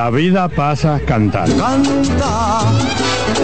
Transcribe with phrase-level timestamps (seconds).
[0.00, 1.62] La vida pasa cantando.
[1.62, 2.60] Canta,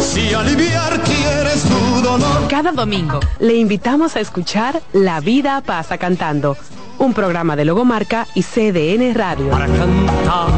[0.01, 2.49] si aliviar quieres tu dolor.
[2.49, 6.57] Cada domingo le invitamos a escuchar La vida pasa cantando,
[6.97, 9.51] un programa de Logomarca y CDN Radio.
[9.51, 10.49] Para cantar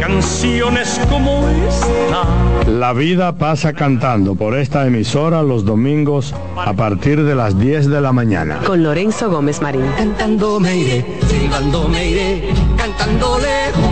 [0.00, 2.24] canciones como esta.
[2.66, 8.00] La vida pasa cantando por esta emisora los domingos a partir de las 10 de
[8.00, 8.60] la mañana.
[8.66, 9.84] Con Lorenzo Gómez Marín.
[9.96, 13.91] Cantando me iré, silbando me iré, cantando lejos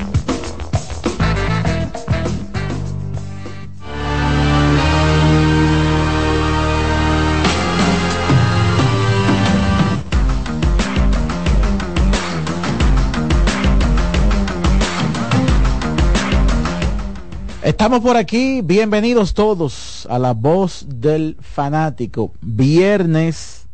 [17.81, 22.31] Estamos por aquí, bienvenidos todos a la voz del fanático.
[22.39, 23.65] Viernes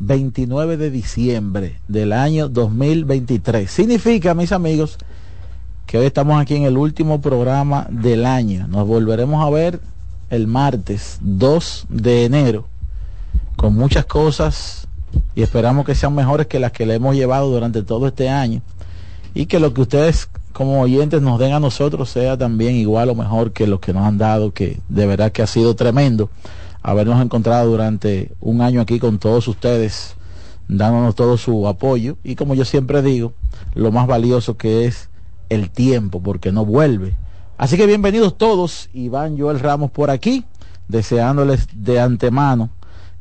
[0.00, 3.70] 29 de diciembre del año 2023.
[3.70, 4.98] Significa, mis amigos,
[5.86, 8.66] que hoy estamos aquí en el último programa del año.
[8.66, 9.78] Nos volveremos a ver
[10.30, 12.66] el martes 2 de enero
[13.54, 14.88] con muchas cosas
[15.36, 18.62] y esperamos que sean mejores que las que le hemos llevado durante todo este año
[19.32, 23.14] y que lo que ustedes como oyentes nos den a nosotros sea también igual o
[23.14, 26.30] mejor que lo que nos han dado, que de verdad que ha sido tremendo
[26.82, 30.14] habernos encontrado durante un año aquí con todos ustedes,
[30.68, 33.32] dándonos todo su apoyo y como yo siempre digo,
[33.74, 35.08] lo más valioso que es
[35.48, 37.14] el tiempo, porque no vuelve.
[37.56, 40.44] Así que bienvenidos todos, Iván Joel Ramos por aquí,
[40.88, 42.70] deseándoles de antemano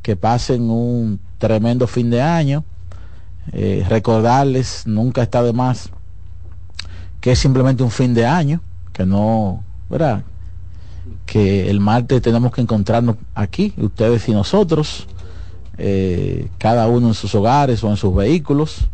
[0.02, 2.64] que pasen un tremendo fin de año.
[3.54, 5.90] Eh, recordarles, nunca está de más
[7.28, 8.62] que es simplemente un fin de año,
[8.94, 10.24] que no, ¿verdad?
[11.26, 15.10] Que el martes tenemos que encontrarnos aquí, ustedes y nosotros,
[15.78, 18.88] eh, cada uno en sus hogares o en sus vehículos,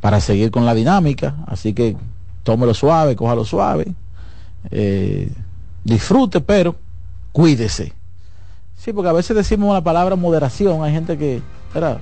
[0.00, 1.36] para seguir con la dinámica.
[1.46, 1.96] Así que
[2.42, 3.94] tómelo suave, cójalo suave,
[4.72, 5.30] eh,
[5.84, 6.74] disfrute, pero
[7.30, 7.92] cuídese.
[8.76, 11.40] Sí, porque a veces decimos la palabra moderación, hay gente que,
[11.72, 11.98] ¿verdad?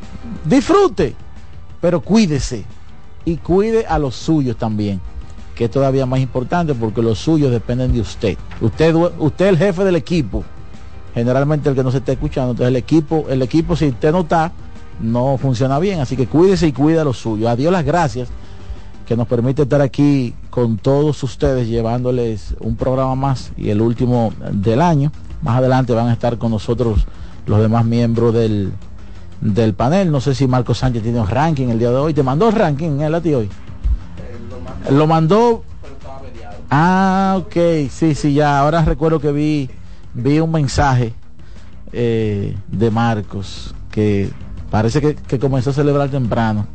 [0.47, 1.15] Disfrute,
[1.83, 2.65] pero cuídese
[3.27, 4.99] y cuide a los suyos también
[5.54, 8.37] que es todavía más importante porque los suyos dependen de usted.
[8.60, 10.44] Usted, usted es el jefe del equipo,
[11.15, 14.20] generalmente el que no se está escuchando, entonces el equipo, el equipo si usted no
[14.20, 14.53] está,
[15.00, 17.48] no funciona bien, así que cuídese y cuida lo suyo.
[17.48, 18.28] Adiós las gracias
[19.06, 24.32] que nos permite estar aquí con todos ustedes llevándoles un programa más y el último
[24.53, 25.12] del año.
[25.42, 27.06] Más adelante van a estar con nosotros
[27.47, 28.72] los demás miembros del,
[29.41, 30.10] del panel.
[30.10, 32.15] No sé si Marco Sánchez tiene un ranking el día de hoy.
[32.15, 33.50] ¿Te mandó el ranking el a ti hoy?
[34.91, 35.65] Lo mandó.
[36.71, 38.61] Ah, ok, sí, sí, ya.
[38.61, 39.71] Ahora recuerdo que vi,
[40.13, 41.15] vi un mensaje
[41.92, 44.31] eh, de Marcos que
[44.71, 46.66] parece que, comenzó a celebrar temprano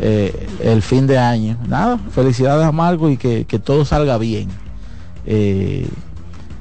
[0.00, 1.58] eh, el fin de año.
[1.68, 4.48] Nada, felicidades a Marcos y que, todo salga bien.
[5.26, 5.86] Eh,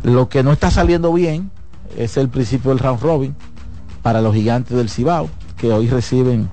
[0.04, 1.52] lo que no está saliendo bien
[1.98, 3.36] es el principio del round robin
[4.02, 6.50] para los gigantes del Cibao, que hoy reciben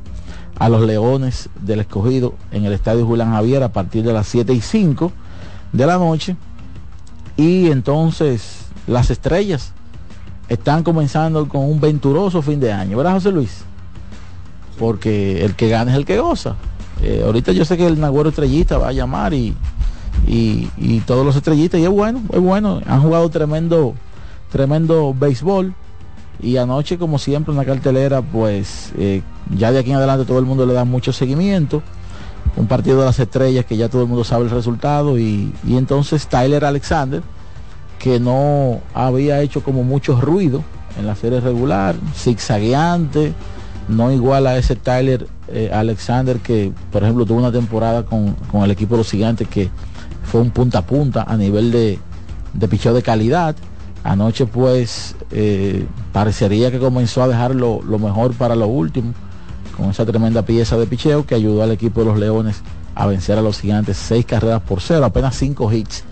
[0.63, 4.53] a los Leones del Escogido en el Estadio Julián Javier a partir de las 7
[4.53, 5.11] y 5
[5.73, 6.37] de la noche.
[7.37, 9.73] Y entonces las estrellas
[10.49, 13.65] están comenzando con un venturoso fin de año, ¿verdad José Luis?
[14.79, 16.55] Porque el que gana es el que goza.
[17.03, 19.57] Eh, ahorita yo sé que el Nagüero Estrellista va a llamar y
[20.29, 21.81] y, y todos los estrellitas.
[21.81, 22.81] Y es bueno, es bueno.
[22.87, 23.95] Han jugado tremendo,
[24.53, 25.75] tremendo béisbol.
[26.43, 29.23] Y anoche, como siempre, una cartelera, pues eh,
[29.57, 31.83] ya de aquí en adelante todo el mundo le da mucho seguimiento.
[32.57, 35.19] Un partido de las estrellas que ya todo el mundo sabe el resultado.
[35.19, 37.23] Y, y entonces Tyler Alexander,
[37.99, 40.65] que no había hecho como mucho ruido
[40.99, 43.33] en la serie regular, zigzagueante,
[43.89, 48.63] no igual a ese Tyler eh, Alexander que, por ejemplo, tuvo una temporada con, con
[48.63, 49.71] el equipo de los gigantes que
[50.25, 51.99] fue un punta a punta a nivel de,
[52.55, 53.55] de de calidad.
[54.05, 59.15] Anoche pues eh, parecería que comenzó a dejar lo, mejor para lo último,
[59.77, 62.61] con esa tremenda pieza de picheo que ayudó al equipo de los Leones
[62.95, 66.05] a vencer a los gigantes seis carreras por cero, apenas cinco hits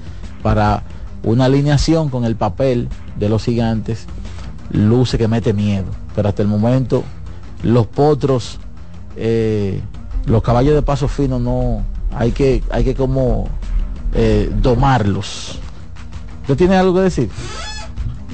[0.42, 0.82] para
[1.22, 4.06] una alineación con el papel de los gigantes,
[4.70, 5.90] luce que mete miedo.
[6.14, 7.04] Pero hasta el momento
[7.62, 8.58] los potros,
[9.16, 9.82] eh,
[10.24, 11.84] los caballos de paso fino no,
[12.16, 13.48] hay que, hay que como
[14.14, 15.58] eh, domarlos.
[16.42, 17.30] ¿Usted tiene algo que decir?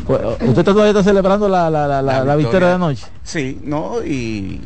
[0.07, 3.07] Pues, ¿Usted todavía está celebrando la, la, la, la, la victoria de anoche?
[3.25, 4.61] Sí, no, y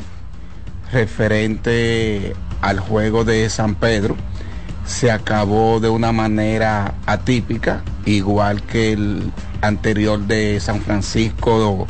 [0.93, 4.17] referente al juego de San Pedro,
[4.85, 9.33] se acabó de una manera atípica, igual que el
[9.63, 11.87] anterior de San Francisco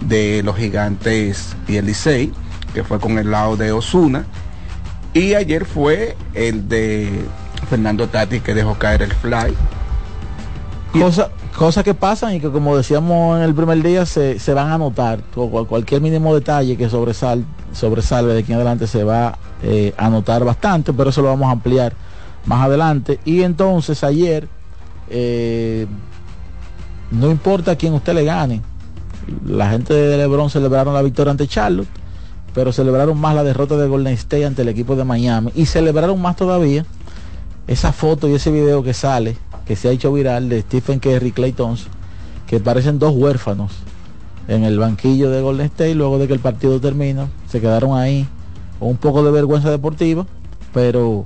[0.00, 2.32] de los Gigantes y el Licey,
[2.74, 4.24] que fue con el lado de Osuna.
[5.14, 7.24] Y ayer fue el de
[7.68, 9.54] Fernando Tati que dejó caer el fly.
[11.52, 14.72] Cosas cosa que pasan y que como decíamos en el primer día se, se van
[14.72, 15.20] a notar.
[15.34, 20.44] Cualquier mínimo detalle que sobresal, sobresalve de aquí en adelante se va eh, a notar
[20.44, 21.92] bastante, pero eso lo vamos a ampliar
[22.46, 23.20] más adelante.
[23.26, 24.48] Y entonces ayer,
[25.10, 25.86] eh,
[27.10, 28.62] no importa a quién usted le gane,
[29.46, 31.88] la gente de Lebron celebraron la victoria ante Charlotte,
[32.54, 36.20] pero celebraron más la derrota de Golden State ante el equipo de Miami y celebraron
[36.20, 36.84] más todavía
[37.66, 41.28] esa foto y ese video que sale, que se ha hecho viral de Stephen Curry
[41.28, 41.90] y Clay Thompson,
[42.46, 43.72] que parecen dos huérfanos
[44.48, 48.26] en el banquillo de Golden State luego de que el partido termina, se quedaron ahí
[48.80, 50.26] un poco de vergüenza deportiva,
[50.72, 51.24] pero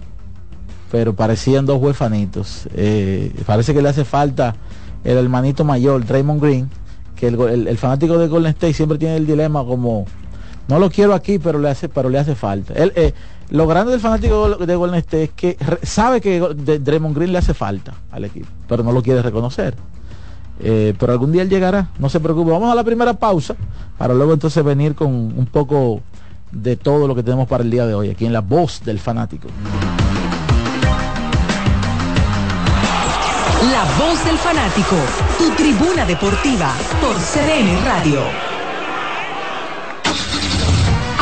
[0.91, 2.69] pero parecían dos huérfanitos.
[2.75, 4.55] Eh, parece que le hace falta
[5.03, 6.71] el hermanito mayor, Draymond Green,
[7.17, 10.07] que el, el, el, fanático de Golden State siempre tiene el dilema como
[10.69, 12.75] no lo quiero aquí, pero le hace, pero le hace falta.
[12.75, 13.15] Él, eh,
[13.51, 17.55] lo grande del fanático de Golden State es que sabe que Draymond Green le hace
[17.55, 19.75] falta al equipo, pero no lo quiere reconocer.
[20.59, 22.51] Eh, pero algún día él llegará, no se preocupe.
[22.51, 23.55] Vamos a la primera pausa
[23.99, 26.01] para luego entonces venir con un poco
[26.51, 28.99] de todo lo que tenemos para el día de hoy, aquí en la voz del
[28.99, 29.49] fanático.
[33.73, 34.97] La voz del fanático,
[35.39, 38.56] tu tribuna deportiva por CDN Radio.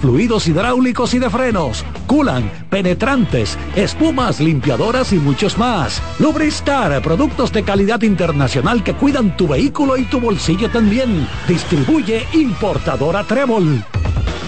[0.00, 6.02] fluidos hidráulicos y de frenos, culan, penetrantes, espumas, limpiadoras y muchos más.
[6.18, 11.26] Lubristar, productos de calidad internacional que cuidan tu vehículo y tu bolsillo también.
[11.46, 13.84] Distribuye importadora Trébol.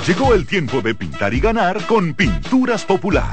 [0.07, 3.33] Llegó el tiempo de pintar y ganar con Pinturas Popular.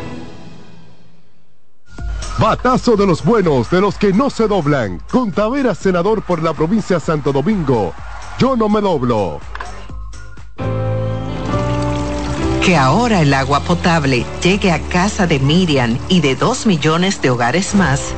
[2.39, 5.01] Batazo de los buenos, de los que no se doblan.
[5.11, 7.93] Con Tavera, senador por la provincia de Santo Domingo.
[8.39, 9.39] Yo no me doblo.
[12.65, 17.31] Que ahora el agua potable llegue a casa de Miriam y de dos millones de
[17.31, 18.13] hogares más,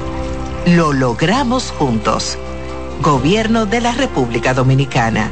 [0.65, 2.37] lo logramos juntos.
[3.01, 5.31] Gobierno de la República Dominicana.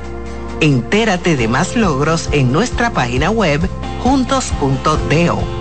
[0.59, 3.61] Entérate de más logros en nuestra página web
[4.03, 5.60] juntos.do.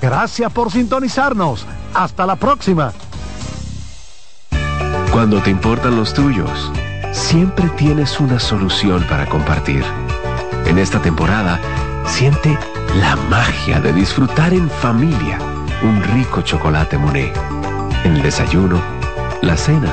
[0.00, 1.66] Gracias por sintonizarnos.
[1.94, 2.92] Hasta la próxima.
[5.10, 6.70] Cuando te importan los tuyos,
[7.12, 9.84] siempre tienes una solución para compartir.
[10.66, 11.58] En esta temporada,
[12.06, 12.58] siente
[13.00, 15.38] la magia de disfrutar en familia
[15.82, 17.34] un rico chocolate Monet.
[18.04, 18.80] En el desayuno,
[19.42, 19.92] la cena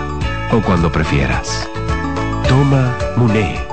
[0.51, 1.69] o cuando prefieras.
[2.47, 3.72] Toma Monet.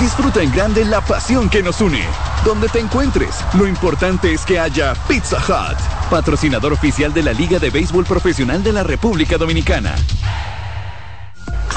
[0.00, 2.04] Disfruta en grande la pasión que nos une.
[2.44, 5.76] Donde te encuentres, lo importante es que haya Pizza Hut,
[6.08, 9.96] patrocinador oficial de la Liga de Béisbol Profesional de la República Dominicana.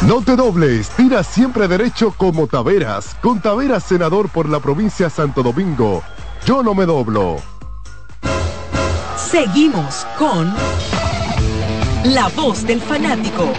[0.04, 3.16] No te dobles, tira siempre derecho como Taveras.
[3.22, 6.04] Con Taveras, senador por la provincia de Santo Domingo.
[6.46, 7.38] Yo no me doblo.
[9.18, 10.54] Seguimos con
[12.04, 13.52] La Voz del Fanático.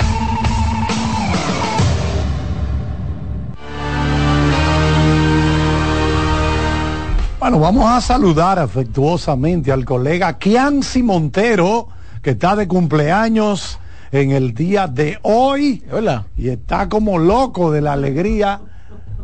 [7.42, 11.88] Bueno, vamos a saludar afectuosamente al colega Kianci Montero,
[12.22, 13.80] que está de cumpleaños
[14.12, 15.82] en el día de hoy.
[15.90, 16.26] Hola.
[16.36, 18.60] Y está como loco de la alegría.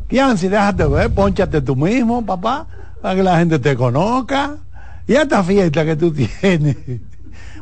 [0.09, 2.67] Kianci, déjate ver, ponchate tú mismo, papá,
[3.01, 4.57] para que la gente te conozca.
[5.07, 6.77] Y esta fiesta que tú tienes.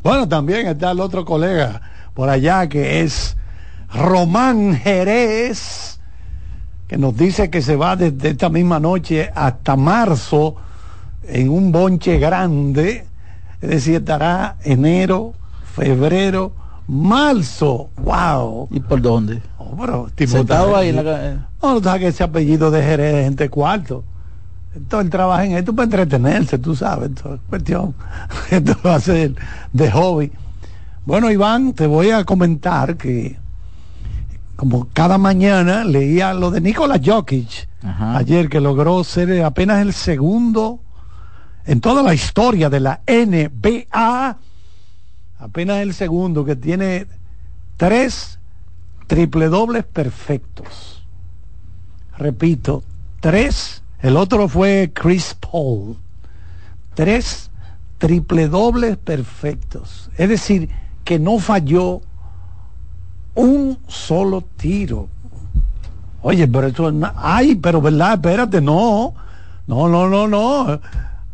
[0.02, 1.82] Bueno, también está el otro colega
[2.14, 3.36] por allá que es
[3.92, 5.95] Román Jerez
[6.88, 10.56] que nos dice que se va desde esta misma noche hasta marzo
[11.28, 13.06] en un bonche grande,
[13.60, 15.34] es decir, estará enero,
[15.74, 16.52] febrero,
[16.86, 18.68] marzo, wow.
[18.70, 19.42] ¿Y por dónde?
[19.58, 23.24] Oh, pero, Sentado ahí en la No, no sabes que ese apellido de Jerez es
[23.24, 24.04] gente cuarto.
[24.74, 27.94] Entonces él trabaja en esto para entretenerse, tú sabes, esto es cuestión,
[28.50, 29.34] esto lo hace
[29.72, 30.30] de hobby.
[31.06, 33.36] Bueno, Iván, te voy a comentar que
[34.56, 40.80] como cada mañana leía lo de Nikola Jokic ayer que logró ser apenas el segundo
[41.66, 44.38] en toda la historia de la NBA
[45.38, 47.06] Apenas el segundo que tiene
[47.76, 48.38] tres
[49.06, 51.04] triple dobles perfectos.
[52.16, 52.82] Repito,
[53.20, 53.82] tres.
[54.00, 55.96] El otro fue Chris Paul.
[56.94, 57.50] Tres
[57.98, 60.10] triple dobles perfectos.
[60.16, 60.70] Es decir,
[61.04, 62.00] que no falló
[63.36, 65.08] un solo tiro.
[66.22, 66.94] Oye, pero eso es...
[67.14, 69.14] Ay, pero verdad, espérate, no.
[69.66, 70.80] No, no, no, no.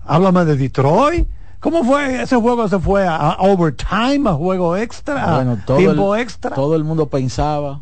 [0.05, 1.27] Háblame de Detroit.
[1.61, 2.69] ¿Cómo fue ese juego?
[2.69, 6.57] ¿Se fue a, overtime, a juego extra, bueno, todo tiempo extra?
[6.57, 7.81] Todo el mundo pensaba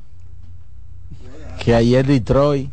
[1.64, 2.70] que ayer Detroit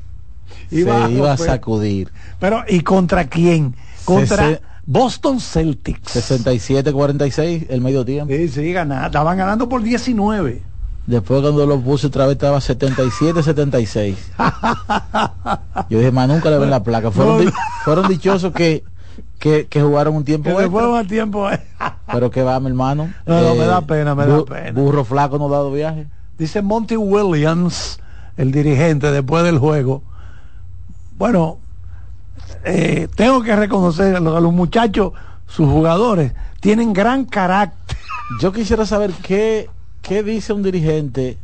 [0.69, 2.11] se iba a sacudir.
[2.39, 3.73] Pero, ¿y contra quién?
[4.03, 6.15] Contra Boston Celtics.
[6.15, 8.33] 67-46 el medio tiempo.
[8.33, 10.61] Sí, sí, estaban ganando por 19.
[11.07, 14.15] Después cuando lo puse otra vez estaba 77-76.
[15.89, 17.11] Yo dije, más nunca le ven la placa.
[17.11, 17.51] Fueron,
[17.85, 18.83] fueron dichosos que
[19.39, 21.47] que, jugaron un tiempo que tiempo
[22.11, 24.71] pero que va mi hermano no, me da eh, pena me da pena.
[24.71, 26.07] burro flaco no ha dado viaje.
[26.37, 27.99] Dice Monty Williams
[28.35, 30.03] el dirigente después del juego
[31.17, 31.59] bueno
[32.63, 35.13] eh, tengo que reconocer a los, muchachos
[35.47, 37.97] sus jugadores tienen gran carácter
[38.41, 39.69] yo quisiera saber qué
[40.07, 41.37] qué dice un dirigente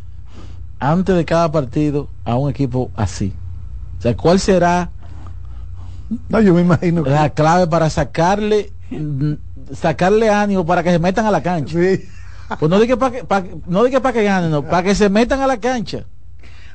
[0.79, 3.33] antes de cada partido a un equipo así
[3.99, 4.89] o sea cuál será
[6.29, 8.71] no, yo me imagino La clave para sacarle
[9.73, 11.77] sacarle ánimo para que se metan a la cancha.
[12.59, 15.41] Pues no dije para que, no dije para que ganen, no, para que se metan
[15.41, 16.05] a la cancha.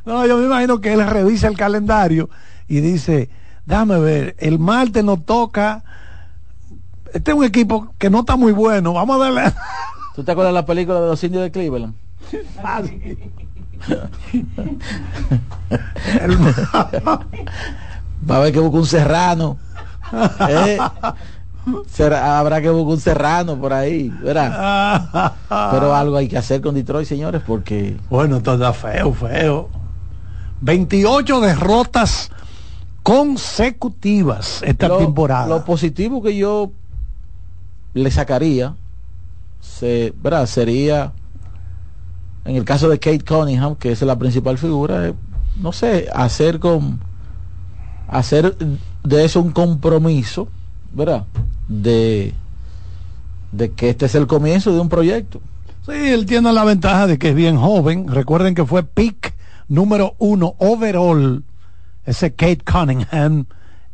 [0.05, 2.31] No, yo me imagino que él revisa el calendario
[2.67, 3.29] y dice,
[3.67, 5.85] déjame ver, el martes nos toca,
[7.13, 9.53] este es un equipo que no está muy bueno, vamos a darle...
[10.19, 11.95] ¿Tú te acuerdas de la película de los indios de Cleveland?
[18.29, 19.59] Va a haber que buscar un serrano.
[20.49, 20.77] ¿eh?
[22.17, 25.35] habrá que buscar un serrano por ahí, ¿verdad?
[25.71, 27.97] Pero algo hay que hacer con Detroit, señores, porque...
[28.11, 29.69] Bueno, todo feo, feo.
[30.63, 32.33] 28 derrotas
[33.05, 35.47] consecutivas esta temporada.
[35.47, 36.73] Lo positivo que yo
[37.95, 38.75] le sacaría
[39.61, 40.47] se, ¿verdad?
[40.47, 41.13] sería,
[42.45, 45.13] en el caso de Kate Cunningham, que es la principal figura,
[45.61, 47.01] no sé, hacer con
[48.09, 48.57] hacer
[49.05, 50.49] de eso un compromiso,
[50.93, 51.27] ¿verdad?
[51.69, 52.33] De,
[53.53, 55.41] de que este es el comienzo de un proyecto.
[55.87, 58.09] Sí, él tiene la ventaja de que es bien joven.
[58.09, 59.35] Recuerden que fue pick
[59.69, 61.45] número uno overall,
[62.05, 63.47] ese Kate Cunningham,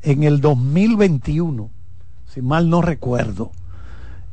[0.02, 1.70] en el 2021,
[2.32, 3.50] si mal no recuerdo.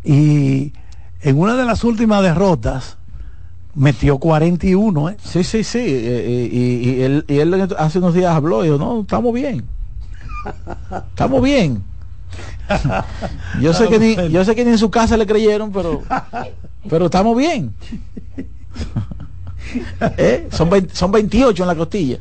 [0.04, 0.74] Y
[1.22, 2.98] en una de las últimas derrotas,
[3.76, 5.18] metió 41, ¿eh?
[5.24, 5.80] Sí, sí, sí.
[5.80, 9.66] Eh, y, y, él, y, él, hace unos días habló y dijo, no, estamos bien.
[11.10, 11.84] Estamos bien.
[13.62, 16.04] Yo sé que ni, yo sé que ni en su casa le creyeron, pero
[16.90, 17.74] pero estamos bien.
[20.18, 20.48] ¿Eh?
[20.52, 22.18] son, son 28 en la costilla.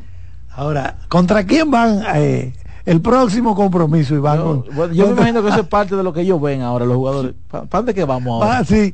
[0.53, 2.53] Ahora, ¿contra quién van eh,
[2.85, 4.37] el próximo compromiso, Iván.
[4.37, 6.95] Yo, yo me imagino que eso es parte de lo que ellos ven ahora, los
[6.95, 7.33] jugadores.
[7.49, 8.59] ¿Para dónde que vamos ahora?
[8.59, 8.93] Ah, sí.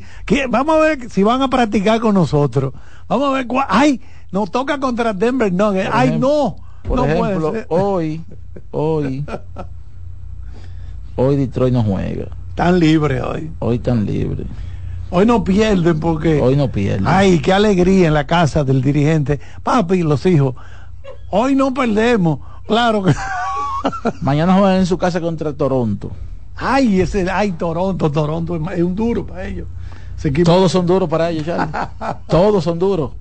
[0.49, 2.73] Vamos a ver si van a practicar con nosotros.
[3.07, 3.65] Vamos a ver cuál.
[3.69, 4.01] ¡Ay!
[4.31, 6.57] Nos toca contra Denver no ¡Ay, no!
[6.83, 8.21] Por ejemplo, hoy,
[8.71, 9.25] hoy,
[11.15, 12.27] hoy Detroit no juega.
[12.55, 13.51] Tan libre hoy.
[13.59, 14.45] Hoy tan libre.
[15.09, 16.41] Hoy no pierden porque.
[16.41, 17.07] Hoy no pierden.
[17.07, 19.39] Ay, qué alegría en la casa del dirigente.
[19.63, 20.55] Papi, los hijos.
[21.29, 22.39] Hoy no perdemos.
[22.67, 23.13] Claro que.
[24.21, 26.11] Mañana juegan en su casa contra Toronto.
[26.55, 29.67] Ay, ese, ay, Toronto, Toronto es un duro para ellos.
[30.43, 31.45] Todos son duros para ellos,
[32.27, 33.11] Todos son duros.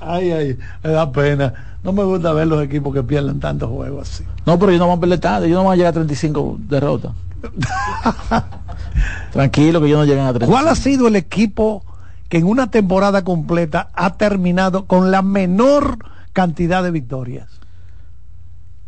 [0.00, 1.78] Ay, ay, me da pena.
[1.82, 4.24] No me gusta ver los equipos que pierden tantos juegos así.
[4.46, 5.46] No, pero yo no voy a perder tanto.
[5.46, 7.12] Yo no voy a llegar a 35 derrotas.
[9.32, 10.50] Tranquilo que yo no lleguen a 35.
[10.50, 11.84] ¿Cuál ha sido el equipo
[12.28, 15.98] que en una temporada completa ha terminado con la menor
[16.32, 17.48] cantidad de victorias?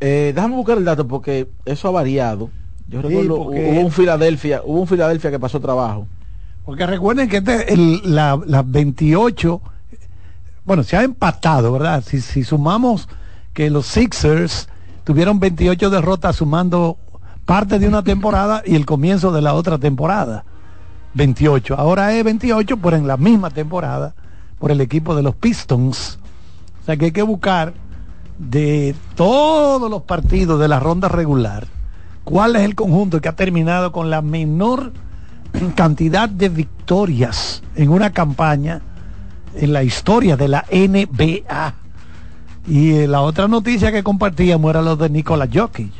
[0.00, 2.50] Eh, déjame buscar el dato porque eso ha variado.
[2.88, 6.06] Yo recuerdo hubo un Filadelfia, hubo un Filadelfia que pasó trabajo.
[6.64, 9.60] Porque recuerden que este, la, las 28,
[10.64, 12.02] bueno, se ha empatado, ¿verdad?
[12.04, 13.08] Si, si sumamos
[13.52, 14.68] que los Sixers
[15.04, 16.98] tuvieron 28 derrotas sumando
[17.44, 20.44] parte de una temporada y el comienzo de la otra temporada.
[21.14, 21.76] 28.
[21.76, 24.14] Ahora es 28, pero en la misma temporada,
[24.58, 26.18] por el equipo de los Pistons.
[26.82, 27.72] O sea que hay que buscar
[28.38, 31.66] de todos los partidos de la ronda regular,
[32.24, 34.92] ¿cuál es el conjunto que ha terminado con la menor
[35.74, 38.82] cantidad de victorias en una campaña
[39.54, 41.74] en la historia de la NBA?
[42.68, 45.92] Y eh, la otra noticia que compartíamos era lo de Nikola Jokic,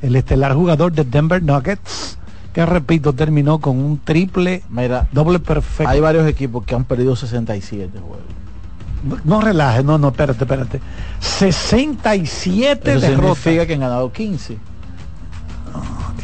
[0.00, 2.18] el estelar jugador de Denver Nuggets,
[2.52, 5.90] que repito, terminó con un triple Mira, doble perfecto.
[5.90, 8.41] Hay varios equipos que han perdido 67 juegos.
[9.24, 10.80] No relaje, no, no, espérate, espérate.
[11.20, 13.38] 67 Eso derrotas.
[13.38, 14.58] significa que han ganado 15.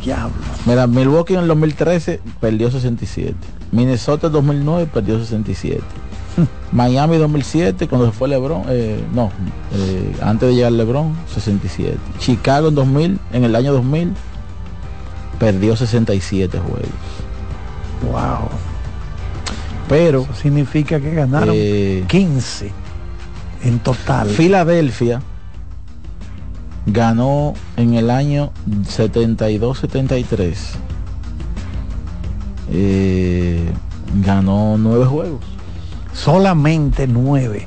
[0.05, 0.33] Diablo.
[0.65, 3.35] Mira, Milwaukee en el 2013 perdió 67.
[3.73, 5.83] Minnesota en 2009 perdió 67.
[6.73, 9.31] Miami 2007 cuando se fue LeBron, eh, no,
[9.75, 11.97] eh, antes de llegar LeBron 67.
[12.19, 14.13] Chicago en 2000, en el año 2000
[15.39, 16.89] perdió 67 juegos.
[18.03, 18.49] Wow.
[19.89, 22.71] Pero Eso significa que ganaron Eh, 15
[23.65, 24.29] en total.
[24.29, 25.21] Filadelfia
[26.87, 28.53] ganó en el año
[28.87, 30.57] 72-73.
[32.71, 33.71] Eh,
[34.25, 35.41] ganó nueve juegos.
[36.13, 37.67] Solamente 9.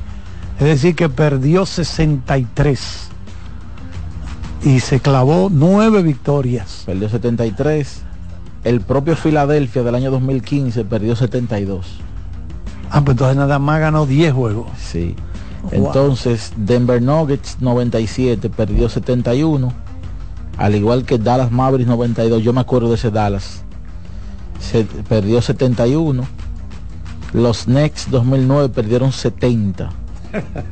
[0.60, 3.10] Es decir, que perdió 63.
[4.64, 6.84] Y se clavó 9 victorias.
[6.86, 8.02] Perdió 73.
[8.64, 11.88] El propio Filadelfia del año 2015 perdió 72.
[12.92, 14.68] Ah, pues entonces nada más ganó 10 juegos.
[14.78, 15.16] Sí.
[15.64, 15.72] Wow.
[15.74, 19.72] Entonces, Denver Nuggets 97 perdió 71.
[20.58, 22.44] Al igual que Dallas Mavericks 92.
[22.44, 23.64] Yo me acuerdo de ese Dallas.
[24.60, 26.24] Se perdió 71.
[27.34, 29.90] Los Knicks 2009 perdieron 70.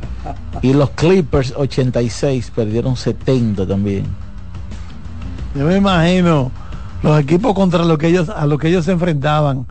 [0.61, 4.03] Y los Clippers 86 perdieron 70 también.
[5.55, 6.51] Yo me imagino
[7.01, 9.67] los equipos contra los que ellos, a los que ellos se enfrentaban.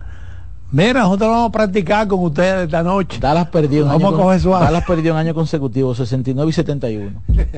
[0.71, 3.19] Mira, nosotros vamos a practicar con ustedes esta noche.
[3.21, 4.65] Dallas perdió en Vamos año a coger suave.
[4.67, 7.23] Dallas perdió en año consecutivo 69 y 71.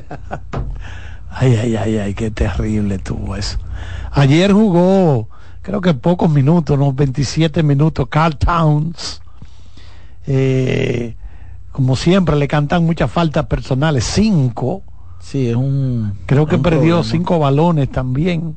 [1.32, 3.56] Ay, ay, ay, ay, qué terrible tuvo eso.
[4.10, 5.28] Ayer jugó,
[5.62, 9.22] creo que pocos minutos, unos 27 minutos, Carl Towns.
[10.26, 11.14] Eh,
[11.70, 14.82] como siempre, le cantan muchas faltas personales, cinco.
[15.20, 16.18] Sí, es un.
[16.26, 17.04] Creo que un perdió problema.
[17.04, 18.56] cinco balones también.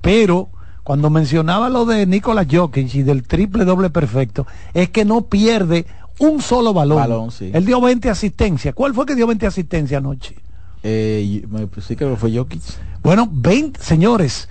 [0.00, 0.48] Pero
[0.86, 5.84] cuando mencionaba lo de Nicolás Jokic y del triple doble perfecto, es que no pierde
[6.20, 6.98] un solo balón.
[6.98, 7.50] Balón, sí.
[7.52, 8.72] Él dio 20 asistencias.
[8.72, 10.36] ¿Cuál fue que dio 20 asistencias anoche?
[10.84, 12.62] Eh, me- sí creo que fue Jokic.
[13.02, 14.48] Bueno, 20, señores.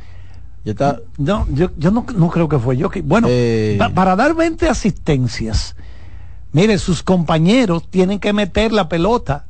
[0.66, 1.00] Ya está.
[1.18, 3.06] No, yo, yo no, no creo que fue Jokic.
[3.06, 3.78] Bueno, Eh.
[3.80, 5.78] pa- para dar 20 asistencias,
[6.52, 9.46] mire, sus compañeros tienen que meter la pelota.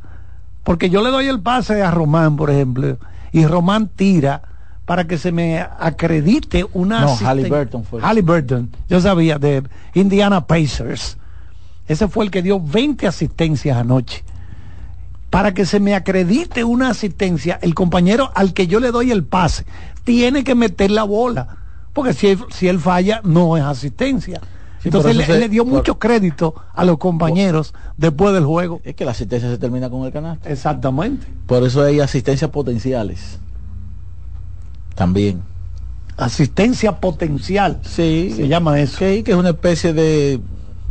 [0.63, 2.99] Porque yo le doy el pase a Román, por ejemplo,
[3.31, 4.43] y Román tira
[4.85, 8.01] para que se me acredite una No, Halliburton fue.
[8.01, 11.17] Halliburton, yo sabía, de Indiana Pacers.
[11.87, 14.23] Ese fue el que dio 20 asistencias anoche.
[15.29, 19.23] Para que se me acredite una asistencia, el compañero al que yo le doy el
[19.23, 19.65] pase
[20.03, 21.57] tiene que meter la bola.
[21.93, 24.39] Porque si él, si él falla, no es asistencia.
[24.79, 28.81] Sí, Entonces le, se- le dio por- mucho crédito a los compañeros después del juego.
[28.83, 30.47] Es que la asistencia se termina con el canasto.
[30.47, 31.25] Exactamente.
[31.47, 33.39] Por eso hay asistencias potenciales.
[34.95, 35.41] También.
[36.17, 37.79] Asistencia potencial.
[37.83, 38.33] Sí.
[38.35, 38.97] Se llama eso.
[38.99, 40.39] Sí, que es una especie de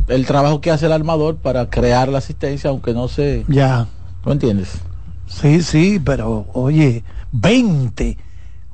[0.07, 3.43] el trabajo que hace el armador para crear la asistencia, aunque no se.
[3.47, 3.87] Ya.
[4.23, 4.79] ¿Tú entiendes?
[5.27, 8.17] Sí, sí, pero oye, 20.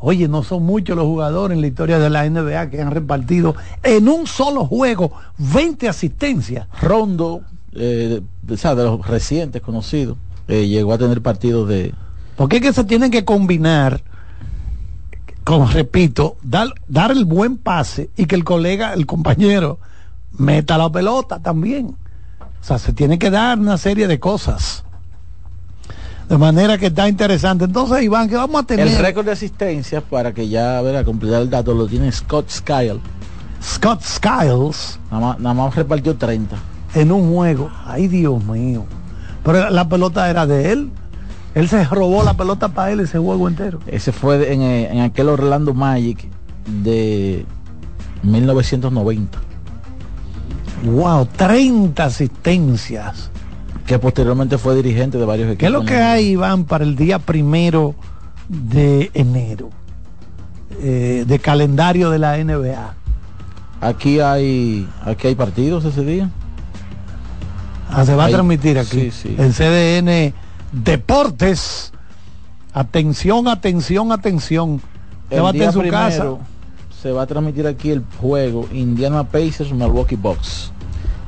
[0.04, 3.56] Oye, no son muchos los jugadores en la historia de la NBA que han repartido
[3.84, 6.68] en un solo juego 20 asistencias.
[6.82, 10.18] Rondo, eh, de, o sea, de los recientes conocidos,
[10.48, 11.94] eh, llegó a tener partidos de.
[12.36, 14.02] Porque es que se tienen que combinar,
[15.44, 19.80] como repito, dar, dar el buen pase y que el colega, el compañero,
[20.38, 21.96] meta la pelota también.
[22.40, 24.84] O sea, se tiene que dar una serie de cosas.
[26.30, 27.66] De manera que está interesante.
[27.66, 28.88] Entonces, Iván, que vamos a tener?
[28.88, 32.12] El récord de asistencia, para que ya, a ver, a completar el dato, lo tiene
[32.12, 33.02] Scott Skyle.
[33.62, 36.56] Scott Skiles Nada más, nada más repartió 30.
[36.96, 37.70] en un juego.
[37.86, 38.86] Ay, Dios mío.
[39.44, 40.92] Pero la pelota era de él.
[41.54, 43.80] Él se robó la pelota para él ese juego entero.
[43.88, 46.28] Ese fue en, eh, en aquel Orlando Magic
[46.84, 47.46] de
[48.24, 49.40] 1990.
[50.86, 53.30] Wow, 30 asistencias.
[53.86, 55.60] Que posteriormente fue dirigente de varios equipos.
[55.60, 57.96] ¿Qué es lo que hay, Iván, para el día primero
[58.48, 59.70] de enero?
[60.82, 62.94] Eh, de calendario de la NBA.
[63.82, 66.30] Aquí hay, aquí hay partidos ese día.
[67.90, 69.12] Ah, se va Hay- a transmitir aquí.
[69.12, 69.36] sí, sí.
[69.38, 70.34] En CDN
[70.72, 71.92] Deportes.
[72.74, 74.82] Atención, atención, atención.
[75.30, 76.26] El día en su primero casa.
[77.02, 80.72] se va a transmitir aquí el juego Indiana Pacers Milwaukee Bucks.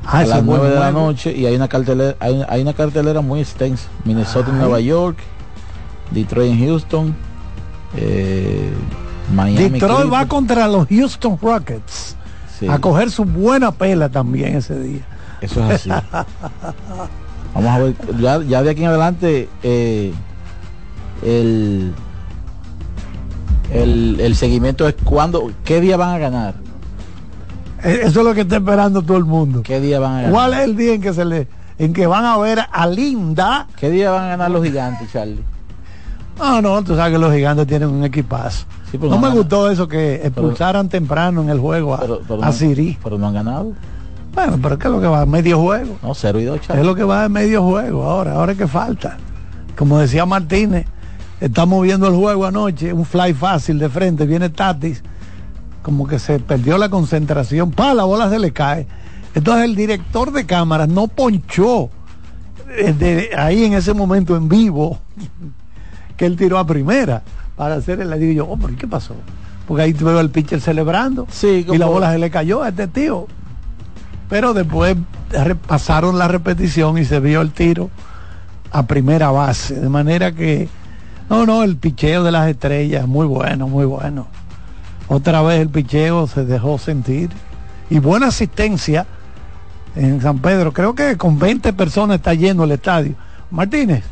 [0.06, 2.46] Ah, a las es buen 9 de la noche y hay una cartelera, hay, una-
[2.50, 3.88] hay una cartelera muy extensa.
[4.04, 4.58] Minnesota Ay.
[4.58, 5.16] Nueva York,
[6.10, 7.14] Detroit en Houston,
[7.96, 8.70] eh,
[9.34, 9.70] Miami.
[9.70, 12.16] Detroit va contra los Houston Rockets.
[12.58, 15.02] Sí, A coger su buena pela también ese día.
[15.40, 15.90] Eso es así.
[17.54, 20.12] Vamos a ver, ya, ya de aquí en adelante eh,
[21.24, 21.92] el,
[23.72, 26.54] el, el seguimiento es cuándo, qué día van a ganar.
[27.82, 29.62] Eh, Eso es lo que está esperando todo el mundo.
[29.62, 30.32] ¿Qué día van a ganar?
[30.32, 33.66] ¿Cuál es el día en que se le en que van a ver a Linda?
[33.76, 35.42] ¿Qué día van a ganar los gigantes, Charlie?
[36.38, 38.64] No, no, tú sabes que los gigantes tienen un equipazo.
[38.90, 42.42] Sí, no no me gustó eso que expulsaran temprano en el juego a, Pero, pero
[42.42, 42.98] a no- Siri.
[43.02, 43.72] Pero no han ganado.
[44.34, 45.24] Bueno, pero ¿qué es lo que va?
[45.26, 45.96] Medio juego.
[46.02, 48.66] No, 0 y 2, Es lo que va de medio juego ahora, ahora es que
[48.66, 49.16] falta.
[49.76, 50.86] Como decía Martínez,
[51.40, 55.02] estamos viendo el juego anoche, un fly fácil de frente, viene Tatis,
[55.82, 58.86] como que se perdió la concentración, pa, la bola se le cae.
[59.34, 61.90] Entonces el director de cámaras no ponchó
[62.76, 64.98] eh, de- ahí en ese momento en vivo
[66.16, 67.22] que él tiró a primera
[67.56, 69.14] para hacer el yo, oh, pero ¿y ¿qué pasó?
[69.66, 72.86] Porque ahí veo al pitcher celebrando Sí, y la bola se le cayó a este
[72.88, 73.26] tío
[74.28, 74.96] pero después
[75.66, 77.90] pasaron la repetición y se vio el tiro
[78.70, 80.68] a primera base, de manera que
[81.30, 84.26] no, no, el picheo de las estrellas, muy bueno, muy bueno.
[85.08, 87.30] Otra vez el picheo se dejó sentir
[87.88, 89.06] y buena asistencia
[89.96, 90.72] en San Pedro.
[90.72, 93.14] Creo que con 20 personas está lleno el estadio.
[93.50, 94.02] Martínez,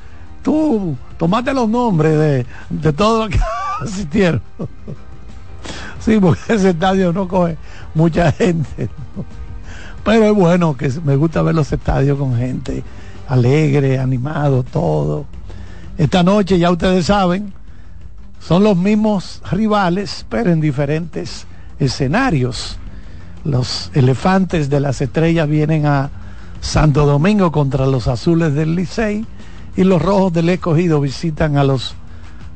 [0.43, 3.45] tú tomaste los nombres de, de todos los que
[3.85, 4.41] asistieron.
[6.01, 7.57] Sí, porque ese estadio no coge
[7.95, 8.89] mucha gente.
[10.05, 12.83] Pero es bueno que me gusta ver los estadios con gente
[13.29, 15.27] alegre, animado, todo.
[15.97, 17.53] Esta noche, ya ustedes saben,
[18.41, 21.47] son los mismos rivales, pero en diferentes
[21.79, 22.79] escenarios.
[23.45, 26.11] Los elefantes de las estrellas vienen a
[26.61, 29.27] Santo Domingo contra los azules del Licey
[29.77, 31.95] y los rojos del escogido visitan a los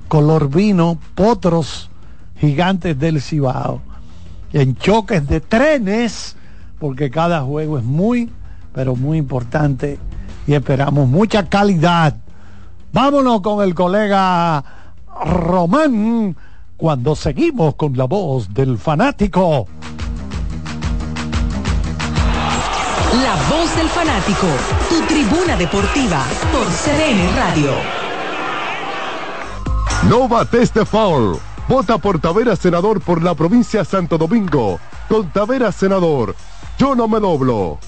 [0.09, 1.91] color vino potros
[2.39, 3.81] gigantes del Cibao.
[4.53, 6.37] En choques de trenes,
[6.79, 8.31] porque cada juego es muy,
[8.73, 9.99] pero muy importante
[10.47, 12.17] y esperamos mucha calidad.
[12.93, 14.65] Vámonos con el colega
[15.25, 16.37] Román
[16.77, 19.67] cuando seguimos con la voz del fanático.
[23.23, 24.47] La voz del fanático,
[24.89, 27.71] tu tribuna deportiva por CDN Radio.
[30.09, 31.39] No bates de foul.
[31.69, 34.79] Vota por Tavera Senador por la provincia de Santo Domingo.
[35.09, 36.37] Con Tavera Senador,
[36.79, 37.79] yo no me doblo.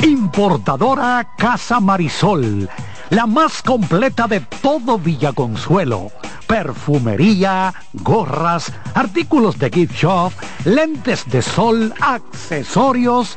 [0.00, 2.68] Importadora Casa Marisol,
[3.10, 6.10] la más completa de todo Villaconsuelo.
[6.46, 10.32] Perfumería, gorras, artículos de gift shop,
[10.64, 13.36] lentes de sol, accesorios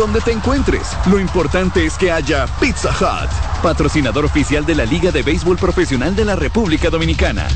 [0.00, 3.30] Donde te encuentres, lo importante es que haya Pizza Hut,
[3.62, 7.46] patrocinador oficial de la Liga de Béisbol Profesional de la República Dominicana.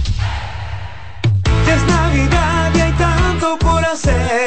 [1.66, 4.44] Ya es Navidad y hay tanto por hacer.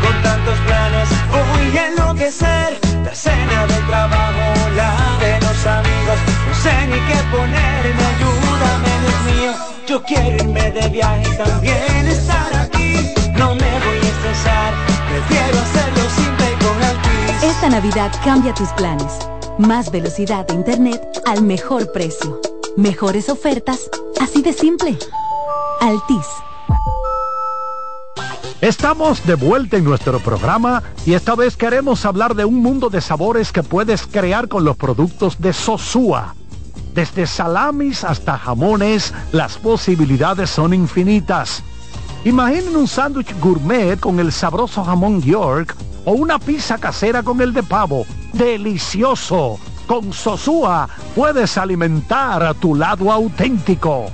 [0.00, 2.80] Con tantos planes voy a enloquecer.
[3.04, 6.18] La cena del trabajo, la de los amigos.
[6.48, 9.52] No sé ni qué ponerme, ayúdame, Dios mío.
[9.86, 13.12] Yo quiero irme de viaje y también estar aquí.
[13.36, 14.72] No me voy a estresar,
[15.10, 15.85] prefiero hacerlo
[17.42, 19.18] Esta Navidad cambia tus planes.
[19.58, 22.40] Más velocidad de internet al mejor precio.
[22.78, 24.98] Mejores ofertas, así de simple.
[25.82, 26.26] Altis.
[28.62, 33.02] Estamos de vuelta en nuestro programa y esta vez queremos hablar de un mundo de
[33.02, 36.34] sabores que puedes crear con los productos de Sosúa.
[36.94, 41.62] Desde salamis hasta jamones, las posibilidades son infinitas.
[42.24, 47.52] Imaginen un sándwich gourmet con el sabroso jamón York o una pizza casera con el
[47.52, 48.06] de pavo.
[48.32, 49.58] Delicioso.
[49.86, 54.06] Con Sosúa puedes alimentar a tu lado auténtico.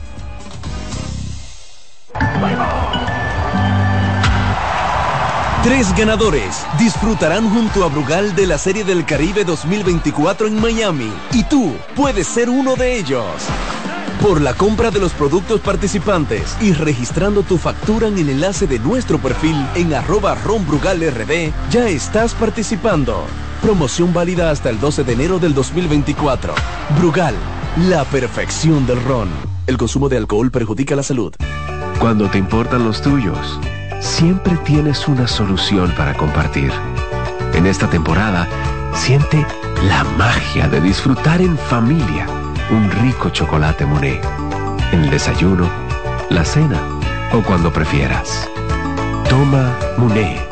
[5.62, 11.44] Tres ganadores disfrutarán junto a Brugal de la Serie del Caribe 2024 en Miami y
[11.44, 13.26] tú puedes ser uno de ellos.
[14.22, 18.78] Por la compra de los productos participantes y registrando tu factura en el enlace de
[18.78, 23.26] nuestro perfil en arroba ronbrugalrd, ya estás participando.
[23.60, 26.54] Promoción válida hasta el 12 de enero del 2024.
[26.96, 27.34] Brugal,
[27.88, 29.28] la perfección del ron.
[29.66, 31.34] El consumo de alcohol perjudica la salud.
[31.98, 33.58] Cuando te importan los tuyos,
[34.00, 36.70] siempre tienes una solución para compartir.
[37.54, 38.46] En esta temporada,
[38.94, 39.44] siente
[39.88, 42.28] la magia de disfrutar en familia
[42.72, 44.24] un rico chocolate Monet.
[44.92, 45.68] El desayuno,
[46.30, 46.80] la cena
[47.32, 48.48] o cuando prefieras.
[49.28, 50.51] Toma Monet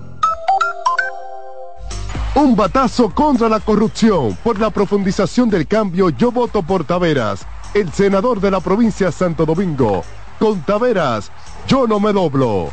[2.33, 4.37] Un batazo contra la corrupción.
[4.43, 9.45] Por la profundización del cambio, yo voto por Taveras, el senador de la provincia Santo
[9.45, 10.03] Domingo.
[10.39, 11.31] Con Taveras,
[11.67, 12.69] yo no me doblo.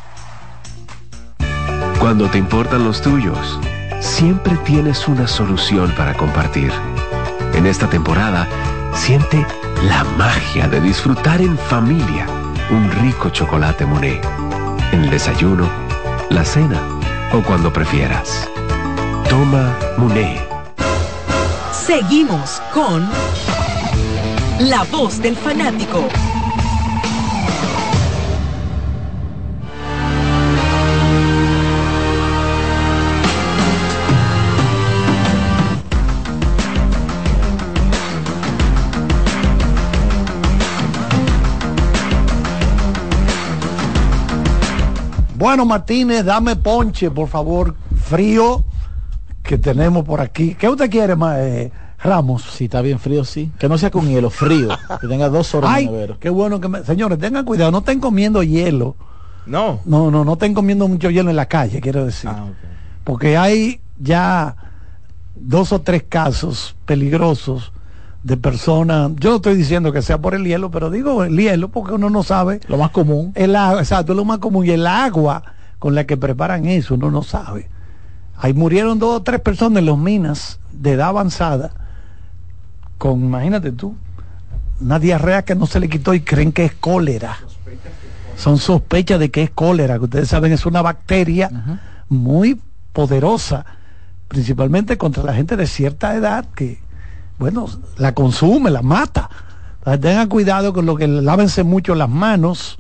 [1.99, 3.59] Cuando te importan los tuyos,
[4.01, 6.73] siempre tienes una solución para compartir.
[7.55, 8.47] En esta temporada,
[8.95, 9.45] siente
[9.83, 12.27] la magia de disfrutar en familia
[12.71, 14.25] un rico chocolate Monet.
[14.93, 15.69] En el desayuno,
[16.31, 16.81] la cena
[17.33, 18.49] o cuando prefieras.
[19.29, 20.41] Toma Muné.
[21.71, 23.07] Seguimos con
[24.61, 26.03] La Voz del Fanático.
[45.35, 47.75] Bueno, Martínez, dame ponche, por favor,
[48.09, 48.65] frío
[49.49, 50.55] que tenemos por aquí.
[50.55, 52.43] ¿Qué usted quiere, eh, Ramos?
[52.43, 53.51] Si está bien frío, sí.
[53.59, 54.69] Que no sea con hielo, frío.
[55.01, 56.85] que tenga dos horas Ay, qué bueno que me...
[56.85, 58.95] Señores, tengan cuidado, no estén comiendo hielo.
[59.47, 59.81] No.
[59.87, 62.29] No, no, no estén comiendo mucho hielo en la calle, quiero decir.
[62.29, 62.49] Ah,
[63.05, 64.55] Porque hay ya
[65.35, 67.73] dos o tres casos peligrosos
[68.25, 71.69] de personas, yo no estoy diciendo que sea por el hielo, pero digo el hielo
[71.71, 72.61] porque uno no sabe.
[72.69, 73.33] Lo más común.
[73.35, 74.67] El agua, exacto, lo más común.
[74.67, 75.43] Y el agua
[75.79, 77.71] con la que preparan eso, uno no sabe.
[78.41, 81.73] Ahí murieron dos o tres personas en los minas de edad avanzada
[82.97, 83.97] con, imagínate tú,
[84.81, 87.39] una diarrea que no se le quitó y creen que es cólera.
[88.37, 91.51] Son sospechas de que es cólera, que ustedes saben es una bacteria
[92.09, 92.61] muy
[92.93, 93.65] poderosa,
[94.29, 96.81] principalmente contra la gente de cierta edad que,
[97.39, 99.29] bueno, la consume, la mata.
[100.01, 102.79] tengan cuidado con lo que lávense mucho las manos,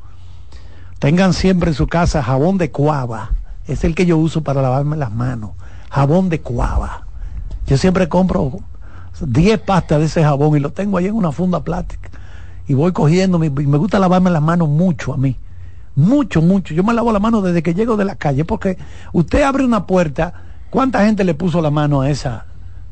[1.00, 3.30] tengan siempre en su casa jabón de cuava
[3.68, 5.50] es el que yo uso para lavarme las manos.
[5.90, 7.06] Jabón de cuava.
[7.66, 8.60] Yo siempre compro
[9.20, 12.10] 10 pastas de ese jabón y lo tengo ahí en una funda plástica.
[12.66, 15.36] y voy cogiendo, y me gusta lavarme las manos mucho a mí.
[15.96, 16.74] Mucho, mucho.
[16.74, 18.78] Yo me lavo la mano desde que llego de la calle, porque
[19.12, 20.32] usted abre una puerta,
[20.70, 22.46] ¿cuánta gente le puso la mano a esa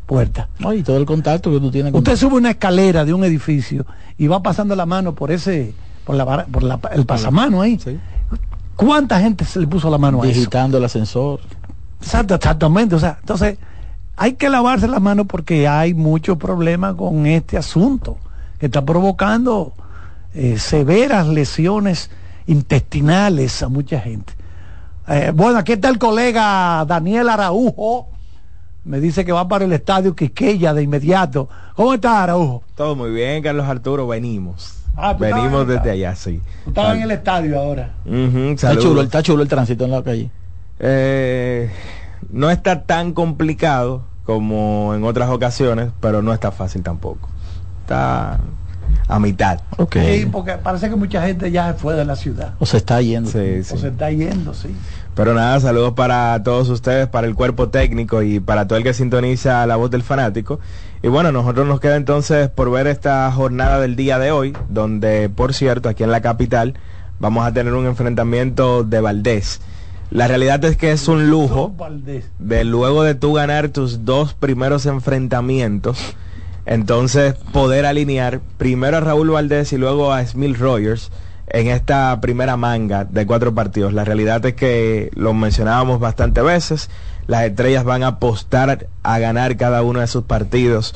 [0.07, 0.49] puerta?
[0.59, 3.23] No, y todo el contacto que tú tienes con Usted sube una escalera de un
[3.23, 3.87] edificio
[4.19, 5.75] y va pasando la mano por ese,
[6.05, 7.79] por, la, por la, el pasamano ahí.
[8.77, 10.39] ¿Cuánta gente se le puso la mano a eso?
[10.39, 11.41] Digitando el ascensor.
[12.01, 12.95] Exacto, exactamente.
[12.95, 13.59] O sea, entonces
[14.17, 18.19] hay que lavarse las manos porque hay mucho problema con este asunto
[18.59, 19.73] que está provocando
[20.35, 22.11] eh, severas lesiones
[22.47, 24.35] intestinales a mucha gente.
[25.09, 28.09] Eh, bueno, aquí está el colega Daniel Araujo.
[28.85, 31.49] Me dice que va para el estadio Quiqueya de inmediato.
[31.75, 32.63] ¿Cómo está Araujo?
[32.75, 34.07] Todo muy bien, Carlos Arturo.
[34.07, 34.77] Venimos.
[34.97, 36.41] Ah, Venimos desde allá, sí.
[36.67, 37.91] Estaba en el estadio ahora.
[38.07, 38.85] Ujú, Está saludos.
[38.85, 40.31] chulo, está chulo el tránsito en la calle.
[40.79, 41.71] Eh,
[42.31, 47.29] no está tan complicado como en otras ocasiones, pero no está fácil tampoco.
[47.83, 48.39] Está
[49.09, 49.61] a mitad.
[49.93, 52.55] Sí, porque parece que mucha gente ya se fue de la ciudad.
[52.59, 53.31] O se está yendo.
[53.31, 53.75] Sí, sí.
[53.75, 54.75] O se está yendo, sí.
[55.15, 58.93] Pero nada, saludos para todos ustedes, para el cuerpo técnico y para todo el que
[58.95, 60.59] sintoniza la voz del fanático.
[61.03, 65.29] Y bueno, nosotros nos queda entonces por ver esta jornada del día de hoy, donde
[65.29, 66.75] por cierto, aquí en la capital
[67.21, 69.61] vamos a tener un enfrentamiento de Valdés.
[70.11, 71.75] La realidad es que es un lujo
[72.39, 75.99] de luego de tú ganar tus dos primeros enfrentamientos,
[76.65, 81.11] entonces poder alinear primero a Raúl Valdés y luego a Smil Rogers
[81.49, 83.93] en esta primera manga de cuatro partidos.
[83.93, 86.91] La realidad es que lo mencionábamos bastante veces,
[87.27, 90.95] las estrellas van a apostar a ganar cada uno de sus partidos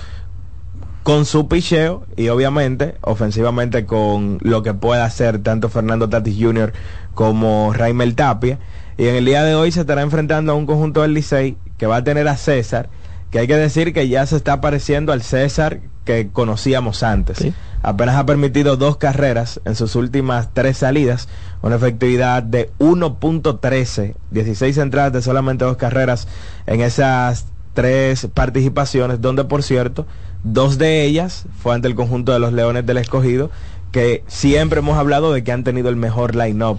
[1.03, 6.73] con su picheo y obviamente ofensivamente con lo que pueda hacer tanto Fernando Tatis Jr.
[7.15, 8.59] como Raimel Tapia.
[8.99, 11.87] Y en el día de hoy se estará enfrentando a un conjunto del Licey que
[11.87, 12.91] va a tener a César,
[13.31, 17.47] que hay que decir que ya se está pareciendo al César que conocíamos antes.
[17.83, 21.29] Apenas ha permitido dos carreras en sus últimas tres salidas,
[21.63, 26.29] una efectividad de 1.13, 16 entradas de solamente dos carreras
[26.67, 30.07] en esas tres participaciones, donde por cierto,
[30.45, 33.51] dos de ellas fue ante el conjunto de los Leones del Escogido,
[33.93, 36.79] que siempre hemos hablado de que han tenido el mejor line-up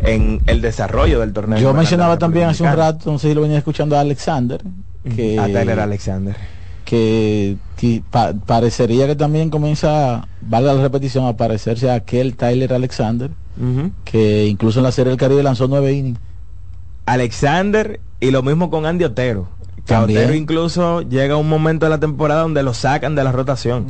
[0.00, 1.58] en el desarrollo del torneo.
[1.58, 4.62] Yo mencionaba también hace un rato, no sé si lo venía escuchando a Alexander,
[5.14, 6.36] que, A Tyler Alexander.
[6.90, 7.56] Que
[8.10, 13.30] pa- parecería que también comienza, valga la repetición, a parecerse a aquel Tyler Alexander,
[14.04, 16.18] que incluso en la Serie del Caribe lanzó nueve innings.
[17.06, 19.48] Alexander y lo mismo con Andy Otero.
[19.86, 19.94] Que.
[19.94, 23.86] Otero incluso llega un momento de la temporada donde lo sacan de la rotación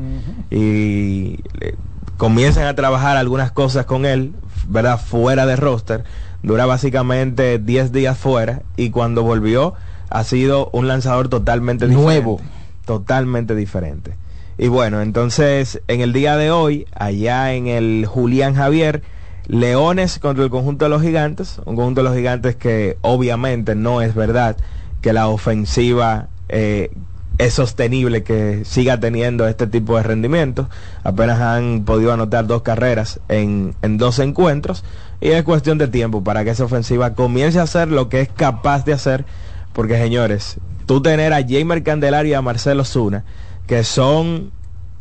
[0.51, 1.74] y eh,
[2.16, 4.32] comienzan a trabajar algunas cosas con él,
[4.68, 4.98] ¿verdad?
[5.01, 6.05] Fuera de roster.
[6.42, 9.74] Dura básicamente 10 días fuera y cuando volvió
[10.09, 12.36] ha sido un lanzador totalmente Nuevo.
[12.38, 12.60] diferente.
[12.85, 14.14] Totalmente diferente.
[14.59, 19.03] Y bueno, entonces en el día de hoy, allá en el Julián Javier,
[19.47, 24.03] Leones contra el conjunto de los gigantes, un conjunto de los gigantes que obviamente no
[24.03, 24.57] es verdad
[25.01, 26.91] que la ofensiva eh,
[27.39, 30.66] es sostenible que siga teniendo este tipo de rendimientos.
[31.05, 34.85] Apenas han podido anotar dos carreras en, en dos encuentros
[35.20, 38.28] y es cuestión de tiempo para que esa ofensiva comience a hacer lo que es
[38.28, 39.24] capaz de hacer.
[39.72, 40.59] Porque señores,
[40.91, 43.22] tú tener a Jamer Candelaria y a Marcelo Zuna,
[43.68, 44.51] que son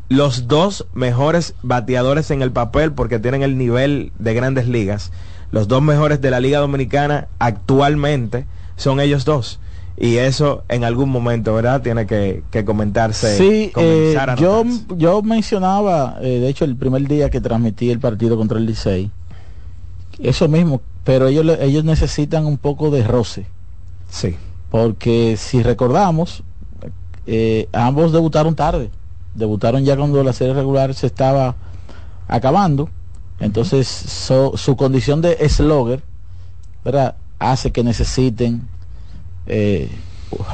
[0.07, 5.11] los dos mejores bateadores en el papel porque tienen el nivel de grandes ligas.
[5.51, 9.59] Los dos mejores de la Liga Dominicana actualmente son ellos dos.
[9.97, 11.81] Y eso en algún momento, ¿verdad?
[11.81, 13.35] Tiene que, que comentarse.
[13.35, 14.65] Sí, eh, a yo,
[14.95, 19.09] yo mencionaba, eh, de hecho, el primer día que transmití el partido contra el Licey,
[20.19, 23.47] eso mismo, pero ellos, ellos necesitan un poco de roce.
[24.11, 24.37] Sí.
[24.69, 26.43] Porque si recordamos,
[27.25, 28.91] eh, ambos debutaron tarde.
[29.35, 31.55] Debutaron ya cuando la serie regular se estaba
[32.27, 32.89] acabando.
[33.39, 36.03] Entonces su condición de slogger
[36.83, 37.15] ¿verdad?
[37.39, 38.67] hace que necesiten
[39.45, 39.89] eh,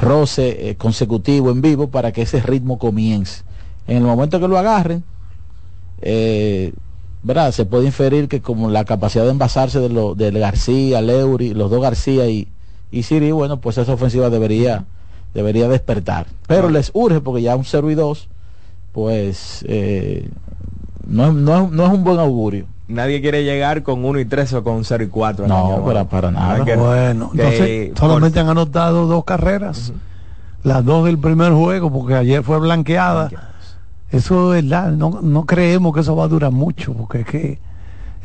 [0.00, 3.42] roce eh, consecutivo en vivo para que ese ritmo comience.
[3.86, 5.04] En el momento que lo agarren,
[6.00, 6.72] eh,
[7.22, 7.52] ¿verdad?
[7.52, 11.70] se puede inferir que como la capacidad de envasarse de, lo, de García, Leury, los
[11.70, 12.48] dos García y,
[12.90, 14.84] y Siri, bueno, pues esa ofensiva debería,
[15.34, 16.26] debería despertar.
[16.46, 18.28] Pero les urge porque ya un 0 y 2,
[18.92, 20.28] pues eh,
[21.06, 22.66] no, es- no, es- no es un buen augurio.
[22.88, 25.48] Nadie quiere llegar con 1 y 3 o con 0 y 4.
[25.48, 26.64] No, para, para nada.
[26.76, 29.92] bueno, entonces solamente han anotado dos carreras,
[30.62, 33.28] las dos del primer juego, porque ayer fue blanqueada.
[34.12, 37.58] Eso es verdad, no, no creemos que eso va a durar mucho, porque es que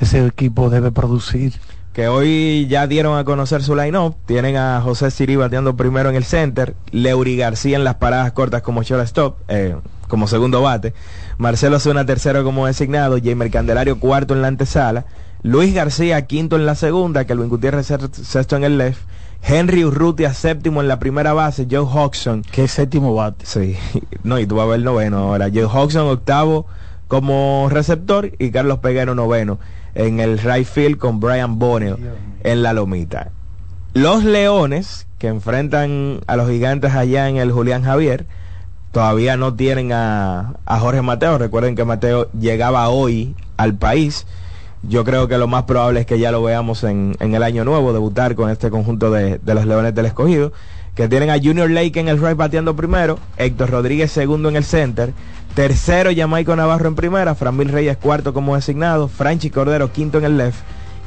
[0.04, 1.54] ese equipo debe producir.
[1.94, 4.16] que hoy ya dieron a conocer su line-up.
[4.26, 8.62] Tienen a José Siri bateando primero en el center, Leury García en las paradas cortas
[8.62, 9.76] como shortstop, eh,
[10.08, 10.94] como segundo bate,
[11.38, 15.06] Marcelo Zuna tercero como designado, Jamer Candelario cuarto en la antesala,
[15.44, 19.02] Luis García quinto en la segunda, que Luis Gutiérrez sexto en el left,
[19.44, 22.44] Henry Urrutia séptimo en la primera base, Joe Hodgson.
[22.44, 23.46] Que séptimo bate.
[23.46, 23.76] Sí,
[24.24, 25.50] no, y tú vas a ver el noveno ahora.
[25.54, 26.68] Joe Hodgson octavo
[27.08, 29.60] como receptor y Carlos Peguero noveno
[29.96, 31.98] en el right field con Brian Boneo
[32.44, 33.32] en la lomita.
[33.94, 38.26] Los Leones, que enfrentan a los gigantes allá en el Julián Javier,
[38.92, 41.38] todavía no tienen a, Jorge Mateo.
[41.38, 44.26] Recuerden que Mateo llegaba hoy al país.
[44.84, 47.94] Yo creo que lo más probable es que ya lo veamos en, el año nuevo,
[47.94, 50.54] debutar con este conjunto de, de, los Leones del Escogido,
[50.96, 54.64] que tienen a Junior Lake en el right bateando primero, Héctor Rodríguez segundo en el
[54.64, 55.14] center,
[55.54, 60.38] tercero Jamaico Navarro en primera, Framil Reyes cuarto como designado, Franchi Cordero quinto en el
[60.38, 60.60] left,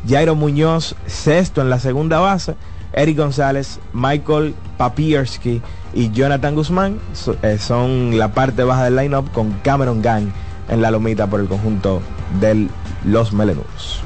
[0.09, 2.55] Jairo Muñoz sexto en la segunda base,
[2.92, 5.62] Eric González, Michael Papierski
[5.95, 6.99] y Jonathan Guzmán
[7.42, 10.28] eh, son la parte baja del lineup con Cameron Gang
[10.68, 12.01] en la lomita por el conjunto
[12.40, 12.68] de
[13.05, 14.03] los Melenudos.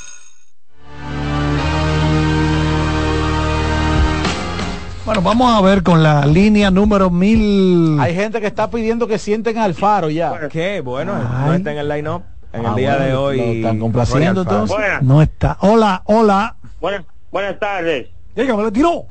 [5.06, 8.00] Bueno, vamos a ver con la línea número mil.
[8.00, 10.50] Hay gente que está pidiendo que sienten al faro ya.
[10.50, 10.82] ¿Qué?
[10.82, 12.24] Bueno, no está en el line-up
[12.56, 13.40] en el ah, día de hoy.
[13.58, 14.78] están complaciendo entonces.
[15.02, 15.58] No está.
[15.62, 16.56] Hola, hola.
[16.80, 18.08] Buenas, buenas tardes.
[18.36, 19.06] Dígame, le tiró.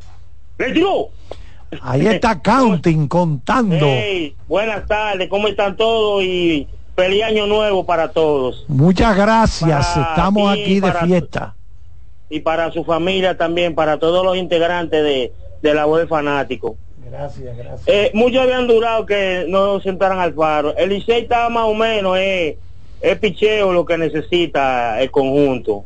[0.58, 1.08] Le tiró.
[1.82, 3.86] Ahí está Counting contando.
[4.46, 6.22] buenas tardes, ¿cómo están todos?
[6.22, 8.64] Y feliz año nuevo para todos.
[8.68, 11.54] Muchas gracias, estamos aquí de fiesta.
[12.30, 15.32] y para su familia también, para todos los integrantes de,
[15.62, 16.76] de la web fanático.
[17.10, 17.82] Gracias, gracias.
[17.86, 20.76] Eh, muchos habían durado que no sentaran al faro.
[20.76, 22.58] El Licey estaba más o menos, eh,
[23.04, 25.84] es picheo lo que necesita el conjunto.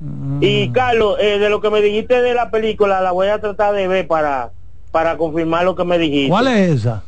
[0.00, 0.38] Mm.
[0.42, 3.74] Y Carlos, eh, de lo que me dijiste de la película, la voy a tratar
[3.74, 4.50] de ver para,
[4.90, 6.28] para confirmar lo que me dijiste.
[6.28, 7.02] ¿Cuál es esa?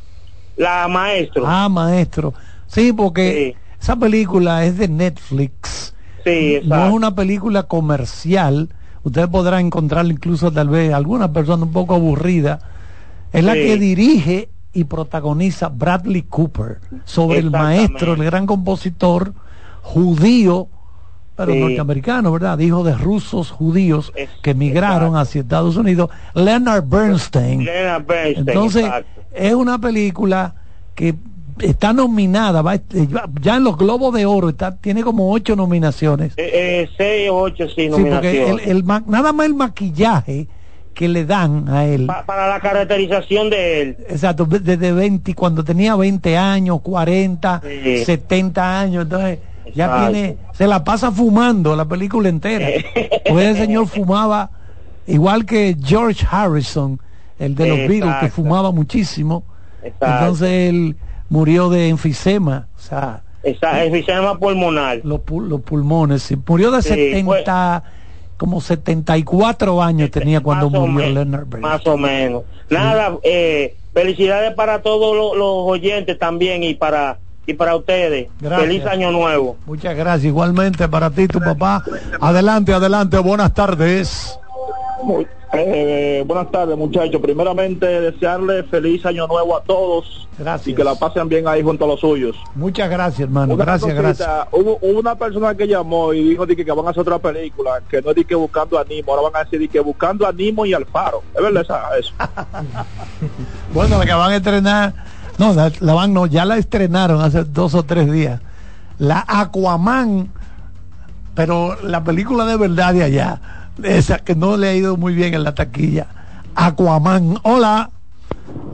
[0.57, 1.45] La Maestro.
[1.47, 2.33] Ah, Maestro.
[2.69, 5.95] Sí, porque esa película es de Netflix.
[6.25, 8.71] Sí, No es una película comercial.
[9.03, 12.61] Usted podrá encontrar incluso tal vez alguna persona un poco aburrida.
[13.33, 19.33] Es la que dirige y protagoniza Bradley Cooper sobre el maestro, el gran compositor
[19.83, 20.69] judío,
[21.37, 22.59] pero norteamericano, ¿verdad?
[22.59, 24.13] Hijo de rusos judíos
[24.43, 27.67] que emigraron hacia Estados Unidos, Leonard Bernstein.
[28.37, 28.91] Entonces,
[29.33, 30.55] es una película
[30.95, 31.15] que
[31.61, 32.79] está nominada, va,
[33.41, 36.33] ya en los Globos de Oro, está, tiene como ocho nominaciones.
[36.37, 38.67] Eh, eh, seis o ocho, sí, nominaciones.
[38.67, 40.49] el, nada más el maquillaje
[40.95, 42.07] que le dan a él.
[42.27, 43.97] para la caracterización de él.
[44.09, 47.63] Exacto, desde 20, cuando tenía 20 años, 40,
[48.05, 49.39] 70 años, entonces
[49.75, 52.69] ya tiene, se la pasa fumando la película entera.
[53.29, 54.51] pues el señor fumaba
[55.07, 57.01] igual que George Harrison,
[57.39, 59.45] el de los Beatles, que fumaba muchísimo.
[59.83, 60.97] Entonces él
[61.29, 65.01] murió de enfisema, o sea, enfisema pulmonar.
[65.05, 67.83] Los, los pulmones, murió de 70
[68.41, 72.45] como 74 años tenía cuando murió Leonard Más o menos.
[72.71, 78.29] Nada, eh, felicidades para todos los, oyentes también y para y para ustedes.
[78.41, 79.57] Feliz año nuevo.
[79.67, 80.27] Muchas gracias.
[80.27, 81.83] Igualmente para ti, tu papá.
[82.21, 83.19] Adelante, adelante.
[83.19, 84.39] Buenas tardes.
[85.53, 87.21] Eh, buenas tardes, muchachos.
[87.21, 90.29] Primeramente, desearle feliz año nuevo a todos.
[90.39, 90.69] Gracias.
[90.69, 92.37] Y que la pasen bien ahí junto a los suyos.
[92.55, 93.57] Muchas gracias, hermano.
[93.57, 94.29] gracias, gracias.
[94.53, 98.13] Hubo, una persona que llamó y dijo que, van a hacer otra película, que no
[98.13, 101.23] es que buscando animo, ahora van a decir que buscando animo y Alfaro.
[101.35, 102.15] ¿Es verdad eso?
[103.75, 104.95] bueno, la que van a estrenar,
[105.41, 108.43] no, la, van, no, ya la estrenaron hace dos o tres días.
[108.99, 110.29] La Aquaman,
[111.35, 113.41] pero la película de verdad de allá
[113.83, 116.09] esa que no le ha ido muy bien en la taquilla.
[116.55, 117.91] Aquaman, hola.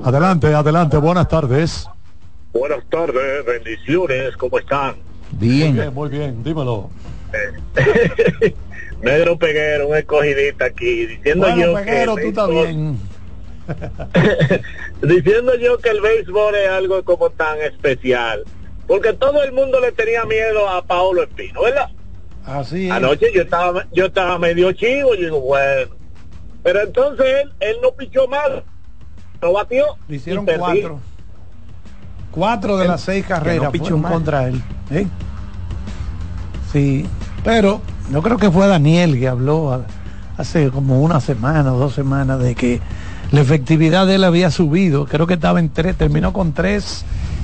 [0.03, 1.89] Adelante, adelante, buenas tardes.
[2.53, 4.97] Buenas tardes, bendiciones, ¿cómo están?
[5.39, 5.69] Bien.
[5.69, 6.91] Muy bien, muy bien, dímelo.
[9.03, 12.99] Negro Peguero, un escogidista aquí, diciendo Bueno, yo Peguero, tú que estás bien.
[15.03, 18.45] diciendo yo que el béisbol es algo como tan especial,
[18.87, 21.91] porque todo el mundo le tenía miedo a Paolo Espino, ¿verdad?
[22.45, 22.93] Así es.
[22.93, 25.91] Anoche yo estaba yo estaba medio chivo y digo, bueno,
[26.63, 28.65] pero entonces él, él no pichó mal,
[29.43, 29.85] no batió.
[30.09, 31.01] Le hicieron cuatro.
[32.31, 34.13] Cuatro de las seis carreras pichó fueron mal.
[34.13, 34.63] contra él.
[34.91, 35.07] ¿eh?
[36.73, 37.07] Sí,
[37.43, 37.81] pero
[38.13, 39.85] yo creo que fue Daniel que habló
[40.37, 42.81] hace como una semana o dos semanas de que
[43.33, 45.07] la efectividad de él había subido.
[45.07, 46.55] Creo que estaba en tres, terminó con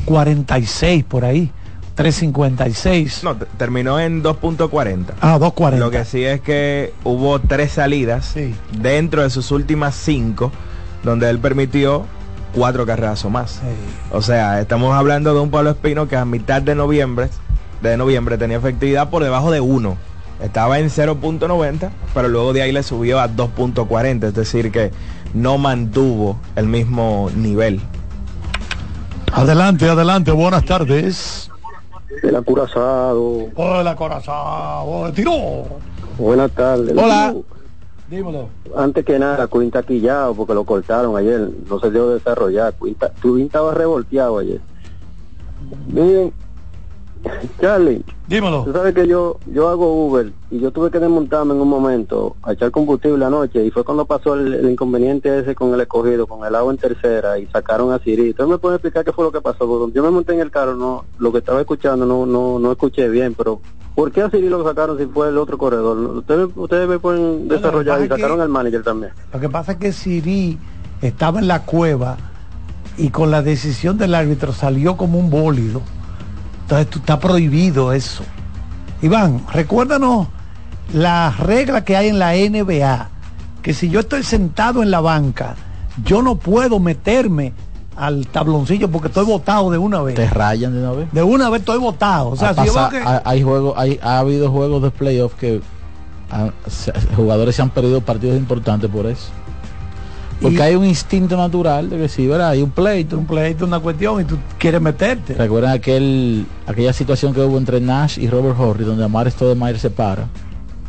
[0.07, 1.51] 3.46 por ahí.
[1.97, 3.22] 3.56.
[3.22, 5.05] No, te- terminó en 2.40.
[5.20, 5.76] Ah, 2.40.
[5.78, 8.35] Lo que sí es que hubo tres salidas
[8.80, 10.51] dentro de sus últimas cinco,
[11.03, 12.07] donde él permitió
[12.55, 13.61] cuatro carreras o más.
[14.11, 17.28] O sea, estamos hablando de un Pablo Espino que a mitad de noviembre,
[17.83, 19.97] de noviembre tenía efectividad por debajo de 1.
[20.43, 24.91] Estaba en 0.90, pero luego de ahí le subió a 2.40, es decir que
[25.35, 27.80] no mantuvo el mismo nivel.
[29.33, 31.51] Adelante, adelante, buenas tardes.
[32.22, 33.47] El acorazado.
[33.55, 35.12] Hola, corazón.
[35.14, 35.64] Tiró.
[36.18, 36.95] Buenas tardes.
[36.97, 37.35] Hola.
[38.11, 38.51] Dímelo.
[38.76, 41.49] Antes que nada, Quinn está quillado porque lo cortaron ayer.
[41.68, 42.74] No se dio desarrollar.
[43.22, 44.61] Quinn estaba revolteado ayer.
[45.87, 46.33] Miren,
[47.61, 48.05] Charlie.
[48.27, 48.64] Dímelo.
[48.64, 52.37] Tú sabes que yo yo hago Uber y yo tuve que desmontarme en un momento
[52.43, 56.27] a echar combustible anoche y fue cuando pasó el, el inconveniente ese con el escogido,
[56.27, 58.31] con el agua en tercera y sacaron a Siri.
[58.31, 59.66] ¿Usted me puede explicar qué fue lo que pasó?
[59.66, 62.73] Porque yo me monté en el carro, no lo que estaba escuchando no no no
[62.73, 63.61] escuché bien, pero
[63.95, 65.99] ¿por qué a Siri lo sacaron si fue el otro corredor?
[65.99, 69.12] Ustedes, ustedes me pueden desarrollar y que- sacaron al manager también.
[69.33, 70.59] Lo que pasa es que Siri
[71.03, 72.16] estaba en la cueva
[72.97, 75.83] y con la decisión del árbitro salió como un bólido.
[76.63, 78.25] Entonces tú, está prohibido eso.
[79.03, 80.29] Iván, recuérdanos
[80.95, 83.09] la regla que hay en la NBA,
[83.63, 85.55] que si yo estoy sentado en la banca,
[86.05, 87.53] yo no puedo meterme
[87.97, 90.15] al tabloncillo porque estoy votado de una vez.
[90.15, 91.13] Te rayan de una vez.
[91.13, 92.31] De una vez estoy votado.
[92.31, 95.61] O sea, yo que- hay juegos, hay, ha habido juegos de playoff que
[96.69, 99.29] se- jugadores se han perdido partidos importantes por eso.
[100.43, 102.51] Porque Y- hay un instinto natural de que sí, ¿verdad?
[102.51, 103.16] Hay un pleito.
[103.16, 105.34] Un pleito, una cuestión y tú quieres meterte.
[105.34, 109.88] Recuerdan aquel, aquella situación que hubo entre Nash y Robert Horry, donde Amar Stoudemire se
[109.90, 110.26] para,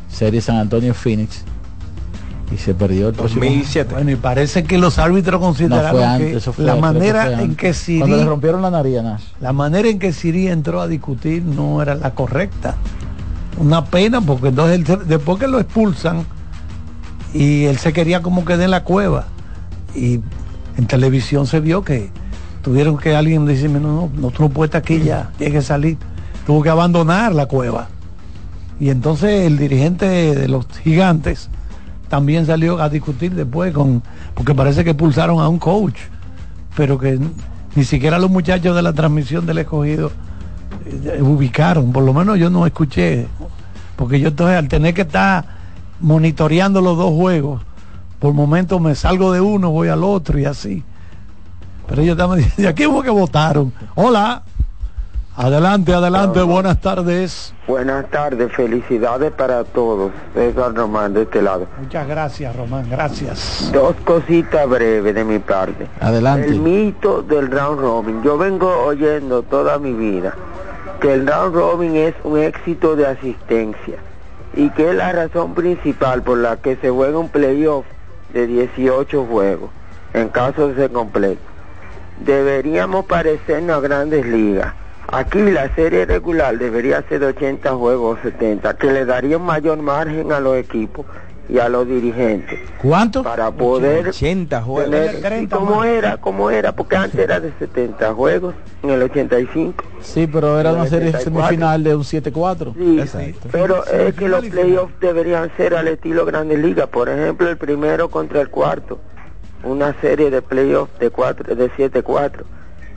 [0.10, 1.44] serie San Antonio Phoenix,
[2.52, 3.42] y se perdió el próximo.
[3.46, 3.94] 2007.
[3.94, 7.24] Bueno, y parece que los árbitros No, consideraron fue antes, que eso fue la manera
[7.26, 9.24] fue en que Siri Cuando le rompieron la nariz a Nash.
[9.40, 12.76] la manera en que Siri entró a discutir no era la correcta.
[13.60, 16.26] Una pena porque entonces él después que lo expulsan
[17.36, 19.28] y él se quería como quedar en la cueva
[19.96, 20.20] y
[20.78, 22.10] en televisión se vio que
[22.62, 25.98] tuvieron que alguien decirme no, no, no, no estar aquí ya, tienes que salir.
[26.46, 27.88] Tuvo que abandonar la cueva.
[28.80, 31.50] Y entonces el dirigente de los gigantes
[32.10, 35.98] también salió a discutir después con, porque parece que expulsaron a un coach,
[36.76, 37.20] pero que
[37.76, 40.12] ni siquiera los muchachos de la transmisión del escogido
[40.86, 43.28] eh, ubicaron, por lo menos yo no escuché,
[43.96, 45.46] porque yo entonces al tener que estar
[46.02, 47.62] monitoreando los dos juegos,
[48.24, 50.82] por momentos me salgo de uno, voy al otro y así.
[51.90, 53.74] Pero ellos estaban diciendo, ¿y aquí fue que votaron?
[53.96, 54.44] Hola,
[55.36, 57.54] adelante, adelante, buenas tardes.
[57.68, 60.14] Buenas tardes, felicidades para todos.
[60.34, 61.68] César Román de este lado.
[61.82, 63.70] Muchas gracias, Román, gracias.
[63.74, 65.90] Dos cositas breves de mi parte.
[66.00, 66.48] Adelante.
[66.48, 68.24] El mito del round robin.
[68.24, 70.34] Yo vengo oyendo toda mi vida
[71.02, 73.98] que el round robin es un éxito de asistencia
[74.56, 77.86] y que es la razón principal por la que se juega un playoff
[78.34, 79.70] de 18 juegos
[80.14, 81.42] en caso de ser completo.
[82.20, 84.74] Deberíamos parecernos a grandes ligas.
[85.08, 89.46] Aquí la serie regular debería ser de 80 juegos o 70, que le daría un
[89.46, 91.06] mayor margen a los equipos
[91.50, 92.60] y a los dirigentes.
[92.82, 93.24] ¿Cuánto?
[93.24, 94.92] Para poder 80 juegos.
[94.92, 99.84] tener, ¿y cómo era, cómo era, porque antes era de 70 juegos en el 85.
[100.02, 101.42] Sí, pero era una serie 74.
[101.48, 102.74] semifinal de un 7-4.
[103.08, 106.88] Sí, pero es que los playoffs deberían ser al estilo Grandes Ligas.
[106.88, 109.00] Por ejemplo, el primero contra el cuarto.
[109.64, 112.44] Una serie de playoffs de cuatro, de 7-4.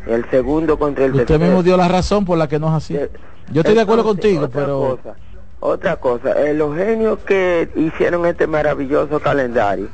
[0.08, 1.44] El segundo contra el Usted tercero.
[1.46, 2.98] mismo dio la razón por la que no es así.
[3.52, 5.16] Yo estoy de acuerdo Entonces, contigo, pero cosa,
[5.60, 9.88] otra cosa, eh, los genios que hicieron este maravilloso calendario,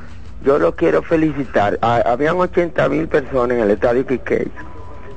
[0.44, 1.78] yo los quiero felicitar.
[1.82, 4.50] Ah, habían 80 mil personas en el estadio Quiqueya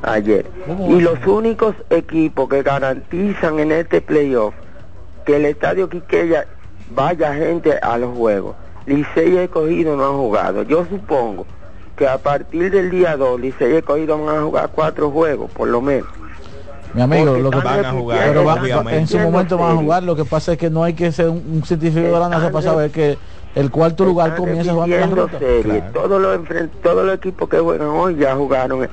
[0.03, 0.45] ayer.
[0.87, 4.53] Y los únicos equipos que garantizan en este playoff
[5.25, 6.45] que el estadio Quiqueya
[6.91, 8.55] vaya gente a los juegos.
[8.85, 10.61] Licey y Escogido no han jugado.
[10.63, 11.47] Yo supongo
[11.95, 15.67] que a partir del día 2 Licey y Escogido van a jugar cuatro juegos, por
[15.67, 16.07] lo menos.
[16.95, 20.03] Mi amigo, lo que van a jugar, pero en su momento van a jugar.
[20.03, 22.51] Lo que pasa es que no hay que ser un, un científico de la NASA
[22.51, 23.17] para saber que
[23.53, 25.39] el cuarto lugar comienza jugando la ruta.
[25.39, 25.91] series.
[25.93, 26.39] Todos los
[26.81, 28.87] todos los equipos que juegan hoy ya jugaron.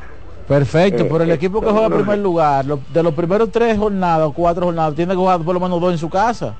[0.49, 3.51] Perfecto, Eh, pero el eh, equipo que juega en primer lugar, lo- de los primeros
[3.53, 6.57] tres jornadas o cuatro jornadas, tiene que jugar por lo menos dos en su casa.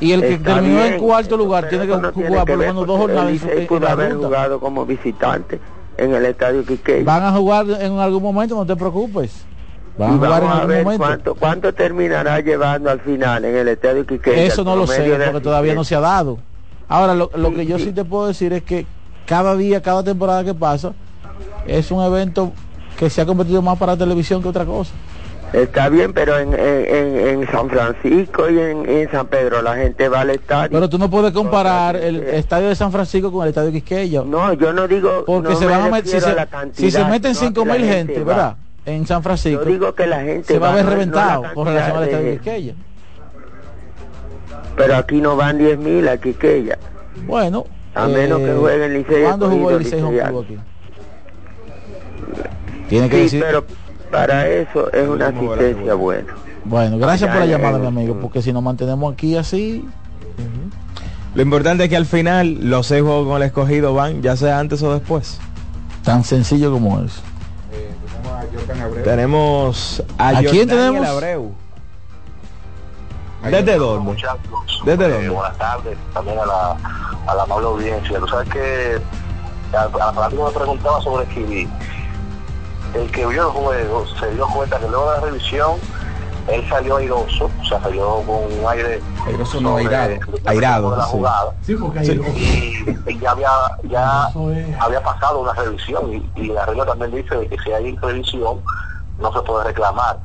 [0.00, 2.86] Y el que terminó en cuarto lugar tiene que tiene jugar que por lo menos
[2.86, 4.26] dos jornadas en, su, Licey en pudo la haber ruta.
[4.26, 5.60] jugado como visitante
[5.96, 6.64] en el estadio.
[7.04, 9.46] Van a jugar en algún momento, no te preocupes.
[9.98, 14.42] Van a en a ver cuánto, cuánto terminará llevando al final en el estadio Quiqueya.
[14.42, 16.38] Eso no lo sé, porque todavía no se ha dado.
[16.88, 18.86] Ahora, lo, lo que yo sí te puedo decir es que
[19.26, 20.92] cada día, cada temporada que pasa,
[21.66, 22.52] es un evento
[22.96, 24.92] que se ha convertido más para televisión que otra cosa.
[25.52, 30.08] Está bien, pero en, en, en- San Francisco y en, en San Pedro la gente
[30.08, 30.70] va al estadio.
[30.72, 34.22] Pero tú no puedes comparar el estadio de San Francisco con el estadio de Quisqueya.
[34.26, 35.24] No, yo no digo.
[35.24, 36.34] Porque no se van a meter, si se,
[36.72, 38.24] si se meten sino a 5 que la mil gente.
[38.24, 38.56] ¿verdad?
[38.86, 39.64] En San Francisco.
[39.64, 42.04] Yo digo que la gente se va a ver no- no reventado con relación al
[42.04, 42.74] estadio de Quisqueya.
[44.76, 46.78] Pero aquí no van 10 mil a Quiqueya.
[47.26, 47.64] Bueno,
[47.94, 50.58] A menos que eh, juegue el Licey ¿Cuándo jugó el Licey Home Licey Club aquí?
[52.88, 53.44] Tiene que Sí, decir.
[53.46, 53.64] pero
[54.10, 56.34] para eso es una asistencia buena.
[56.64, 59.84] Bueno, gracias por la llamada, mi amigo, porque si nos mantenemos aquí así,
[61.34, 64.58] Lo importante es que al final los seis juegos con el escogido van, ya sea
[64.58, 65.38] antes o después.
[66.02, 66.98] tan sencillo como
[68.54, 69.04] es.
[69.04, 71.06] Tenemos a, ¿A quién tenemos?
[71.06, 71.52] Abreu.
[73.44, 74.16] ¿Desde dónde?
[74.84, 75.28] ¿Desde Eh, dónde?
[75.28, 76.76] buenas tardes también a la,
[77.26, 78.18] a la amable audiencia.
[78.18, 79.00] Tú sabes que
[79.76, 81.68] a, a fanática me preguntaba sobre Kiri.
[82.94, 85.72] El que vio el juego se dio cuenta que luego de la revisión
[86.46, 90.20] él salió airoso, o sea, salió con un aire Airoso no, sobre- airado.
[90.46, 91.10] Airado, de la sí.
[91.10, 91.54] jugada.
[91.62, 92.12] Sí, porque Sí.
[93.06, 93.50] Y, y ya había
[93.84, 94.26] ya
[94.80, 98.62] había pasado una revisión y, y la regla también dice de que si hay revisión
[99.18, 100.20] no se puede reclamar.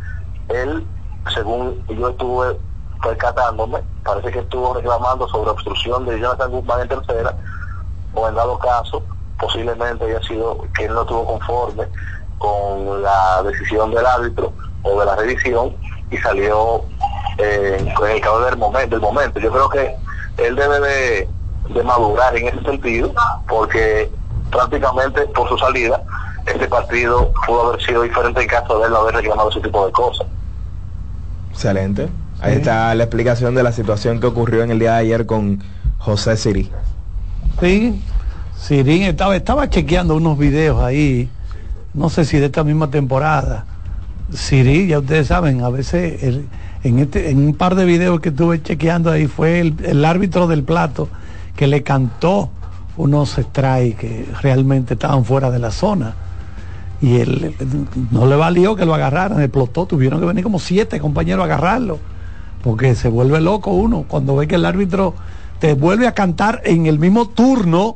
[0.50, 0.86] Él,
[1.34, 2.60] según yo estuve
[3.02, 7.36] percatándome, parece que estuvo reclamando sobre obstrucción de Jonathan Guzmán en tercera,
[8.14, 9.02] o en dado caso,
[9.40, 11.88] posiblemente haya sido que él no estuvo conforme
[12.38, 14.54] con la decisión del árbitro
[14.84, 15.76] o de la revisión
[16.12, 16.84] y salió
[17.38, 19.40] eh, en el calor del momento, del momento.
[19.40, 19.96] Yo creo que
[20.38, 21.30] él debe de,
[21.74, 23.14] de madurar en ese sentido,
[23.48, 24.10] porque
[24.52, 26.02] prácticamente por su salida,
[26.46, 29.86] este partido pudo haber sido diferente en caso de él no haber reclamado ese tipo
[29.86, 30.28] de cosas.
[31.52, 32.10] Excelente.
[32.42, 35.64] Ahí está la explicación de la situación que ocurrió en el día de ayer con
[36.00, 36.72] José Siri.
[37.60, 38.04] Sí,
[38.58, 41.30] Sirín estaba, estaba chequeando unos videos ahí,
[41.94, 43.66] no sé si de esta misma temporada.
[44.34, 46.48] Sirín, ya ustedes saben, a veces
[46.84, 50.48] en, este, en un par de videos que estuve chequeando ahí fue el, el árbitro
[50.48, 51.10] del plato
[51.56, 52.50] que le cantó
[52.98, 56.16] unos strikes que realmente estaban fuera de la zona.
[57.02, 57.56] Y él
[58.12, 61.98] no le valió que lo agarraran, explotó, tuvieron que venir como siete compañeros a agarrarlo,
[62.64, 65.16] porque se vuelve loco uno cuando ve que el árbitro
[65.60, 67.96] te vuelve a cantar en el mismo turno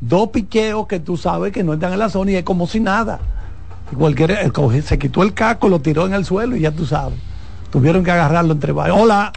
[0.00, 2.80] dos piqueos que tú sabes que no están en la zona y es como si
[2.80, 3.20] nada.
[3.92, 4.36] Y cualquiera
[4.82, 7.18] se quitó el casco, lo tiró en el suelo y ya tú sabes.
[7.70, 8.98] Tuvieron que agarrarlo entre varios.
[8.98, 9.32] Hola,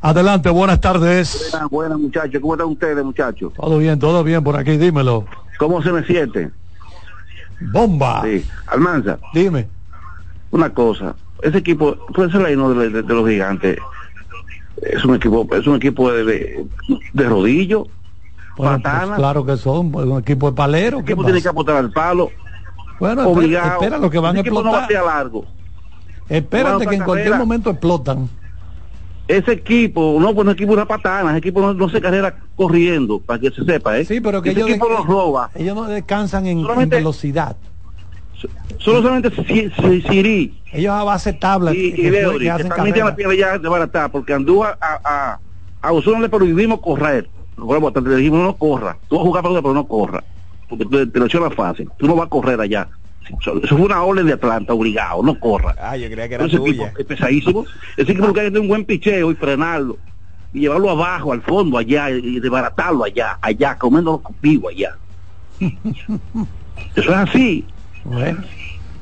[0.00, 1.50] adelante, buenas tardes.
[1.52, 3.52] Buenas, buenas muchachos, ¿cómo están ustedes muchachos?
[3.54, 5.26] Todo bien, todo bien por aquí, dímelo.
[5.58, 6.50] ¿Cómo se me siente?
[7.60, 8.22] Bomba.
[8.24, 9.68] Sí, Almanza, Dime.
[10.50, 13.78] una cosa, ese equipo, puede ser la de, de- de los gigantes,
[14.82, 16.66] es un equipo, es un equipo de, de,
[17.12, 17.88] de rodillo,
[18.56, 20.98] Bueno, pues, claro que son un equipo de palero.
[20.98, 22.30] el ¿qué equipo tiene que apostar al palo,
[22.98, 23.72] Bueno, espera, obligado.
[23.72, 24.72] espera lo que van a no explotar.
[24.82, 25.44] batea largo.
[26.28, 28.28] Espérate no que en a cualquier momento explotan.
[29.28, 33.18] Ese equipo, no, pues no equipo una patana, ese equipo no, no se carrera corriendo,
[33.20, 34.04] para que se sepa, ¿eh?
[34.04, 35.50] Sí, pero que ese ellos, equipo los roba.
[35.54, 37.56] ellos no descansan en, velocidad.
[38.78, 42.50] Solo solamente Si- Si- Siri Ellos a base tabla y, que, y que Beori, que
[42.50, 45.40] hacen también la piel ya de barata, porque Andúa a, a,
[45.82, 47.28] a Osuna le prohibimos correr.
[47.56, 48.96] Bueno, le dijimos no corra.
[49.08, 50.22] Tú vas a jugar pelota, pero no corra.
[50.68, 51.88] Porque te, te lo echó fácil.
[51.98, 52.88] Tú no vas a correr allá.
[53.40, 55.74] Eso fue una orden de Atlanta, obligado, no corra.
[55.80, 56.92] Ah, yo creía que era Ese equipo tuya.
[56.98, 57.64] es pesadísimo.
[57.96, 59.98] Ese equipo que hay que tener un buen picheo y frenarlo.
[60.52, 64.96] Y llevarlo abajo, al fondo, allá, y desbaratarlo allá, allá, comiéndolo vivo allá.
[65.60, 67.66] Eso es así.
[68.04, 68.42] Bueno,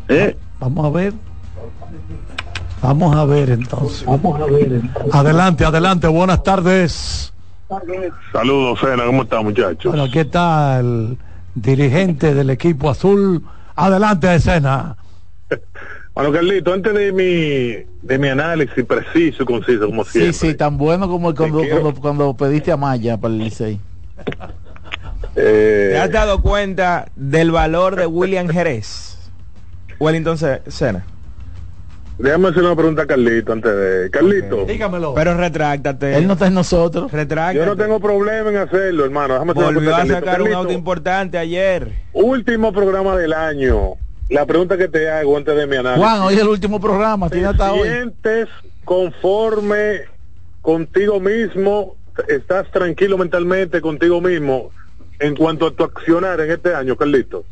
[0.09, 0.37] ¿eh?
[0.59, 1.13] vamos a ver.
[2.83, 4.05] Vamos a ver entonces.
[4.05, 4.81] Vamos a ver.
[5.13, 7.33] Adelante, adelante, buenas tardes.
[8.33, 9.93] Saludos, Sena, ¿cómo está, muchachos?
[9.93, 11.17] Bueno, aquí está el
[11.57, 13.43] dirigente del equipo azul.
[13.75, 14.97] Adelante, escena.
[16.15, 20.55] Bueno, Carlito, antes de mi, de mi análisis preciso y conciso, como Sí, siempre, sí,
[20.55, 23.81] tan bueno como cuando, quiero- cuando, cuando pediste a Maya para el Licey.
[25.35, 29.19] eh, ¿Te has dado cuenta del valor de William Jerez?
[29.99, 30.39] Wellington
[30.69, 31.05] Sena.
[32.19, 34.11] Déjame hacer una pregunta a Carlito antes de...
[34.11, 35.13] Carlito, Dígamelo.
[35.15, 36.17] Pero retráctate.
[36.17, 37.13] Él no está en nosotros.
[37.13, 37.59] Retráctate.
[37.59, 39.35] yo no tengo problema en hacerlo, hermano.
[39.35, 40.15] Déjame hacer una Volvió a Carlito.
[40.15, 41.93] sacar un Carlito, auto importante ayer.
[42.15, 43.95] Último programa del año.
[44.31, 46.03] La pregunta que te hago antes de mi análisis.
[46.05, 47.29] Juan, hoy es el último programa.
[47.29, 47.89] Tiene ¿Te hasta hoy.
[47.89, 48.49] sientes
[48.85, 50.01] conforme
[50.63, 51.97] contigo mismo?
[52.29, 54.71] ¿Estás tranquilo mentalmente contigo mismo
[55.21, 57.45] en cuanto a tu accionar en este año, Carlito?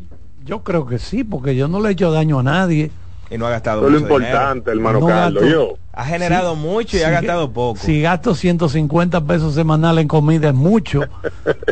[0.44, 2.90] Yo creo que sí, porque yo no le he hecho daño a nadie.
[3.30, 5.42] Y no ha gastado Eso es lo mucho importante, hermano No Carlos.
[5.42, 5.56] gasto.
[5.58, 5.78] Yo.
[5.92, 7.78] Ha generado mucho y ha gastado poco.
[7.80, 11.00] Si gasto 150 pesos semanales en comida es mucho.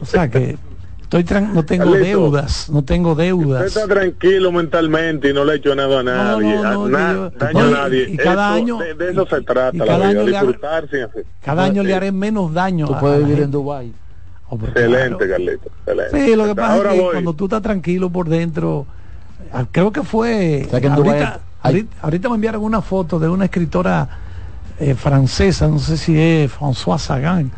[0.01, 0.57] o sea que
[1.03, 3.65] estoy tran- no tengo Carlito, deudas, no tengo Usted deudas.
[3.67, 7.31] está tranquilo mentalmente y no le ha hecho nada a nadie, no, no, a na-
[7.31, 8.09] daño Oye, a nadie.
[8.11, 11.03] y cada Eso- año- de, de eso se trata la cada vida, año disfrutar sin
[11.03, 11.25] hacer.
[11.45, 12.87] Cada año le haré menos daño.
[12.87, 13.51] Tú a- puedes vivir en.
[13.51, 13.93] Dubái.
[14.49, 15.31] Oh, Excelente, claro.
[15.33, 15.71] Carlito.
[15.87, 16.25] Excelente.
[16.31, 17.13] Sí, lo que pasa Ahora es que voy.
[17.13, 18.87] cuando tú estás tranquilo por dentro,
[19.71, 22.83] creo que fue O sea, que en Dubái ahorita, hay- ahorita, ahorita me enviaron una
[22.83, 24.09] foto de una escritora
[24.79, 27.51] eh, francesa, no sé si es François Sagan,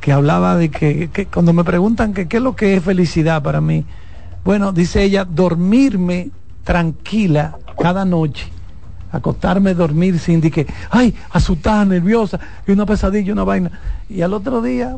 [0.00, 3.42] que hablaba de que, que cuando me preguntan que qué es lo que es felicidad
[3.42, 3.84] para mí,
[4.44, 6.30] bueno, dice ella, dormirme
[6.64, 8.48] tranquila cada noche
[9.12, 13.70] acostarme, dormir sin de que, ay, asustada, nerviosa, y una pesadilla, una vaina.
[14.08, 14.96] Y al otro día,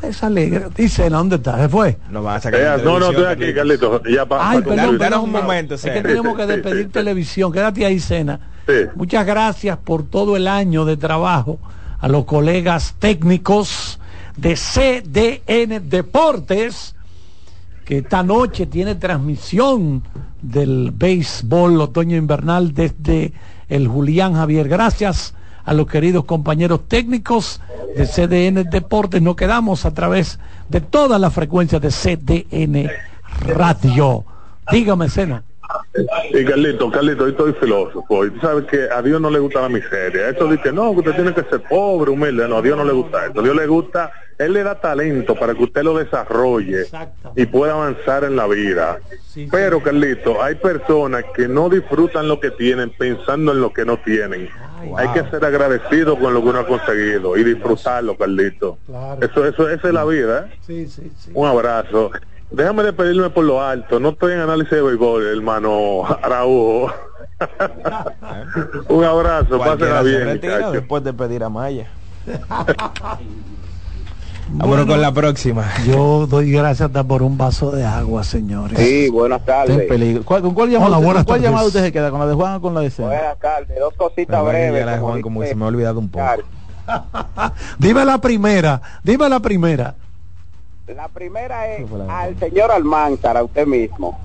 [0.00, 0.66] pues alegre.
[0.76, 1.58] Dice, ¿dónde está?
[1.58, 1.98] ¿Se fue?
[2.10, 4.02] Nos van a sacar Eh, no, no, estoy aquí, Carlito.
[4.04, 5.42] Ya pa- Ay, pa- perdón, perdón, un no.
[5.42, 7.52] momento, Es que tenemos que despedir televisión.
[7.52, 8.38] Quédate ahí, Cena.
[8.66, 8.72] Sí.
[8.94, 11.58] Muchas gracias por todo el año de trabajo
[11.98, 13.98] a los colegas técnicos
[14.36, 16.94] de CDN Deportes,
[17.84, 20.02] que esta noche tiene transmisión
[20.42, 23.32] del béisbol otoño invernal desde
[23.68, 24.68] el Julián Javier.
[24.68, 25.32] Gracias
[25.66, 27.60] a los queridos compañeros técnicos
[27.96, 29.20] de CDN Deportes.
[29.20, 30.38] Nos quedamos a través
[30.68, 32.90] de todas las frecuencias de CDN
[33.46, 34.24] Radio.
[34.70, 35.42] Dígame, Cena.
[36.32, 38.24] Y Carlito, Carlito, hoy estoy filósofo.
[38.24, 40.28] Y tú sabes que a Dios no le gusta la miseria.
[40.28, 42.46] Eso dice, no, que usted tiene que ser pobre, humilde.
[42.48, 43.40] No, a Dios no le gusta eso.
[43.40, 46.86] A Dios le gusta, Él le da talento para que usted lo desarrolle
[47.34, 48.98] y pueda avanzar en la vida.
[49.50, 53.96] Pero, Carlito, hay personas que no disfrutan lo que tienen pensando en lo que no
[53.98, 54.48] tienen.
[54.96, 58.78] Hay que ser agradecido con lo que uno ha conseguido y disfrutarlo, Carlito.
[59.20, 60.46] Eso, eso, esa es la vida.
[60.46, 60.58] ¿eh?
[60.66, 61.30] Sí, sí, sí.
[61.34, 62.10] Un abrazo.
[62.50, 63.98] Déjame despedirme por lo alto.
[63.98, 66.92] No estoy en análisis de béisbol, hermano Araújo.
[68.88, 71.88] Un abrazo, pásenla se bien, retira después de pedir a Maya.
[74.48, 75.64] Vámonos con la próxima.
[75.86, 78.78] Yo doy gracias hasta por un vaso de agua, señores.
[78.78, 79.88] Sí, buenas Está en tardes.
[79.88, 80.22] peligro.
[80.24, 81.42] ¿Cuál- ¿Con cuál llamada, Hola, usted, cuál tardes.
[81.42, 82.10] llamada usted se queda?
[82.10, 83.08] ¿Con la de Juan o con la de Cena?
[83.08, 83.78] Buenas tardes.
[83.78, 84.80] Dos cositas Pero bueno, breves.
[84.80, 86.24] ya la de como Juan, como dice se me ha olvidado un poco.
[87.78, 89.94] Dime la primera, dime la primera.
[90.94, 94.16] La primera es al señor Almanzar, a usted mismo.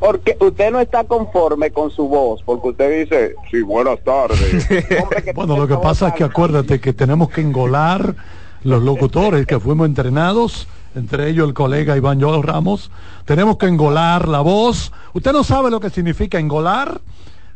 [0.00, 4.66] Porque usted no está conforme con su voz, porque usted dice, sí, buenas tardes.
[5.02, 8.16] Hombre, que Bueno, lo que pasa es que acuérdate que tenemos que engolar
[8.62, 12.90] los locutores que fuimos entrenados, entre ellos el colega Iván Joel Ramos.
[13.24, 14.92] Tenemos que engolar la voz.
[15.12, 17.00] ¿Usted no sabe lo que significa engolar?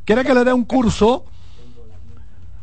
[0.04, 1.24] ¿Quiere que le dé un curso?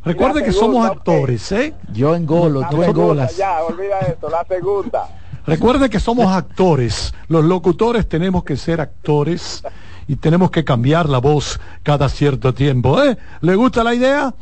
[0.04, 1.74] Recuerde que somos actores, ¿eh?
[1.92, 3.36] Yo engolo, tú segunda, engolas.
[3.36, 4.28] Ya, olvida esto.
[4.28, 5.08] La segunda.
[5.46, 7.14] Recuerde que somos actores.
[7.28, 9.62] Los locutores tenemos que ser actores
[10.08, 13.00] y tenemos que cambiar la voz cada cierto tiempo.
[13.02, 13.16] ¿eh?
[13.40, 14.34] ¿Le gusta la idea?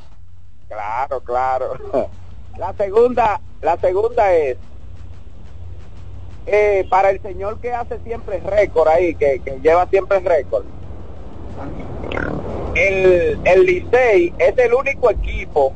[0.68, 2.10] Claro, claro.
[2.58, 4.56] La segunda, la segunda es
[6.46, 10.64] eh, para el señor que hace siempre récord ahí, que, que lleva siempre récord.
[12.74, 15.72] El, el Licey es el único equipo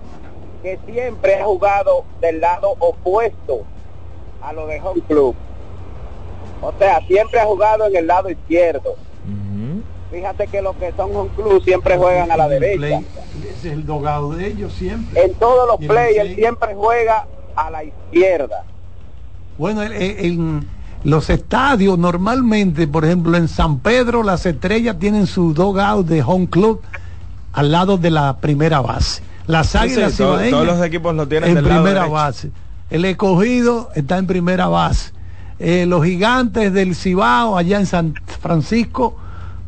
[0.63, 3.65] que siempre ha jugado del lado opuesto
[4.41, 5.35] a lo de Home Club.
[6.63, 8.97] O sea, siempre ha jugado en el lado izquierdo.
[10.15, 13.01] Fíjate que los que son Home Club siempre juegan a la derecha.
[13.59, 15.25] Es el dogado de ellos siempre.
[15.25, 18.63] En todos los plays él siempre juega a la izquierda.
[19.59, 20.69] Bueno, el- el- en
[21.03, 26.49] los estadios normalmente, por ejemplo, en San Pedro las estrellas tienen su dogout de home
[26.49, 26.81] club
[27.53, 29.21] al lado de la primera base.
[29.49, 32.51] Las Sí, águilas sí, todo- cibaeñas todos los equipos lo tienen en del primera base.
[32.89, 35.13] El escogido está en primera base.
[35.59, 39.17] Eh, los gigantes del Cibao allá en San Francisco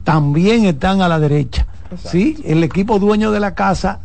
[0.06, 1.66] también están a la derecha.
[1.96, 3.98] Sí, el equipo dueño de la casa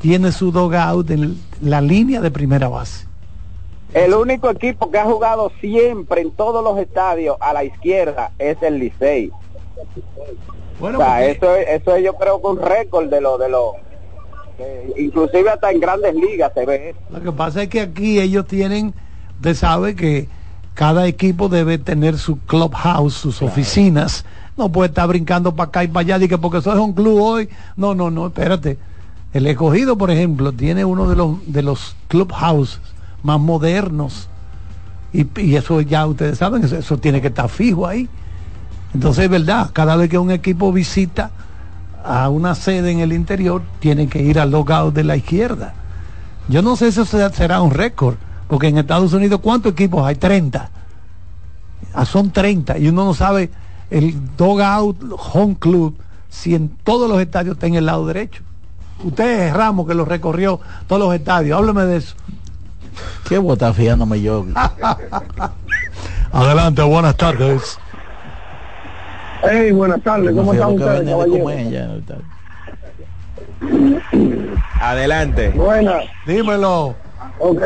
[0.00, 3.06] tiene su dogout en la línea de primera base.
[3.92, 8.56] El único equipo que ha jugado siempre en todos los estadios a la izquierda es
[8.62, 9.30] el Licey.
[10.80, 13.36] Bueno, o sea, porque- eso es, eso es yo creo que un récord de lo
[13.36, 13.72] de lo
[14.96, 16.94] inclusive hasta en grandes ligas se ve.
[17.10, 18.94] Lo que pasa es que aquí ellos tienen,
[19.36, 20.28] usted sabe que
[20.72, 24.24] cada equipo debe tener su clubhouse, sus oficinas.
[24.62, 26.92] No puede estar brincando para acá y para allá, di que porque eso es un
[26.92, 27.48] club hoy.
[27.76, 28.78] No, no, no, espérate.
[29.32, 32.78] El escogido, por ejemplo, tiene uno de los de los clubhouses
[33.24, 34.28] más modernos.
[35.12, 38.08] Y, y eso ya ustedes saben, eso, tiene que estar fijo ahí.
[38.94, 41.32] Entonces es verdad, cada vez que un equipo visita
[42.04, 45.74] a una sede en el interior, tiene que ir al logout de la izquierda.
[46.48, 48.14] Yo no sé si eso será un récord,
[48.46, 50.14] porque en Estados Unidos, ¿cuántos equipos hay?
[50.14, 50.70] 30.
[51.94, 53.50] Ah, son 30 y uno no sabe
[53.92, 55.96] el dogout home club
[56.30, 58.42] si en todos los estadios está en el lado derecho.
[59.04, 62.14] Usted es Ramos que lo recorrió todos los estadios, hábleme de eso.
[63.28, 64.46] Qué bota fiándome yo.
[66.32, 67.78] Adelante, buenas tardes.
[69.42, 72.14] Hey, buenas tardes, ¿cómo están ustedes,
[74.80, 75.50] Adelante.
[75.50, 76.04] Buenas.
[76.26, 76.94] Dímelo.
[77.38, 77.62] Ok.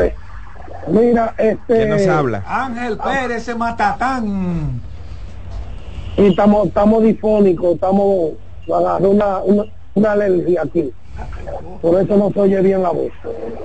[0.89, 1.59] Mira, este...
[1.67, 2.43] ¿Quién nos habla?
[2.45, 4.81] Ángel Pérez, ese matatán.
[6.17, 8.31] Y estamos, estamos difónicos, estamos...
[8.73, 9.63] Agarró una, una,
[9.93, 10.91] una alergia aquí.
[11.81, 13.11] Por eso no se oye bien la voz.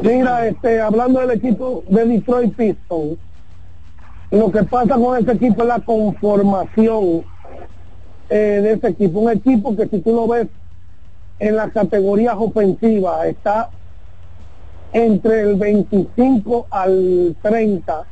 [0.01, 3.19] Mira, este, hablando del equipo de Detroit Pistons,
[4.31, 7.25] lo que pasa con ese equipo es la conformación
[8.31, 9.21] eh, de ese equipo.
[9.21, 10.47] Un equipo que si tú lo ves
[11.39, 13.71] en las categorías ofensivas está
[14.93, 18.05] entre el 25 al 30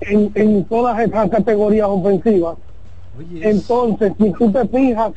[0.00, 2.56] en, en todas esas categorías ofensivas.
[3.18, 5.12] Entonces, si tú te fijas,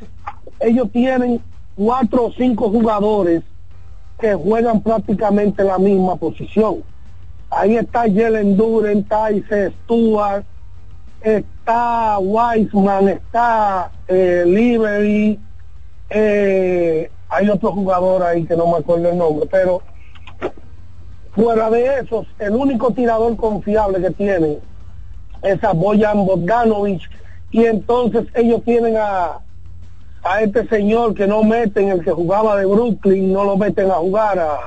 [0.59, 1.41] ellos tienen
[1.75, 3.43] cuatro o cinco jugadores
[4.19, 6.83] que juegan prácticamente la misma posición.
[7.49, 10.43] Ahí está Jalen Duren, está Isaiah Stewart,
[11.21, 15.39] está Weisman, está eh, Liberty,
[16.09, 19.81] eh, hay otro jugador ahí que no me acuerdo el nombre, pero
[21.35, 24.59] fuera de esos, el único tirador confiable que tienen
[25.43, 27.07] es a Boyan Bogdanovich
[27.51, 29.39] y entonces ellos tienen a
[30.23, 33.95] a este señor que no meten, el que jugaba de Brooklyn, no lo meten a
[33.95, 34.57] jugar a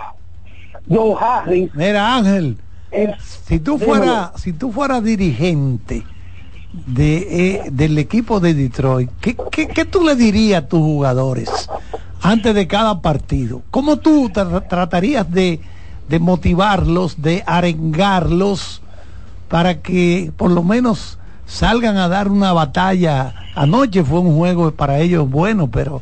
[0.88, 1.70] Joe Harris.
[1.74, 2.56] Mira Ángel,
[2.90, 4.32] Eh, si tú dímelo.
[4.36, 6.02] si tú fueras dirigente
[6.72, 11.68] de, eh, del equipo de Detroit, ¿qué, qué, qué tú le dirías a tus jugadores
[12.22, 13.62] antes de cada partido?
[13.70, 15.60] ¿Cómo tú tra- tratarías de,
[16.08, 18.80] de motivarlos, de arengarlos
[19.48, 21.18] para que por lo menos
[21.50, 23.34] salgan a dar una batalla?
[23.54, 26.00] Anoche fue un juego para ellos bueno, pero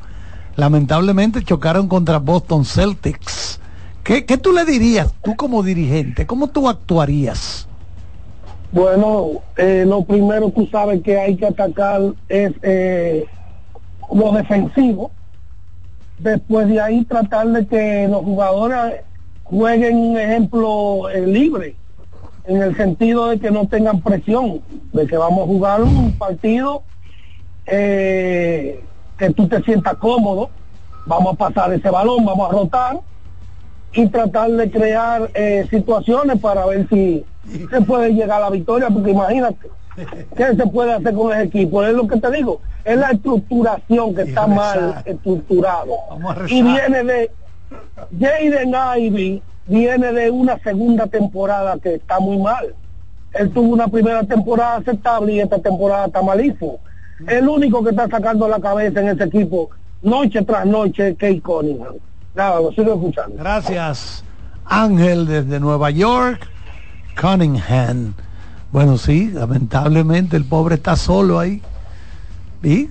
[0.56, 3.58] lamentablemente chocaron contra Boston Celtics.
[4.04, 6.26] ¿Qué, qué tú le dirías, tú como dirigente?
[6.26, 7.66] ¿Cómo tú actuarías?
[8.70, 13.26] Bueno, eh, lo primero tú sabes que hay que atacar es eh,
[14.12, 15.10] lo defensivo.
[16.18, 19.02] Después de ahí tratar de que los jugadores
[19.44, 21.76] jueguen un ejemplo eh, libre,
[22.48, 26.82] en el sentido de que no tengan presión, de que vamos a jugar un partido
[27.66, 28.82] eh,
[29.18, 30.48] que tú te sientas cómodo,
[31.04, 33.00] vamos a pasar ese balón, vamos a rotar
[33.92, 37.24] y tratar de crear eh, situaciones para ver si
[37.70, 39.68] se puede llegar a la victoria, porque imagínate,
[40.34, 41.82] ¿qué se puede hacer con ese equipo?
[41.84, 45.96] Es lo que te digo, es la estructuración que está mal estructurado.
[46.48, 47.30] Y viene de
[48.18, 52.74] Jaden Ivy, viene de una segunda temporada que está muy mal.
[53.34, 56.78] Él tuvo una primera temporada aceptable y esta temporada está malísimo.
[57.26, 59.70] El único que está sacando la cabeza en ese equipo,
[60.02, 61.94] noche tras noche, es Kate Cunningham.
[62.34, 63.36] Nada, lo sigo escuchando.
[63.36, 64.24] Gracias,
[64.64, 66.48] Ángel desde Nueva York,
[67.20, 68.14] Cunningham.
[68.72, 71.60] Bueno, sí, lamentablemente el pobre está solo ahí.
[72.62, 72.88] Y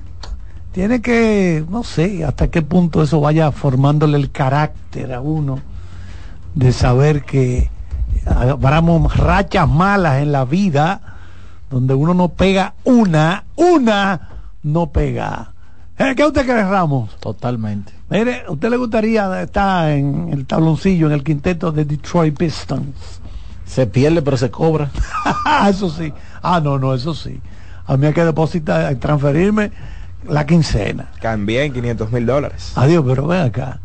[0.73, 5.59] tiene que, no sé hasta qué punto eso vaya formándole el carácter a uno
[6.58, 7.70] de saber que
[8.26, 11.01] habramos rachas malas en la vida
[11.70, 14.30] donde uno no pega una, una
[14.64, 15.51] no pega.
[15.99, 16.14] ¿Eh?
[16.16, 17.16] ¿Qué usted cree, Ramos?
[17.20, 17.93] Totalmente.
[18.10, 23.22] Mire, ¿a usted le gustaría estar en el tabloncillo, en el quinteto de Detroit Pistons?
[23.66, 24.89] Se pierde, pero se cobra.
[25.70, 26.12] eso sí.
[26.41, 27.39] Ah, no, no, eso sí.
[27.86, 29.72] A mí hay que depositar, transferirme
[30.28, 31.10] la quincena.
[31.22, 32.72] Cambié en 500 mil dólares.
[32.76, 33.80] Adiós, pero ven acá.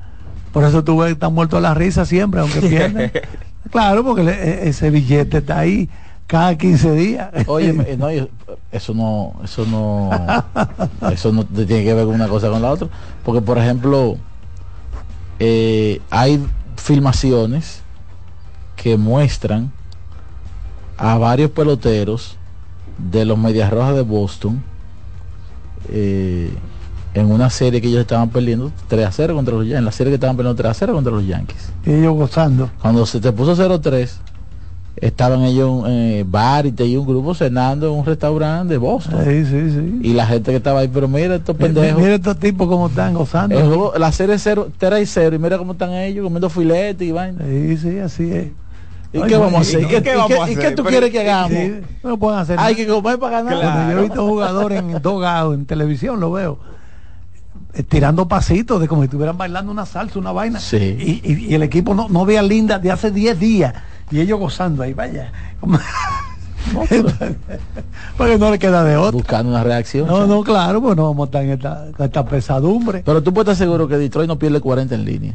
[0.52, 3.10] Por eso tú ves que están muertos a la risa siempre, aunque pierdan.
[3.70, 4.32] claro, porque le-
[4.64, 5.88] e- ese billete está ahí
[6.26, 7.28] cada 15 días.
[7.46, 8.08] Oye, no,
[8.70, 10.10] eso no, eso no,
[11.12, 12.88] eso no tiene que ver con una cosa con la otra,
[13.24, 14.16] porque por ejemplo,
[15.38, 16.44] eh, hay
[16.76, 17.82] filmaciones
[18.76, 19.70] que muestran
[20.98, 22.36] a varios peloteros
[22.98, 24.62] de los Medias Rojas de Boston
[25.88, 26.52] eh,
[27.14, 29.92] en una serie que ellos estaban perdiendo 3 a 0 contra los Yankees, en la
[29.92, 31.72] serie que estaban perdiendo 3 a 0 contra los Yankees.
[31.86, 32.70] Y ellos gozando.
[32.80, 34.08] Cuando se te puso 0-3,
[34.96, 39.24] estaban ellos eh, bar y un grupo cenando en un restaurante de Boston.
[39.24, 40.00] Sí, sí, sí.
[40.02, 42.00] Y la gente que estaba ahí, pero mira estos pendejos.
[42.00, 43.58] Mira estos tipos como están gozando.
[43.58, 47.04] El juego- la serie cero, tera y cero, y mira cómo están ellos comiendo filete
[47.04, 47.44] y vaina.
[47.44, 48.46] Sí, sí, así es.
[49.14, 49.80] ¿Y Ay, qué vamos a hacer?
[49.80, 50.58] y- ¿Y qué, y qué y a y hacer?
[50.58, 51.50] qué tú Pero- quieres que hagamos?
[51.50, 52.76] Sí, no pueden hacer Hay nada.
[52.76, 53.60] que comer para ganar.
[53.60, 56.58] Cuando yo he visto jugadores en dogado en televisión, lo veo.
[57.74, 60.60] Eh, tirando pasitos de como si estuvieran bailando una salsa, una vaina.
[60.60, 60.76] Sí.
[60.76, 63.74] Y, y- y el equipo no, no ve a Linda de hace 10 días.
[64.10, 65.32] Y ellos gozando ahí, vaya.
[65.60, 65.78] Como-
[68.16, 69.12] Porque no le queda de otro.
[69.18, 70.06] Buscando una reacción.
[70.06, 73.02] No, no, claro, pues no vamos a estar en esta pesadumbre.
[73.04, 75.34] Pero tú puedes estar seguro que Detroit no pierde 40 en línea.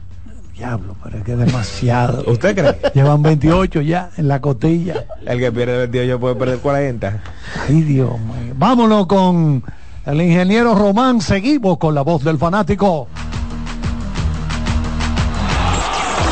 [0.56, 2.24] Diablo, pero es que es demasiado.
[2.32, 2.92] ¿Usted cree?
[2.94, 5.06] Llevan 28 ya en la costilla.
[5.26, 7.20] El que pierde 28 puede perder 40.
[7.68, 8.54] Ay, Dios mío.
[8.58, 9.64] Vámonos con
[10.08, 11.22] el ingeniero Román.
[11.22, 13.08] Seguimos con la voz del fanático.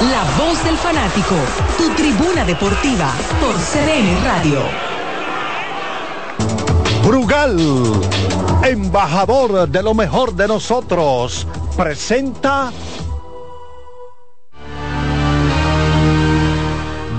[0.01, 1.36] La voz del fanático,
[1.78, 3.11] tu tribuna deportiva
[3.41, 4.59] por CDN Radio.
[7.05, 7.57] Brugal,
[8.63, 12.71] embajador de lo mejor de nosotros, presenta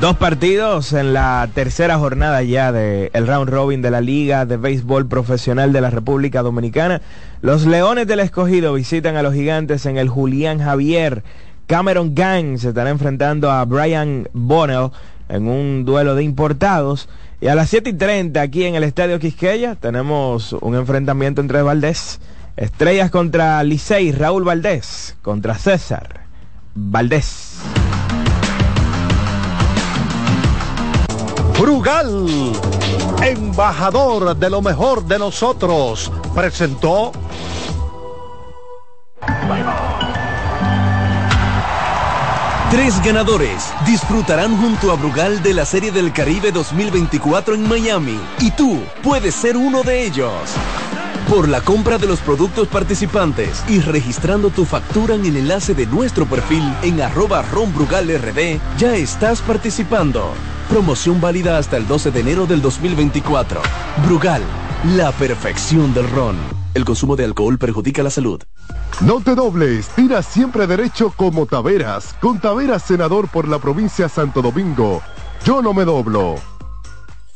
[0.01, 4.59] Dos partidos en la tercera jornada ya del el round robin de la Liga de
[4.59, 7.01] Béisbol Profesional de la República Dominicana.
[7.41, 11.25] Los Leones del Escogido visitan a los Gigantes en el Julián Javier.
[11.67, 14.91] Cameron Gang se estará enfrentando a Brian Bonnell
[15.31, 17.09] en un duelo de importados.
[17.41, 21.63] Y a las 7 y 30 aquí en el Estadio Quisqueya tenemos un enfrentamiento entre
[21.63, 22.21] Valdés.
[22.59, 26.27] Estrellas contra Licey, Raúl Valdés contra César
[26.75, 27.63] Valdés.
[31.59, 32.53] Brugal,
[33.23, 37.13] embajador de lo mejor de nosotros, presentó
[42.71, 48.51] Tres ganadores disfrutarán junto a Brugal de la Serie del Caribe 2024 en Miami y
[48.51, 50.33] tú puedes ser uno de ellos.
[51.27, 55.87] Por la compra de los productos participantes y registrando tu factura en el enlace de
[55.87, 60.35] nuestro perfil en arroba ronbrugalrd, ya estás participando.
[60.69, 63.61] Promoción válida hasta el 12 de enero del 2024.
[64.05, 64.43] Brugal,
[64.97, 66.37] la perfección del ron.
[66.75, 68.43] El consumo de alcohol perjudica la salud.
[69.01, 74.43] No te dobles, tira siempre derecho como Taveras, con Taveras senador por la provincia Santo
[74.43, 75.03] Domingo.
[75.45, 76.35] Yo no me doblo.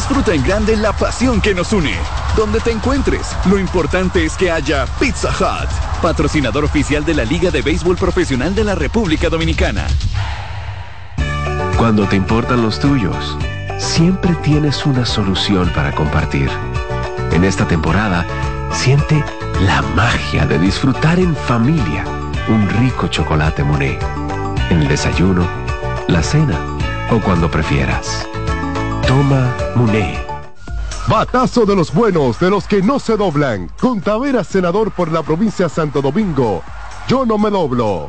[0.00, 1.94] Disfruta en grande la pasión que nos une.
[2.34, 5.68] Donde te encuentres, lo importante es que haya Pizza Hut,
[6.00, 9.86] patrocinador oficial de la Liga de Béisbol Profesional de la República Dominicana.
[11.76, 13.36] Cuando te importan los tuyos,
[13.76, 16.48] siempre tienes una solución para compartir.
[17.32, 18.24] En esta temporada,
[18.72, 19.22] siente
[19.66, 22.06] la magia de disfrutar en familia
[22.48, 24.02] un rico chocolate Monet.
[24.70, 25.46] En el desayuno,
[26.08, 26.58] la cena
[27.10, 28.29] o cuando prefieras.
[29.10, 30.24] Toma Monet.
[31.08, 33.68] Batazo de los buenos, de los que no se doblan.
[33.80, 36.62] Con Taveras, senador por la provincia de Santo Domingo.
[37.08, 38.08] Yo no me doblo.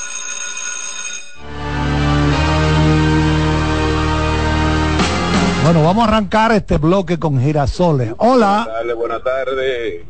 [5.73, 8.13] Bueno, vamos a arrancar este bloque con girasoles.
[8.17, 8.67] Hola,
[8.97, 10.03] buenas tardes.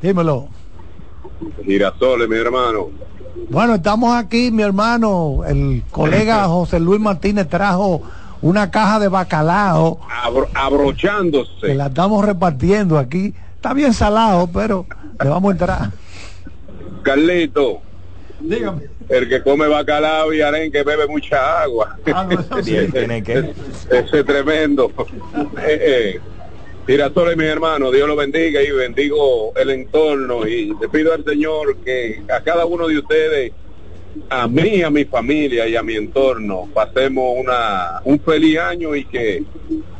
[0.00, 0.48] dímelo.
[1.62, 2.88] Girasoles, mi hermano.
[3.50, 5.42] Bueno, estamos aquí, mi hermano.
[5.46, 8.00] El colega José Luis Martínez trajo
[8.40, 11.50] una caja de bacalao Abro- abrochándose.
[11.60, 13.34] que la estamos repartiendo aquí.
[13.56, 14.86] Está bien salado, pero
[15.22, 15.90] le vamos a entrar.
[17.02, 17.82] Carlito.
[18.40, 18.82] Dígame.
[19.08, 21.96] El que come bacalao y arenque bebe mucha agua.
[22.12, 22.28] Ah,
[22.64, 23.54] que.
[23.90, 24.90] Ese es tremendo.
[25.66, 26.20] eh, eh,
[26.86, 31.76] Girasoles, mi hermano, Dios lo bendiga y bendigo el entorno y le pido al Señor
[31.78, 33.52] que a cada uno de ustedes,
[34.28, 39.06] a mí, a mi familia y a mi entorno, pasemos una un feliz año y
[39.06, 39.42] que,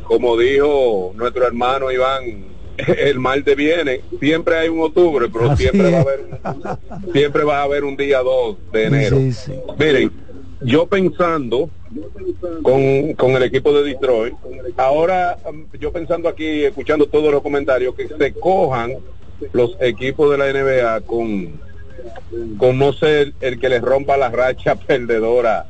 [0.03, 2.54] como dijo nuestro hermano Iván,
[2.99, 4.01] el mal te viene.
[4.21, 7.85] Siempre hay un octubre, pero Así siempre va a haber un- siempre va a haber
[7.85, 9.17] un día 2 de enero.
[9.17, 9.53] Sí, sí.
[9.79, 10.13] Miren,
[10.61, 11.71] yo pensando
[12.63, 14.35] con, con el equipo de Detroit,
[14.77, 18.95] ahora um, yo pensando aquí, escuchando todos los comentarios, que se cojan
[19.53, 21.61] los equipos de la NBA con,
[22.59, 25.67] con no ser el que les rompa la racha perdedora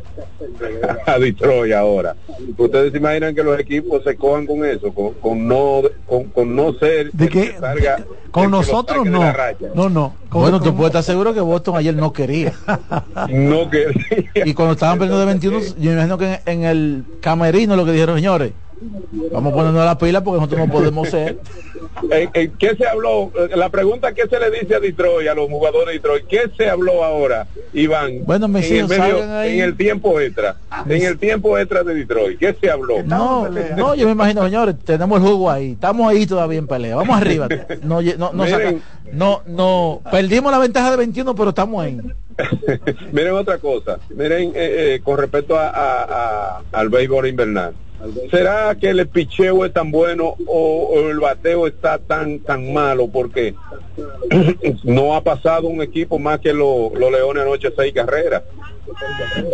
[1.06, 2.14] a Detroit ahora.
[2.56, 4.92] ¿Ustedes se imaginan que los equipos se cojan con eso?
[4.92, 7.52] Con, con no con, con no ser ¿De qué?
[7.52, 9.20] que salga- Con que nosotros no.
[9.20, 9.66] la racha?
[9.74, 10.14] No, no.
[10.28, 12.52] Con- Bueno, tú puedes estar seguro que Boston ayer no quería.
[13.28, 14.28] No quería.
[14.44, 17.84] Y cuando estaban perdiendo de 21, yo me imagino que en, en el camerino lo
[17.84, 18.52] que dijeron, señores,
[19.32, 21.38] vamos a ponernos la pila porque nosotros no podemos ser.
[22.10, 23.30] Eh, eh, ¿Qué se habló?
[23.38, 26.50] Eh, La pregunta que se le dice a Detroit, a los jugadores de Detroit, ¿qué
[26.56, 28.24] se habló ahora, Iván?
[28.24, 29.58] Bueno, mis en, el hijos medio- salgan ahí.
[29.58, 30.56] en el tiempo extra,
[30.88, 33.02] en el tiempo extra de Detroit, ¿qué se habló?
[33.04, 36.96] No, no, yo me imagino, señores, tenemos el jugo ahí, estamos ahí todavía en pelea,
[36.96, 37.48] vamos arriba.
[37.82, 38.74] No, no, no, saca-
[39.12, 41.98] no, no, perdimos la ventaja de 21, pero estamos ahí.
[43.12, 46.02] Miren otra cosa, miren eh, eh, con respecto a, a-
[46.58, 47.74] a- al béisbol invernal.
[48.30, 53.08] ¿Será que el picheo es tan bueno o, el bateo está tan tan malo?
[53.08, 53.54] Porque
[54.84, 58.42] no ha pasado un equipo más que lo- los Leones anoche seis carreras.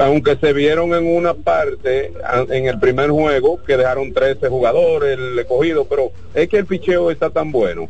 [0.01, 2.13] Aunque se vieron en una parte,
[2.51, 7.11] en el primer juego, que dejaron 13 jugadores, el escogido, pero es que el picheo
[7.11, 7.89] está tan bueno.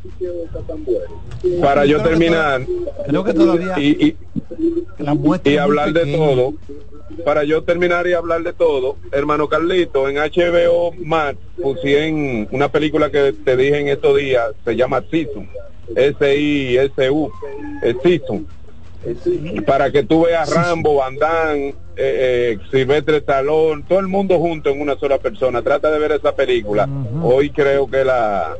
[1.60, 2.62] Para yo terminar,
[3.06, 4.16] Creo que todavía y,
[5.56, 6.54] hablar de todo.
[7.24, 13.10] Para yo terminar y hablar de todo, hermano Carlito, en HBO Max pusieron una película
[13.10, 15.48] que te dije en estos días, se llama Season,
[15.96, 17.32] S-I-S-U,
[17.82, 17.96] es
[19.66, 24.70] Para que tú veas Rambo, Van Damme, eh, eh, Silvestre Talón, todo el mundo junto
[24.70, 25.62] en una sola persona.
[25.62, 26.88] Trata de ver esa película.
[27.22, 28.54] Hoy creo que la,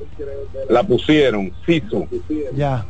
[0.68, 2.08] la pusieron, Season.
[2.54, 2.84] Ya.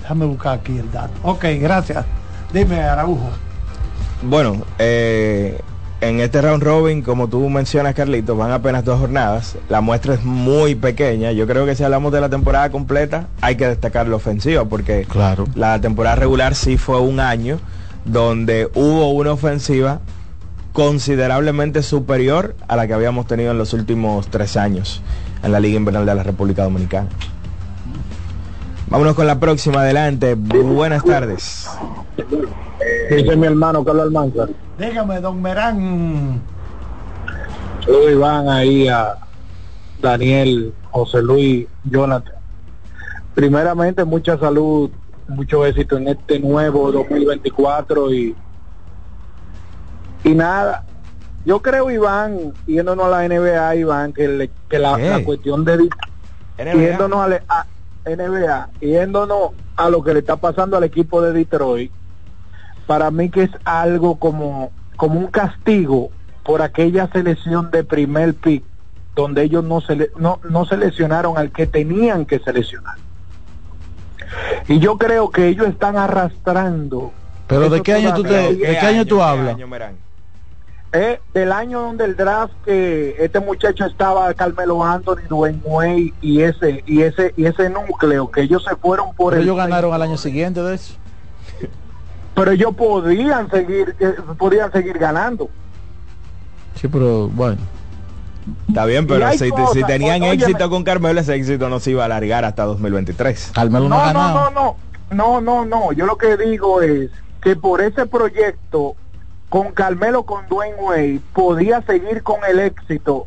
[0.00, 1.12] Déjame buscar aquí el dato.
[1.22, 2.04] Ok, gracias.
[2.52, 3.30] Dime, Araujo.
[4.22, 5.58] Bueno, eh,
[6.02, 9.54] en este round robin, como tú mencionas, Carlitos, van apenas dos jornadas.
[9.68, 11.30] La muestra es muy pequeña.
[11.30, 15.06] Yo creo que si hablamos de la temporada completa, hay que destacar la ofensiva, porque
[15.08, 15.44] Claro.
[15.54, 17.60] la temporada regular sí fue un año
[18.04, 20.00] donde hubo una ofensiva
[20.72, 25.02] considerablemente superior a la que habíamos tenido en los últimos tres años
[25.44, 27.08] en la Liga Invernal de la República Dominicana.
[28.92, 30.34] Vámonos con la próxima, adelante.
[30.34, 31.66] Buenas tardes.
[33.10, 34.46] Dice mi hermano Carlos Almanza.
[34.78, 36.40] Dígame, don Merán.
[37.84, 39.16] Saludos Iván ahí a
[40.00, 42.34] Daniel, José Luis, Jonathan.
[43.34, 44.90] primeramente mucha salud,
[45.26, 48.36] mucho éxito en este nuevo 2024 y
[50.24, 50.84] y nada.
[51.46, 55.88] Yo creo Iván, yéndonos a la NBA, Iván, que, le- que la, cuestión de
[56.58, 56.74] NBA.
[56.74, 57.66] yéndonos a, a
[58.04, 61.92] NBA, yéndonos a lo que le está pasando al equipo de Detroit,
[62.86, 66.10] para mí que es algo como como un castigo
[66.44, 68.62] por aquella selección de primer pick
[69.16, 72.96] donde ellos no, sele- no, no seleccionaron al que tenían que seleccionar.
[74.68, 77.12] Y yo creo que ellos están arrastrando.
[77.46, 78.28] Pero ¿de qué año tú, te.
[78.54, 79.56] ¿de qué año tú hablas?
[80.94, 86.42] Eh, del año donde el draft que este muchacho estaba Carmelo Anthony, Dwayne Wade y
[86.42, 89.94] ese y ese y ese núcleo que ellos se fueron por Pero el ellos ganaron
[89.94, 90.94] al año siguiente de eso.
[92.34, 95.48] pero ellos podían seguir eh, podían seguir ganando.
[96.74, 97.58] Sí, pero bueno.
[98.68, 100.34] Está bien, pero si, cosas, si tenían óyeme.
[100.34, 103.52] éxito con Carmelo, ese éxito no se iba a alargar hasta 2023.
[103.54, 104.76] Carmelo No, no, no, no,
[105.10, 105.92] no, no, no.
[105.92, 107.10] Yo lo que digo es
[107.40, 108.96] que por ese proyecto
[109.52, 113.26] con Carmelo, con Dwayne Wade, podía seguir con el éxito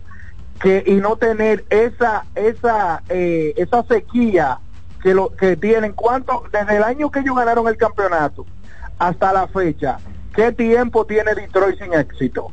[0.59, 4.57] que y no tener esa esa eh, esa sequía
[5.03, 5.91] que lo que tienen.
[5.93, 8.43] ¿Cuánto desde el año que ellos ganaron el campeonato
[8.97, 9.99] hasta la fecha?
[10.33, 12.47] ¿Qué tiempo tiene Detroit sin éxito?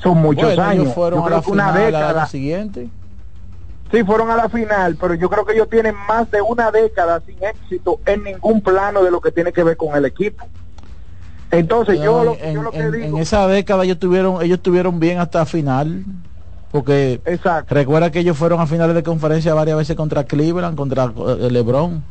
[0.00, 0.94] Son muchos Bueno, ellos años.
[0.94, 2.20] fueron Yo a la que final década.
[2.20, 2.88] año siguiente.
[3.90, 7.20] Sí, fueron a la final, pero yo creo que ellos tienen más de una década
[7.26, 10.46] sin éxito en ningún plano de lo que tiene que ver con el equipo.
[11.50, 15.00] Entonces yo lo, yo lo que en- digo, en esa década ellos tuvieron ellos tuvieron
[15.00, 16.04] bien hasta final
[16.70, 17.20] porque
[17.68, 22.02] recuerda que ellos fueron a finales de conferencia varias veces contra Cleveland contra eh, LeBron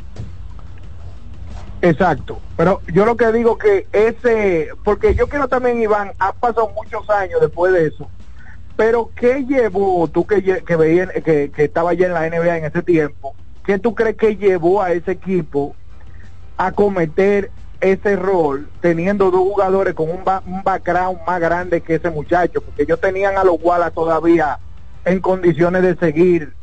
[1.82, 2.40] exacto.
[2.58, 7.10] Pero yo lo que digo que ese, porque yo quiero también Iván, ha pasado muchos
[7.10, 8.10] años después de eso.
[8.76, 12.66] Pero qué llevó tú que que veía que, que estaba ya en la NBA en
[12.66, 13.34] ese tiempo,
[13.66, 15.76] qué tú crees que llevó a ese equipo
[16.58, 22.10] a cometer ese rol teniendo dos jugadores con un, un background más grande que ese
[22.10, 24.60] muchacho, porque ellos tenían a los Wallace todavía
[25.06, 26.54] en condiciones de seguir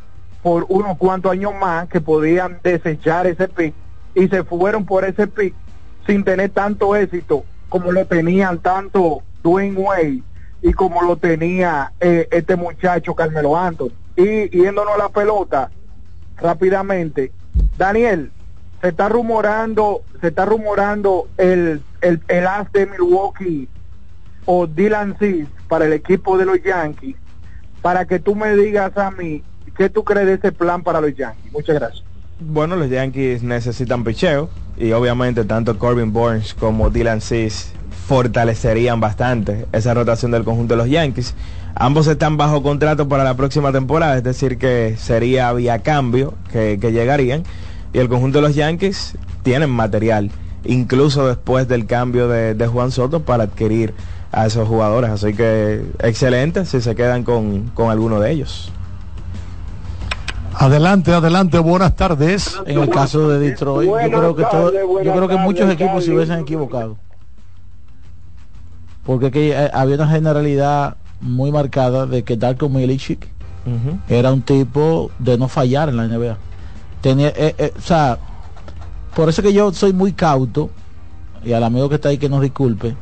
[0.43, 3.75] por unos cuantos años más que podían desechar ese pick
[4.15, 5.55] y se fueron por ese pick
[6.07, 10.23] sin tener tanto éxito como lo tenían tanto Dwayne Wade
[10.63, 13.93] y como lo tenía eh, este muchacho Carmelo Anthony.
[14.17, 15.71] Y yéndonos a la pelota
[16.37, 17.33] rápidamente,
[17.77, 18.31] Daniel,
[18.81, 23.69] se está rumorando, se está rumorando el, el, el as de Milwaukee
[24.45, 27.17] o Dylan Cis para el equipo de los Yankees,
[27.83, 29.43] para que tú me digas a mí
[29.77, 31.53] qué tú crees de ese plan para los Yankees.
[31.53, 32.05] Muchas gracias.
[32.39, 37.73] Bueno, los Yankees necesitan picheo y obviamente tanto Corbin Burns como Dylan Cease
[38.07, 41.35] fortalecerían bastante esa rotación del conjunto de los Yankees.
[41.75, 46.79] Ambos están bajo contrato para la próxima temporada, es decir que sería vía cambio que,
[46.81, 47.43] que llegarían
[47.97, 50.31] y el conjunto de los Yankees tienen material,
[50.67, 53.95] incluso después del cambio de, de Juan Soto para adquirir
[54.33, 58.71] a esos jugadores, así que excelente si se quedan con, con alguno de ellos.
[60.59, 62.59] Adelante, adelante, buenas tardes.
[62.67, 66.13] en el caso de Detroit yo creo que todo- yo creo que muchos equipos se
[66.15, 66.99] hubiesen equivocado.
[69.05, 73.27] Porque que, eh, había una generalidad muy marcada de que Darko Milicic
[74.09, 76.37] era un tipo de no fallar en la NBA
[77.09, 78.19] tenía eh, eh, o sea
[79.15, 80.71] por eso que yo soy muy cauto
[81.45, 82.97] y al amigo que está ahí que nos disculpe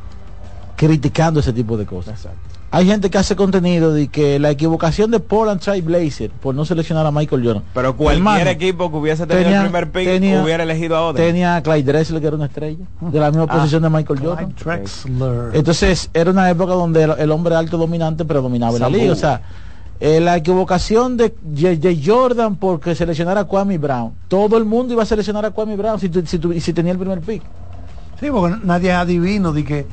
[0.75, 2.27] criticando ese tipo de cosas.
[2.71, 6.65] Hay gente que hace contenido de que la equivocación de Portland Trail Blazer por no
[6.65, 7.63] seleccionar a Michael Jordan.
[7.73, 11.07] Pero cualquier Hermano, equipo que hubiese tenido tenía- el primer pick tenía- hubiera elegido a
[11.07, 11.15] Oden.
[11.25, 14.19] tenía a Clyde Drexler que era una estrella de la misma Ah, posición de Michael
[14.19, 14.53] Jordan.
[14.61, 15.51] Drexler.
[15.55, 19.15] entonces era una época donde el, el hombre alto dominante predominaba en la liga o
[19.15, 19.41] sea
[19.99, 24.13] eh, la equivocación de, de- de Jordan porque seleccionara a Kwame Brown.
[24.27, 26.91] Todo el mundo iba a seleccionar a Kwame Brown si, tu- si, tu- si tenía
[26.91, 27.41] el primer pick.
[28.19, 29.87] Sí, porque nadie es adivino de que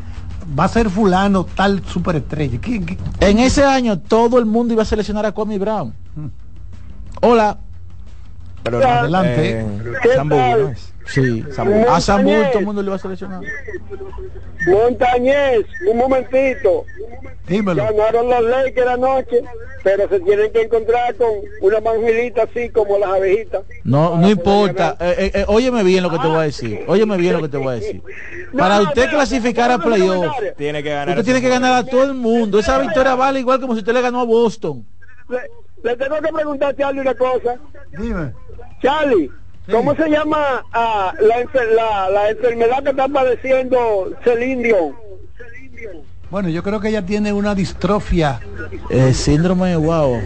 [0.59, 2.59] va a ser fulano tal superestrella.
[2.61, 5.93] ¿Quién- quién- en ese año todo el mundo iba a seleccionar a Kwame Brown.
[7.20, 7.59] Hola
[8.62, 9.60] pero no, Adelante.
[9.60, 9.66] eh.
[10.24, 10.93] ¿no es?
[11.06, 11.89] sí Sambu.
[11.89, 13.40] a Sambu todo el mundo le iba a seleccionar
[14.66, 16.84] Montañez, un momentito.
[17.48, 17.82] Dímelo.
[17.82, 19.43] Ganaron los Lakers anoche,
[19.82, 21.30] pero se tienen que encontrar con
[21.62, 23.62] una manguilita así como las abejitas.
[23.82, 24.97] No, no importa.
[25.01, 26.84] Eh, eh, eh, óyeme bien lo que te voy a decir.
[26.86, 28.02] Óyeme bien lo que te voy a decir.
[28.56, 31.09] Para usted clasificar a playoff, Tiene que ganar.
[31.09, 32.60] usted tiene que ganar a todo el mundo.
[32.60, 34.86] Esa victoria vale igual como si usted le ganó a Boston.
[35.83, 37.57] Le, tengo que preguntar a Charlie una cosa.
[37.99, 38.33] Dime.
[38.81, 39.31] Charlie,
[39.71, 44.95] ¿cómo se llama ah, la, enfer- la, la enfermedad que está padeciendo Celine Dion?
[46.31, 48.41] Bueno, yo creo que ella tiene una distrofia
[48.89, 50.19] Eh, síndrome, wow.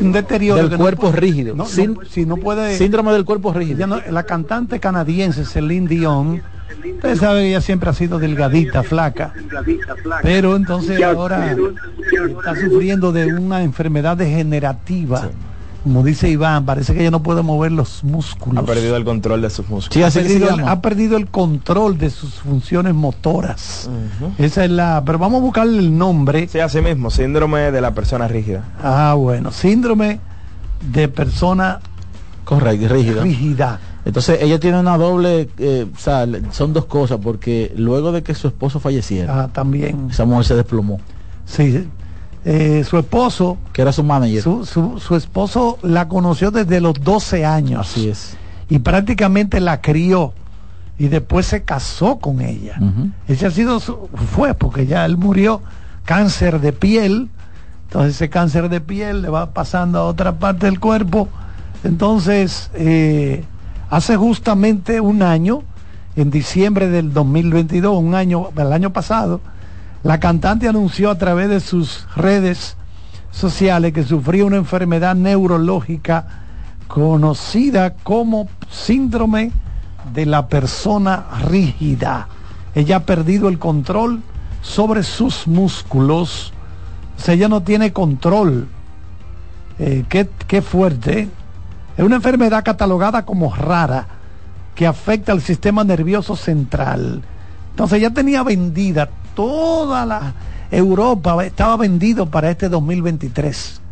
[0.00, 1.54] un deterioro del cuerpo no puede- rígido.
[1.54, 3.86] no- no- Sín- si no puede síndrome del cuerpo rígido.
[4.10, 6.42] La cantante canadiense Celine Dion
[6.96, 9.32] usted sabe que ella siempre ha sido delgadita flaca
[10.22, 11.54] pero entonces ahora
[12.38, 15.30] está sufriendo de una enfermedad degenerativa
[15.82, 19.40] como dice Iván parece que ella no puede mover los músculos Ha perdido el control
[19.40, 19.94] de sus músculos.
[19.94, 20.70] Sí, ha, perdido, llama.
[20.70, 23.88] ha perdido el control de sus funciones motoras
[24.36, 27.92] esa es la pero vamos a buscarle el nombre Sí, así mismo, síndrome de la
[27.94, 28.62] persona rígida.
[28.82, 30.20] ah bueno síndrome
[30.92, 31.80] de persona
[32.44, 33.22] Correcto, rígida.
[33.22, 38.12] rígida Entonces ella tiene una doble, eh, o sea, le- son dos cosas, porque luego
[38.12, 41.00] de que su esposo falleciera, ah, también esa mujer se desplomó,
[41.44, 41.86] sí
[42.44, 44.42] eh, su esposo que era su manager.
[44.42, 47.80] Su, su, su esposo la conoció desde los 12 años.
[47.90, 48.34] Así es.
[48.70, 50.32] Y prácticamente la crió.
[50.98, 52.76] Y después se casó con ella.
[52.80, 53.10] Ujú.
[53.28, 55.60] Ese ha sido su, fue porque ya él murió
[56.06, 57.28] cáncer de piel.
[57.88, 61.28] Entonces ese cáncer de piel le va pasando a otra parte del cuerpo.
[61.84, 63.44] Entonces, eh,
[63.90, 65.62] hace justamente un año,
[66.16, 69.40] en diciembre del 2022, un año, el año pasado,
[70.02, 72.76] la cantante anunció a través de sus redes
[73.30, 76.26] sociales que sufría una enfermedad neurológica
[76.88, 79.52] conocida como síndrome
[80.14, 82.28] de la persona rígida.
[82.74, 84.22] Ella ha perdido el control
[84.62, 86.52] sobre sus músculos.
[87.16, 88.68] O sea, ella no tiene control.
[89.78, 91.28] Eh, qué, qué fuerte.
[92.00, 94.06] Es una enfermedad catalogada como rara
[94.74, 97.20] que afecta al sistema nervioso central.
[97.72, 100.32] Entonces ella tenía vendida toda la
[100.70, 103.82] Europa, estaba vendido para este 2023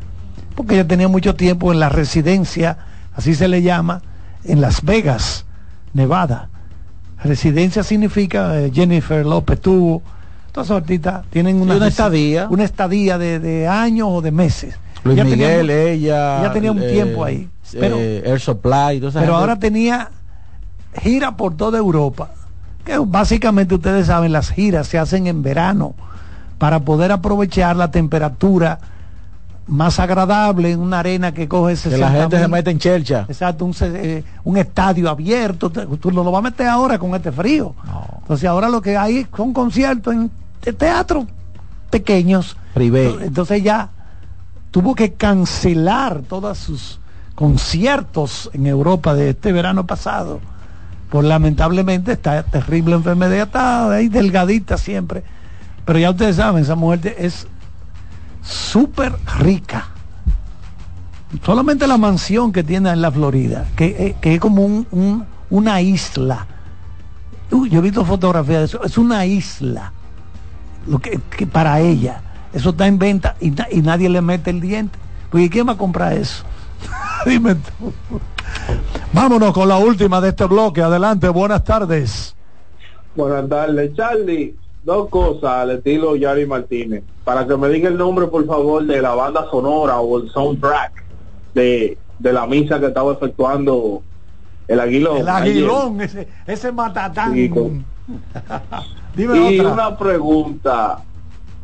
[0.55, 2.79] porque ella tenía mucho tiempo en la residencia,
[3.15, 4.01] así se le llama,
[4.43, 5.45] en Las Vegas,
[5.93, 6.49] Nevada.
[7.23, 10.03] Residencia significa eh, Jennifer López tuvo,
[10.51, 12.49] todas artistas tienen una, estadía.
[12.49, 14.75] una estadía de, de años o de meses.
[15.05, 16.41] Luis tenía Miguel, mu- ella.
[16.41, 17.49] ella tenía un eh, tiempo ahí.
[17.73, 19.27] Pero, eh, Air Supply, pero gente.
[19.33, 20.11] ahora tenía
[21.03, 22.31] gira por toda Europa.
[22.85, 25.95] Que básicamente ustedes saben, las giras se hacen en verano
[26.59, 28.79] para poder aprovechar la temperatura
[29.67, 33.27] más agradable en una arena que coge que la 60 gente se mete en chelcha.
[33.29, 37.31] Exacto, un, eh, un estadio abierto, tú no lo vas a meter ahora con este
[37.31, 37.75] frío.
[38.23, 40.31] Entonces ahora lo que hay son conciertos en
[40.63, 41.27] te- teatros
[41.91, 42.57] pequeños.
[42.73, 43.15] Privé.
[43.21, 43.91] Entonces ya
[44.71, 46.99] tuvo que cancelar todos sus
[47.39, 50.41] conciertos en Europa de este verano pasado.
[51.09, 55.23] Por lamentablemente esta terrible enfermedad está ahí delgadita siempre.
[55.85, 57.47] Pero ya ustedes saben, esa mujer es
[58.43, 59.87] súper rica.
[61.47, 65.25] Solamente la mansión que tiene en la Florida, que, eh, que es como un- un-
[65.49, 66.45] una isla.
[67.53, 68.83] Yo he visto fotografías de eso.
[68.83, 69.93] Es una isla.
[70.89, 72.21] Lo que, que para ella.
[72.53, 74.99] Eso está en venta y, y nadie le mete el diente.
[75.31, 76.43] Porque ¿quién va a comprar eso?
[77.27, 77.93] Dime tú.
[79.13, 80.83] Vámonos con la última de este bloque.
[80.83, 82.35] Adelante, buenas tardes.
[83.15, 84.55] Buenas tardes, Charlie.
[84.83, 87.03] Dos cosas al estilo Yari Martínez.
[87.25, 91.05] Para que me diga el nombre, por favor, de la banda sonora o el soundtrack
[91.55, 94.03] de, de la misa que estaba efectuando
[94.67, 95.19] el Aguilón.
[95.19, 95.49] El ayer.
[95.57, 97.35] aguilón, ese, ese matatán.
[97.35, 97.85] Sí, con-
[99.15, 99.73] Dime y otra.
[99.73, 100.99] una pregunta.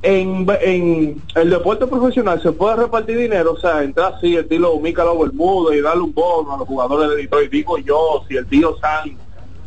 [0.06, 5.18] En, en el deporte profesional se puede repartir dinero, o sea, entrar así, estilo Mícalo
[5.18, 7.51] Bermudo y darle un bono a los jugadores de Detroit.
[7.51, 9.16] Digo yo, si el tío San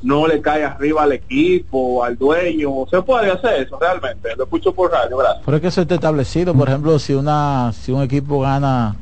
[0.03, 4.29] no le cae arriba al equipo, al dueño, se puede hacer eso realmente.
[4.37, 5.41] Lo escucho por radio, gracias.
[5.43, 8.95] Pero es que eso está establecido, por ejemplo, si una si un equipo gana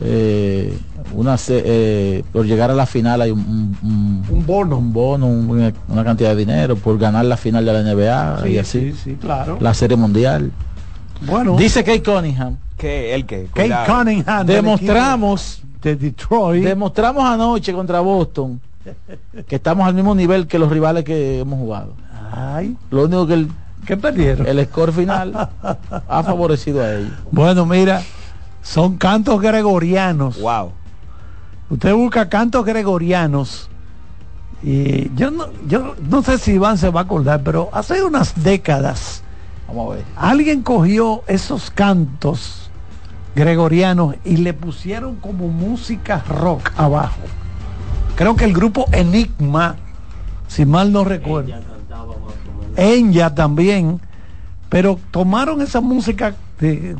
[0.00, 0.76] eh,
[1.14, 4.78] una eh, por llegar a la final hay un, un- Un bono.
[4.78, 8.50] un bono, un- una cantidad de dinero por ganar la final de la NBA y
[8.52, 9.58] Sí, así, sí, sí, claro.
[9.60, 10.50] la serie mundial.
[11.22, 13.14] Bueno, Dice Kate Cunningham, ¿Qué?
[13.14, 13.48] ¿El qué?
[13.52, 13.74] Kate.
[13.86, 14.46] Cunningham.
[14.46, 16.64] demostramos de Detroit.
[16.64, 18.60] demostramos anoche contra Boston
[19.46, 21.92] que estamos al mismo nivel que los rivales que hemos jugado.
[22.32, 23.48] Ay, Lo único que el,
[23.86, 24.46] ¿qué perdieron?
[24.46, 25.32] el score final
[26.08, 27.10] ha favorecido a ellos.
[27.30, 28.00] Bueno, mira,
[28.62, 30.40] son cantos gregorianos.
[30.40, 30.72] Wow.
[31.70, 33.68] Usted busca cantos gregorianos.
[34.62, 38.42] Y yo no, yo no sé si Iván se va a acordar, pero hace unas
[38.42, 39.22] décadas
[39.66, 40.04] Vamos a ver.
[40.16, 42.70] alguien cogió esos cantos
[43.34, 47.20] gregorianos y le pusieron como música rock abajo.
[48.16, 49.76] Creo que el grupo Enigma,
[50.46, 51.54] si mal no recuerdo.
[52.76, 54.00] Enya también,
[54.68, 56.34] pero tomaron esa música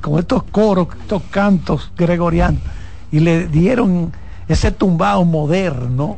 [0.00, 2.60] con estos coros, estos cantos gregorianos
[3.12, 4.12] y le dieron
[4.48, 6.16] ese tumbado moderno.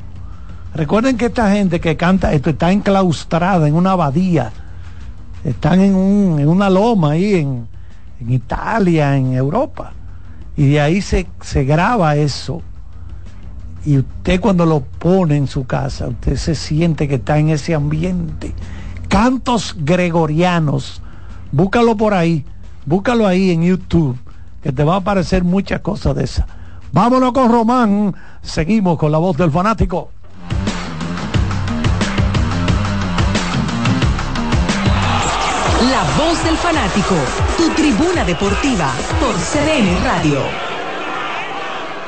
[0.74, 4.52] Recuerden que esta gente que canta esto está enclaustrada en una abadía,
[5.44, 7.66] están en, un- en una loma ahí en,
[8.20, 9.92] en Italia, en Europa.
[10.56, 12.62] Y de ahí se, se graba eso.
[13.84, 17.74] Y usted cuando lo pone en su casa, usted se siente que está en ese
[17.74, 18.54] ambiente.
[19.08, 21.02] Cantos gregorianos,
[21.50, 22.44] búscalo por ahí,
[22.86, 24.18] búscalo ahí en YouTube,
[24.62, 26.46] que te va a aparecer muchas cosas de esas.
[26.92, 30.10] Vámonos con Román, seguimos con la voz del fanático.
[35.90, 37.14] La voz del fanático,
[37.56, 40.71] tu tribuna deportiva por CDN Radio.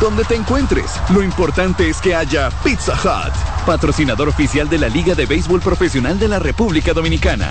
[0.00, 3.34] Donde te encuentres, lo importante es que haya Pizza Hut,
[3.66, 7.50] patrocinador oficial de la Liga de Béisbol Profesional de la República Dominicana.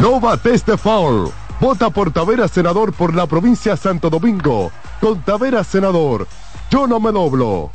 [0.00, 1.30] No bates de foul.
[1.60, 4.72] Vota por Tavera Senador por la provincia Santo Domingo.
[4.98, 6.26] Con Tavera Senador,
[6.70, 7.70] yo no me doblo.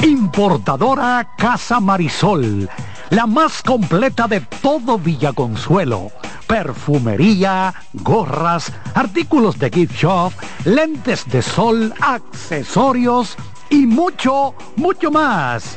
[0.00, 2.68] Importadora Casa Marisol,
[3.10, 6.10] la más completa de todo Villaconsuelo.
[6.46, 10.32] Perfumería, gorras, artículos de gift shop,
[10.64, 13.36] lentes de sol, accesorios
[13.68, 15.76] y mucho, mucho más.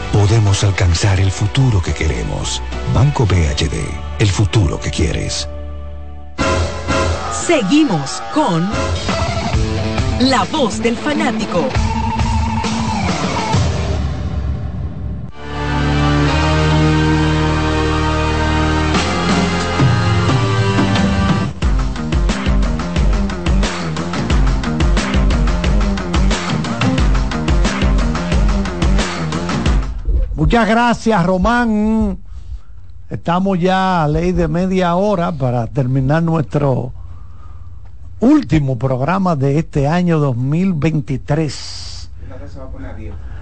[0.11, 2.61] podemos alcanzar el futuro que queremos.
[2.93, 3.73] Banco BHD,
[4.19, 5.47] el futuro que quieres.
[7.47, 8.69] Seguimos con
[10.19, 11.67] La Voz del Fanático.
[30.51, 32.17] Muchas gracias, Román.
[33.09, 36.91] Estamos ya a ley de media hora para terminar nuestro
[38.19, 42.11] último programa de este año 2023.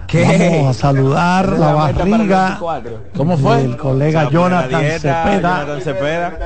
[0.05, 0.51] ¿Qué?
[0.59, 2.45] Vamos a saludar la barriga.
[2.59, 2.99] 24.
[3.17, 3.61] ¿Cómo fue?
[3.63, 5.65] El colega la Jonathan dieta, Cepeda.
[5.65, 6.39] Jonathan Cepeda.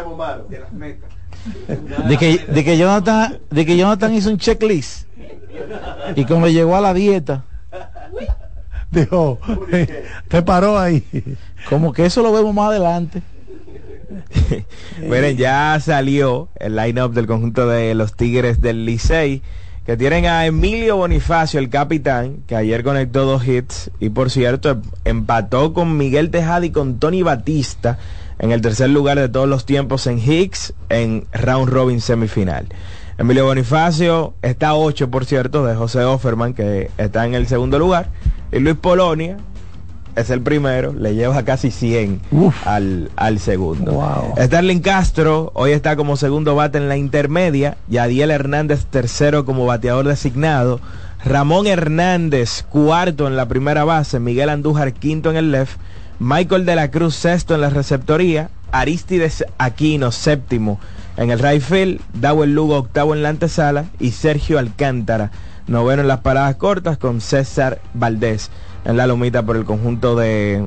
[2.07, 5.10] De que, de que Jonathan, de que Jonathan hizo un checklist
[6.15, 7.44] y cuando llegó a la dieta,
[8.94, 9.40] dijo,
[10.28, 11.03] te paró ahí.
[11.70, 13.22] Como que eso lo vemos más adelante.
[15.02, 19.41] Miren, ya salió el line-up del conjunto de los Tigres del Licey,
[19.86, 24.82] que tienen a Emilio Bonifacio, el capitán, que ayer conectó dos hits y por cierto
[25.03, 27.98] empató con Miguel Tejada y con Tony Batista
[28.40, 32.68] en el tercer lugar de todos los tiempos en Hicks en round robin semifinal.
[33.18, 37.78] Emilio Bonifacio está a 8, por cierto, de José Offerman, que está en el segundo
[37.78, 38.10] lugar.
[38.54, 39.38] Y Luis Polonia
[40.16, 42.22] es el primero, le lleva casi 100
[42.66, 44.00] al, al segundo.
[44.38, 47.78] Starling Castro hoy está como segundo bate en la intermedia.
[47.88, 50.80] Yadiel Hernández tercero como bateador designado.
[51.26, 54.20] Ramón Hernández cuarto en la primera base.
[54.20, 55.78] Miguel Andújar quinto en el left.
[56.20, 58.52] Michael de la Cruz sexto en la receptoría.
[58.72, 60.80] Aristides Aquino séptimo
[61.18, 62.02] en el right field.
[62.14, 63.86] Dawel Lugo octavo en la antesala.
[64.00, 65.32] Y Sergio Alcántara
[65.68, 68.49] noveno en las paradas cortas con César Valdés
[68.85, 70.65] en la lomita por el conjunto de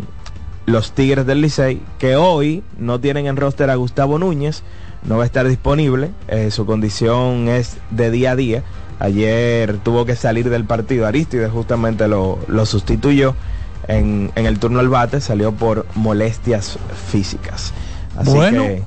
[0.66, 4.62] los Tigres del Licey, que hoy no tienen en roster a Gustavo Núñez,
[5.04, 8.62] no va a estar disponible, eh, su condición es de día a día.
[8.98, 13.34] Ayer tuvo que salir del partido, Aristides justamente lo, lo sustituyó
[13.86, 16.78] en, en, el turno al bate, salió por molestias
[17.10, 17.72] físicas.
[18.16, 18.82] Así Bueno, que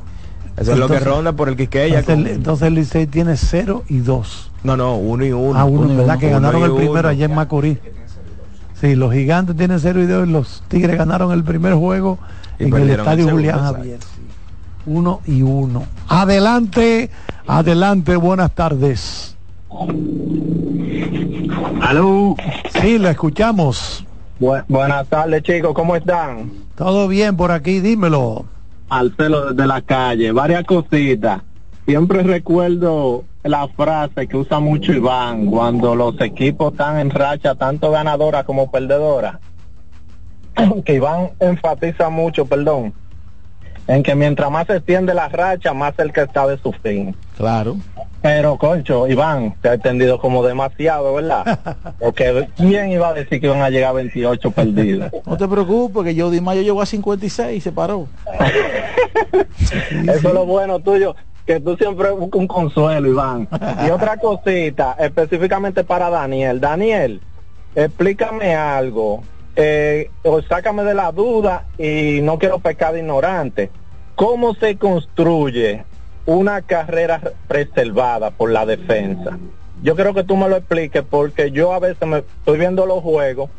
[0.57, 1.99] eso es lo que entonces- ronda por el Quisqueya.
[1.99, 4.48] Entonces, con- entonces el Licey tiene 0 y 2.
[4.63, 5.57] No, no, uno y uno.
[5.57, 6.15] Ah, uno, Uno y ¿verdad?
[6.15, 6.19] uno.
[6.19, 6.79] Que Uno ganaron el uno.
[6.79, 7.77] primero allá en Macorís.
[8.79, 12.17] Sí, los gigantes tienen 0 y 2 y los Tigres ganaron el primer juego
[12.59, 13.59] Y en el el estadio segundo, Julián.
[13.59, 13.99] Javier.
[14.01, 14.21] sí.
[14.85, 15.83] Uno y uno.
[16.07, 17.09] Adelante,
[17.45, 19.35] adelante, buenas tardes.
[21.81, 22.35] Aló.
[22.81, 24.05] Sí, la escuchamos.
[24.39, 26.51] buenas tardes, chicos, ¿cómo están?
[26.75, 28.45] Todo bien por aquí, dímelo.
[28.89, 31.41] Al pelo desde la calle, varias cositas.
[31.85, 37.91] Siempre recuerdo la frase que usa mucho Iván cuando los equipos están en racha, tanto
[37.91, 39.39] ganadora como perdedora.
[40.85, 42.93] que Iván enfatiza mucho, perdón,
[43.87, 47.15] en que mientras más se extiende la racha, más cerca está de su fin.
[47.37, 47.77] Claro.
[48.21, 51.59] Pero, concho, Iván, te ha extendido como demasiado, ¿verdad?
[51.99, 55.11] Porque ¿quién iba a decir que iban a llegar a 28 perdidos?
[55.25, 58.07] No te preocupes, que Jody Mayo llegó a 56 y se paró.
[59.59, 63.47] Eso es lo bueno tuyo, que tú siempre buscas un consuelo, Iván.
[63.85, 66.59] Y otra cosita, específicamente para Daniel.
[66.59, 67.21] Daniel,
[67.75, 69.23] explícame algo,
[69.55, 73.71] eh, o sácame de la duda y no quiero pecar de ignorante.
[74.15, 75.85] ¿Cómo se construye
[76.25, 79.37] una carrera preservada por la defensa?
[79.81, 83.01] Yo quiero que tú me lo expliques porque yo a veces me estoy viendo los
[83.01, 83.49] juegos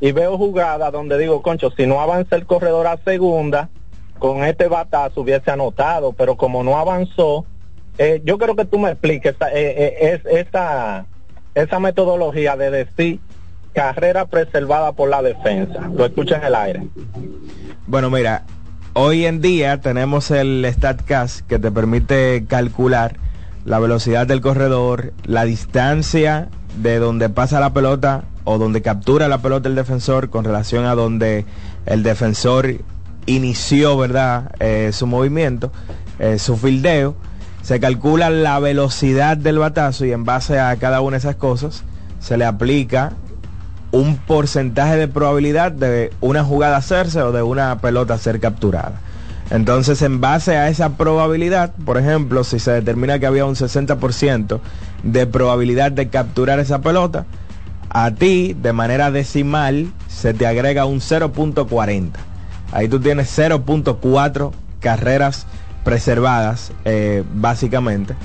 [0.00, 3.70] y veo jugadas donde digo, concho, si no avanza el corredor a segunda,
[4.18, 7.44] con este batazo hubiese anotado, pero como no avanzó,
[7.98, 11.06] eh, yo creo que tú me expliques eh, eh, es, esa,
[11.54, 13.20] esa metodología de decir
[13.72, 15.88] carrera preservada por la defensa.
[15.94, 16.88] Lo escucha en el aire.
[17.86, 18.44] Bueno, mira,
[18.94, 23.16] hoy en día tenemos el StatCast que te permite calcular
[23.64, 29.38] la velocidad del corredor, la distancia de donde pasa la pelota o donde captura la
[29.38, 31.44] pelota el defensor con relación a donde
[31.86, 32.76] el defensor
[33.26, 34.52] inició, ¿verdad?
[34.60, 35.72] Eh, su movimiento,
[36.18, 37.14] eh, su fildeo.
[37.62, 41.84] Se calcula la velocidad del batazo y en base a cada una de esas cosas
[42.20, 43.12] se le aplica
[43.90, 49.00] un porcentaje de probabilidad de una jugada hacerse o de una pelota ser capturada.
[49.50, 54.60] Entonces, en base a esa probabilidad, por ejemplo, si se determina que había un 60%
[55.02, 57.26] de probabilidad de capturar esa pelota,
[57.90, 62.10] a ti, de manera decimal, se te agrega un 0.40.
[62.74, 65.46] Ahí tú tienes 0.4 carreras
[65.84, 68.16] preservadas, eh, básicamente.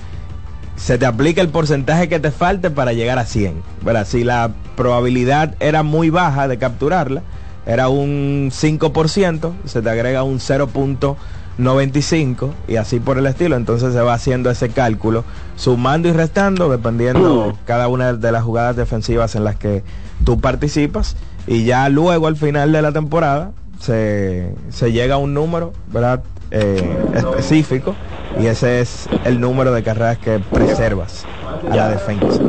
[0.76, 3.62] Se te aplica el porcentaje que te falte para llegar a 100.
[3.84, 4.08] ¿verdad?
[4.08, 7.22] Si la probabilidad era muy baja de capturarla,
[7.68, 13.56] era un 5%, se te agrega un 0.95 y así por el estilo.
[13.56, 15.26] Entonces se va haciendo ese cálculo,
[15.58, 19.84] sumando y restando, dependiendo cada una de las jugadas defensivas en las que
[20.26, 21.18] tú participas.
[21.46, 26.22] Y ya luego al final de la temporada se, se llega a un número, ¿verdad?
[26.52, 27.96] Eh, específico
[28.40, 31.26] y ese es el número de carreras que preservas
[31.72, 32.42] a la defensa.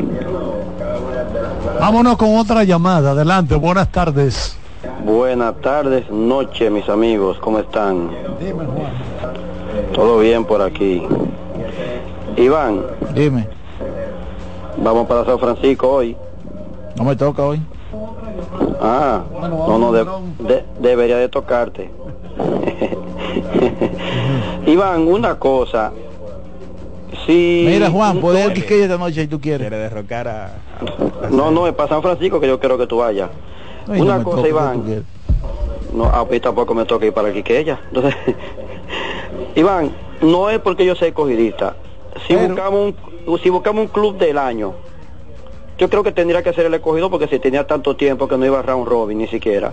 [1.78, 3.10] Vámonos con otra llamada.
[3.10, 4.56] Adelante, buenas tardes.
[5.04, 7.38] Buenas tardes, noche, mis amigos.
[7.40, 8.10] ¿Cómo están?
[9.94, 11.02] Todo bien por aquí.
[12.36, 12.82] Iván.
[13.14, 13.48] Dime.
[14.82, 16.16] Vamos para San Francisco hoy.
[16.96, 17.60] No me toca hoy.
[18.80, 20.04] Ah, no, no, de-
[20.38, 21.90] de- debería de tocarte.
[24.66, 25.92] Iván, una cosa.
[27.26, 27.64] Si...
[27.68, 29.68] Mira, Juan, puedes ir no, Quiqueya esta noche si tú quieres.
[29.68, 30.50] Quiere derrocar a...
[31.30, 33.30] no, no, es para San Francisco que yo quiero que tú vayas.
[33.86, 35.04] No una cosa, Iván.
[35.92, 37.80] No, a mí tampoco me toca ir para Quiqueya.
[37.88, 38.14] Entonces,
[39.56, 39.90] Iván,
[40.22, 41.74] no es porque yo soy cogidista.
[42.26, 42.94] Si buscamos
[43.26, 44.72] un, si buscamos un club del año,
[45.80, 48.44] yo creo que tendría que ser el escogido porque si tenía tanto tiempo que no
[48.44, 49.72] iba a round robin ni siquiera.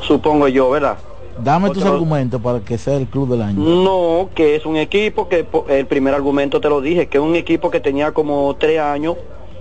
[0.00, 0.96] Supongo yo, ¿verdad?
[1.38, 3.60] Dame tus argumentos para que sea el club del año.
[3.60, 7.36] No, que es un equipo que el primer argumento te lo dije, que es un
[7.36, 9.16] equipo que tenía como tres años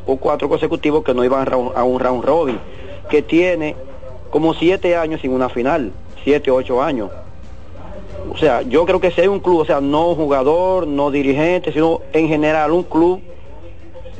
[0.05, 2.57] o cuatro consecutivos que no iban a, un round robin,
[3.09, 3.75] que tiene
[4.29, 5.91] como siete años sin una final,
[6.23, 7.09] siete, ocho años.
[8.31, 11.99] O sea, yo creo que hay un club, o sea, no jugador, no dirigente, sino
[12.13, 13.21] en general un club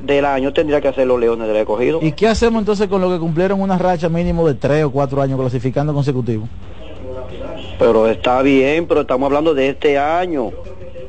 [0.04, 2.00] del año tendría que ser los Leones del Escogido.
[2.02, 5.22] ¿Y qué hacemos entonces con lo que cumplieron una racha mínimo de tres o cuatro
[5.22, 6.48] años clasificando consecutivos?
[7.80, 10.52] Pero está bien, pero estamos hablando de este año.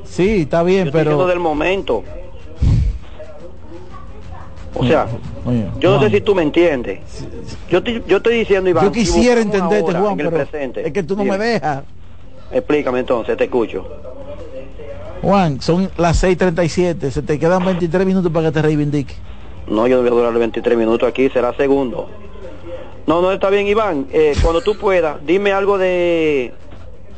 [0.05, 1.27] Sí, está bien, Yo estoy pero...
[1.27, 2.02] del momento.
[4.74, 5.06] O sea,
[5.44, 7.01] Oye, yo no sé si tú me entiendes.
[7.70, 8.85] Yo, te- yo estoy diciendo, Iván.
[8.85, 11.85] Yo si quisiera entenderte, Juan, en el pero presente, es que tú no me dejas.
[12.52, 13.86] Explícame entonces, te escucho.
[15.23, 19.15] Juan, son las 6.37, se te quedan 23 minutos para que te reivindique.
[19.66, 22.09] No, yo no voy a durar 23 minutos aquí, será segundo.
[23.07, 24.07] No, no, está bien, Iván.
[24.12, 26.53] Eh, cuando tú puedas, dime algo de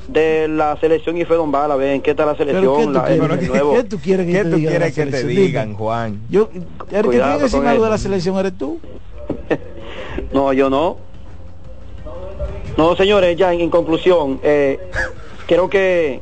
[0.08, 2.76] de la selección y Fedon Bala, ven, ¿qué tal la ¿Pero selección?
[2.78, 3.48] qué tú La- el quieres?
[3.48, 5.74] nuevo- ¿Qué tú quieres que ¿Qué te tú diga quieres que te digan.
[5.74, 6.20] Juan?
[6.28, 8.80] Yo, el que tiene que decirme con algo de la selección eres tú.
[10.32, 10.96] No, yo no.
[12.76, 14.78] No, señores, ya en, en conclusión, eh,
[15.46, 16.20] creo que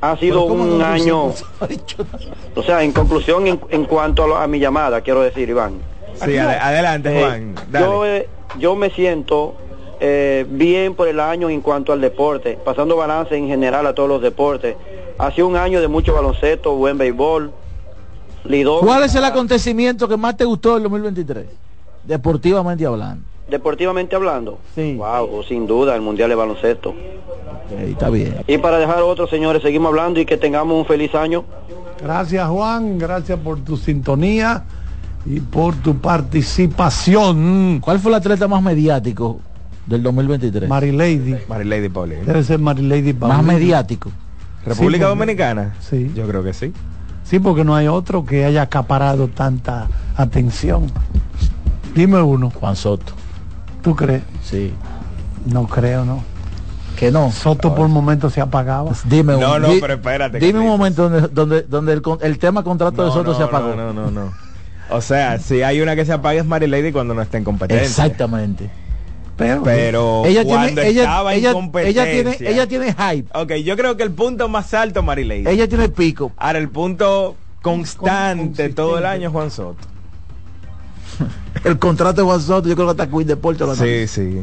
[0.00, 1.24] ha sido Pero ¿cómo un no año,
[2.56, 5.80] o sea, en conclusión en, en cuanto a, lo- a mi llamada, quiero decir, Iván.
[6.14, 7.54] Sí, ade- adelante, Eh, Juan.
[7.70, 7.86] Dale.
[7.86, 9.54] yo, eh, yo me siento
[10.00, 14.08] eh, bien por el año en cuanto al deporte, pasando balance en general a todos
[14.08, 14.76] los deportes.
[15.18, 17.52] Ha sido un año de mucho baloncesto, buen béisbol,
[18.44, 18.84] lidón.
[18.86, 21.46] ¿Cuál es el acontecimiento que más te gustó del 2023?
[22.04, 23.24] Deportivamente hablando.
[23.50, 24.58] Deportivamente hablando.
[24.74, 24.94] Sí.
[24.96, 26.90] Wow, sin duda, el Mundial de Baloncesto.
[26.90, 28.36] Ok, está bien.
[28.46, 31.44] Y para dejar otros señores, seguimos hablando y que tengamos un feliz año.
[32.02, 34.64] Gracias Juan, gracias por tu sintonía
[35.26, 37.80] y por tu participación.
[37.80, 39.40] ¿Cuál fue el atleta más mediático
[39.86, 40.68] del 2023?
[40.68, 41.36] Marilady.
[41.48, 42.24] Marilady Paulino.
[42.24, 43.42] Debe ser Marilady Más Paulino.
[43.42, 44.10] mediático.
[44.64, 45.74] ¿República Sí, Dominicana?
[45.80, 46.12] Sí.
[46.14, 46.72] Yo creo que sí.
[47.24, 50.86] Sí, porque no hay otro que haya acaparado tanta atención.
[51.94, 52.50] Dime uno.
[52.50, 53.12] Juan Soto.
[53.82, 54.22] ¿Tú crees?
[54.42, 54.72] Sí.
[55.46, 56.22] No creo, ¿no?
[56.96, 57.30] Que no.
[57.30, 58.90] Soto por momento se apagaba.
[59.04, 62.38] Dime un, No, no, di- pero espérate, Dime un momento donde, donde, donde el, el
[62.38, 63.74] tema contrato de Soto no, se apagó.
[63.76, 64.32] No, no, no, no.
[64.90, 67.86] O sea, si hay una que se apaga es Marilady cuando no está en competencia.
[67.86, 68.70] Exactamente.
[69.36, 72.10] Pero, Pero Ella cuando tiene, ella, estaba en ella, competencia.
[72.10, 73.28] ella tiene, ella tiene hype.
[73.38, 75.46] Ok, yo creo que el punto más alto Marilady.
[75.46, 76.32] Ella tiene pico.
[76.36, 79.86] Ahora el punto constante todo el año Juan Soto.
[81.64, 84.40] El contrato de Juan Soto, yo creo que hasta Queen Deporte lo Sí, sí.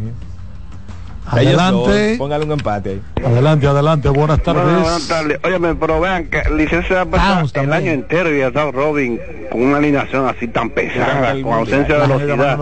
[1.28, 2.16] Adelante.
[2.20, 3.02] Póngale un empate ahí.
[3.26, 4.10] Adelante, adelante.
[4.10, 4.64] Buenas tardes.
[4.64, 5.40] Bueno, buenas tardes.
[5.44, 9.20] Óyeme, pero vean que licencia ha pasado el año entero y ha estado Robin
[9.52, 12.60] con una alineación así tan pesada, con ausencia de velocidad.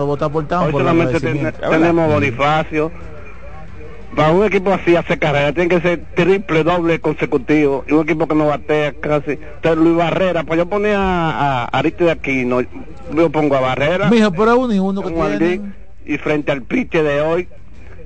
[0.62, 2.90] Hoy solamente ten- tenemos Bonifacio.
[4.14, 7.84] Para un equipo así hace carrera, tiene que ser triple, doble consecutivo.
[7.88, 9.32] Y un equipo que no batea casi.
[9.32, 14.10] Entonces Luis Barrera, pues yo ponía a, a Ariste de Aquino, yo pongo a Barrera.
[14.10, 15.38] Mijo, pero uno y uno que.
[15.38, 15.62] Dick,
[16.06, 17.48] y frente al piche de hoy,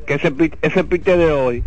[0.06, 0.32] que ese
[0.62, 1.64] ese piche de hoy,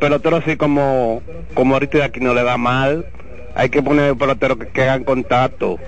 [0.00, 1.22] pelotero así como
[1.54, 3.06] como ahorita de aquí no le da mal,
[3.58, 5.78] hay que poner peloteros que, que hagan contacto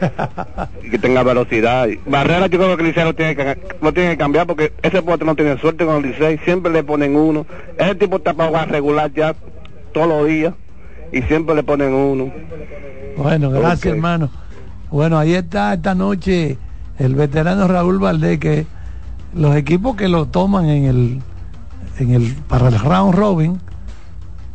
[0.83, 1.87] y que tenga velocidad.
[2.05, 5.37] Barrera yo creo que lo tiene que lo tiene que cambiar porque ese pelotero no
[5.37, 7.47] tiene suerte con el Licey, siempre le ponen uno.
[7.79, 9.37] Ese tipo está para jugar regular ya
[9.93, 10.53] todos los días
[11.13, 12.33] y siempre le ponen uno.
[13.17, 14.31] Bueno, gracias hermano.
[14.91, 16.59] Bueno, ahí está esta noche
[16.99, 18.67] el veterano Raúl Valdés que
[19.33, 21.23] los equipos que lo toman en el
[22.01, 23.61] en el para el round robin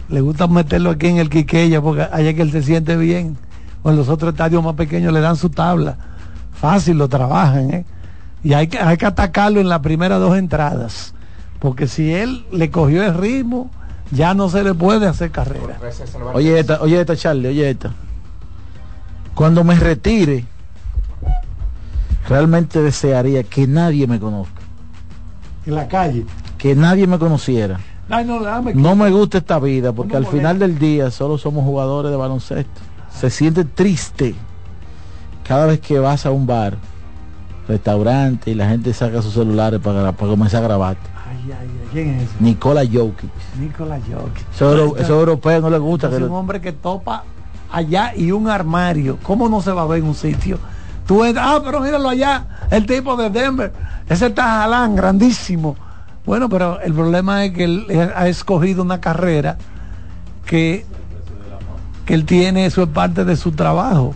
[0.10, 3.38] le gusta meterlo aquí en el Quiqueya porque allá que él se siente bien
[3.84, 5.98] o en los otros estadios más pequeños le dan su tabla
[6.53, 7.86] fácil lo trabajan ¿eh?
[8.44, 11.14] y hay que hay que atacarlo en las primeras dos entradas
[11.60, 13.72] porque si él le cogió el ritmo
[14.11, 15.77] ya no se le puede hacer carrera
[16.34, 17.91] Oye esta, oye esta, Charlie, oye esta.
[19.34, 20.45] Cuando me retire,
[22.30, 24.61] realmente desearía que nadie me conozca,
[25.65, 26.26] en la calle
[26.57, 27.80] que nadie me conociera.
[28.76, 32.82] No, me gusta esta vida porque al final del día solo somos jugadores de baloncesto.
[33.10, 34.36] Se siente triste
[35.48, 36.77] cada vez que vas a un bar,
[37.68, 40.98] restaurante y la gente saca sus celulares para, para comenzar a grabar.
[41.27, 42.34] Ay, ay, ay, ¿quién es ese?
[42.40, 43.30] Nicola Jokic.
[43.60, 44.45] Nicolás Jokic.
[44.53, 47.23] Esos euro- esos europeos no les gusta que Es lo- un hombre que topa
[47.72, 49.18] allá y un armario.
[49.23, 50.60] ¿Cómo no se va a ver en un sitio?
[51.07, 53.72] Tú ah, pero míralo allá, el tipo de Denver.
[54.10, 55.76] Ese está jalán, grandísimo.
[56.26, 59.57] Bueno, pero el problema es que él ha escogido una carrera
[60.45, 60.85] que,
[62.06, 64.15] que él tiene, eso es parte de su trabajo.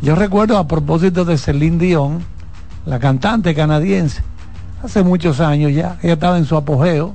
[0.00, 2.22] Yo recuerdo a propósito de Celine Dion,
[2.86, 4.22] la cantante canadiense,
[4.82, 7.14] hace muchos años ya, ella estaba en su apogeo,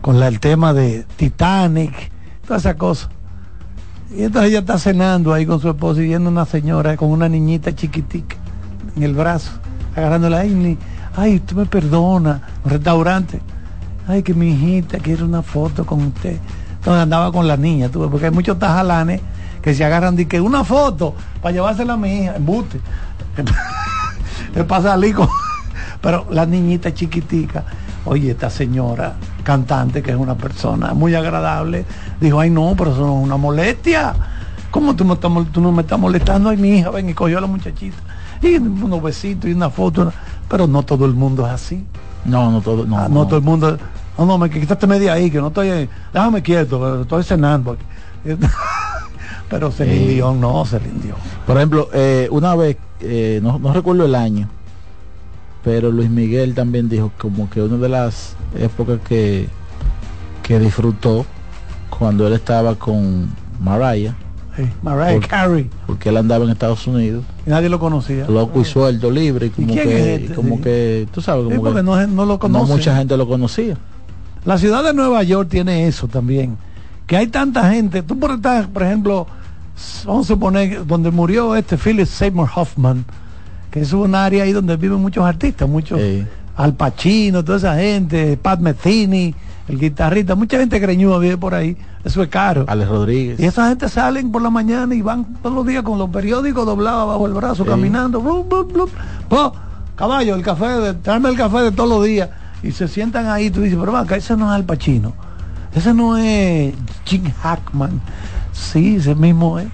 [0.00, 2.10] con el tema de Titanic,
[2.46, 3.08] toda esa cosa.
[4.14, 7.28] Y entonces ella está cenando ahí con su esposo y viendo una señora con una
[7.28, 8.36] niñita chiquitica
[8.96, 9.52] en el brazo,
[9.94, 10.78] agarrándola ahí,
[11.20, 13.40] ay, usted me perdona, un restaurante,
[14.08, 16.38] ay, que mi hijita quiere una foto con usted.
[16.76, 19.20] Entonces andaba con la niña, tú porque hay muchos tajalanes
[19.60, 22.80] que se agarran de que una foto para llevársela a mi hija, embute.
[24.54, 25.28] es para salir con...
[26.00, 27.64] Pero la niñita chiquitica,
[28.06, 31.84] oye, esta señora cantante, que es una persona muy agradable,
[32.18, 34.14] dijo, ay no, pero eso no es una molestia.
[34.70, 36.48] ¿Cómo tú, me estás tú no me estás molestando?
[36.48, 37.98] Ay, mi hija, ven y cogió a la muchachita.
[38.40, 40.10] Y unos besitos y una foto.
[40.50, 41.84] Pero no todo el mundo es así.
[42.26, 43.26] No, no todo, no, Ah, no, no.
[43.26, 43.78] todo el mundo.
[44.18, 45.68] No, no, me quitaste media ahí, que no estoy.
[45.68, 47.76] eh, Déjame quieto, estoy cenando.
[49.48, 50.14] Pero Celine Sí.
[50.14, 51.16] Dion no, Celine Dion.
[51.46, 54.48] Por ejemplo, eh, una vez, eh, no, no recuerdo el año,
[55.64, 59.48] pero Luis Miguel también dijo como que una de las épocas que,
[60.42, 61.26] que disfrutó
[61.90, 63.28] cuando él estaba con
[63.60, 64.14] Mariah,
[64.64, 65.70] Sí, Mariah Por- Carey.
[65.86, 68.26] porque él andaba en Estados Unidos, Y nadie lo conocía.
[68.26, 70.34] loco y suelto, libre, y como que, es este?
[70.34, 70.62] como Sí.
[70.62, 73.76] que, tú sabes, Sí, como porque que no, no lo no mucha gente lo conocía.
[74.44, 76.56] La ciudad de Nueva York tiene eso también.
[77.06, 78.02] Que hay tanta gente.
[78.02, 79.26] Tú por estar, por ejemplo,
[80.06, 83.04] vamos a suponer donde murió este Philip Seymour Hoffman,
[83.70, 86.00] que es un área ahí donde viven muchos artistas, muchos
[86.56, 89.34] Al Pacino, toda esa gente, Pat Metheny,
[89.70, 91.76] el guitarrista, mucha gente greñuda vive por ahí.
[92.04, 92.64] Eso es caro.
[92.66, 93.40] Alex Rodríguez.
[93.40, 96.66] Y esa gente salen por la mañana y van todos los días con los periódicos
[96.66, 98.20] doblados bajo el brazo, caminando.
[99.28, 99.52] Po,
[99.94, 102.30] caballo, el café, de, tráeme el café de todos los días.
[102.64, 105.12] Y se sientan ahí tú dices, pero acá ese no es Al Pacino.
[105.72, 106.74] Ese no es
[107.04, 108.00] Jim Hackman.
[108.52, 109.68] Sí, ese mismo es.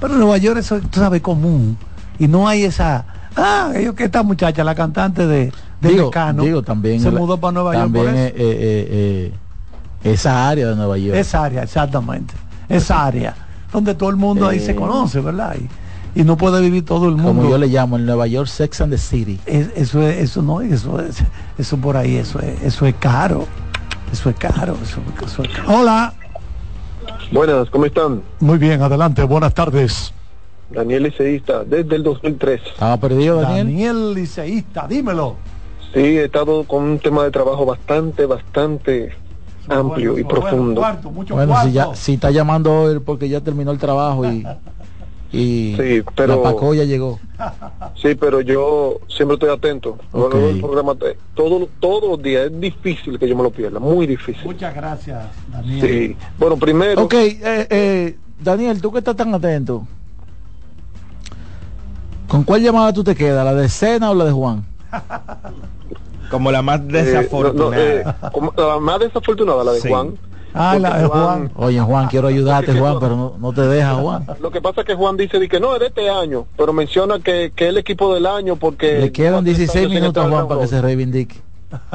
[0.00, 1.76] Pero en Nueva York eso tú sabes común.
[2.16, 3.04] Y no hay esa.
[3.34, 5.52] Ah, ellos que esta muchacha, la cantante de,
[5.82, 8.26] de digo, Mecano, digo, también se mudó para Nueva York también por eso.
[8.28, 9.32] eh, eh,
[10.04, 11.16] eh, esa área de Nueva York.
[11.16, 12.34] Esa área, exactamente.
[12.68, 13.34] Esa área.
[13.72, 14.76] Donde todo el mundo ahí se Eh.
[14.76, 15.56] conoce, ¿verdad?
[16.14, 17.40] Y, y no puede vivir todo el mundo.
[17.42, 19.38] como yo le llamo en Nueva York Sex and the City.
[19.46, 21.16] Es- eso es, eso no, eso es,
[21.58, 23.46] eso por ahí, eso es, eso es caro.
[24.12, 25.78] Eso es caro, eso, eso es caro.
[25.80, 26.12] Hola.
[27.32, 28.22] Buenas, ¿cómo están?
[28.40, 30.12] Muy bien, adelante, buenas tardes.
[30.70, 32.60] Daniel Liceísta, desde el 2003.
[32.74, 33.66] Estaba perdido, Daniel.
[33.66, 35.36] Daniel Liceísta, dímelo.
[35.94, 39.12] Sí, he estado con un tema de trabajo bastante, bastante
[39.68, 40.82] amplio y profundo.
[41.30, 44.44] Bueno, si, ya, si está llamando hoy porque ya terminó el trabajo y
[45.32, 47.18] y Sí, pero- la Pacoya llegó.
[48.00, 49.98] Sí, pero yo siempre estoy atento.
[50.14, 52.46] El programa te- todo, todos los días.
[52.46, 54.44] Es difícil que yo me lo pierda, muy difícil.
[54.44, 55.80] Muchas gracias, Daniel.
[55.80, 56.16] Sí.
[56.38, 57.38] Bueno, primero, Ok, eh,
[57.70, 59.86] eh, Daniel, tú que estás tan atento.
[62.28, 63.44] ¿Con cuál llamada tú te quedas?
[63.44, 64.64] ¿La de Cena o la de Juan?
[66.30, 67.70] Como la más eh, desafortunada.
[67.70, 69.88] no, no, eh, como la más desafortunada, la de Sí.
[69.88, 70.14] Juan.
[70.54, 71.50] Ah, la de Juan.
[71.56, 74.26] Oye, Juan, quiero ayudarte, Juan, pero no, no te deja, Juan.
[74.40, 77.18] Lo que pasa es que Juan dice que no, es de este año, pero menciona
[77.20, 78.98] que, que es el equipo del año porque...
[78.98, 81.36] Le quedan 16 años sin minutos a Juan para que se reivindique.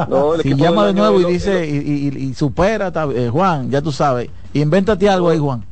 [0.09, 3.79] No, el Si llama de nuevo y dice y, y- y supera, eh, Juan, ya
[3.79, 4.29] tú sabes.
[4.53, 5.63] Invéntate algo ahí, Juan.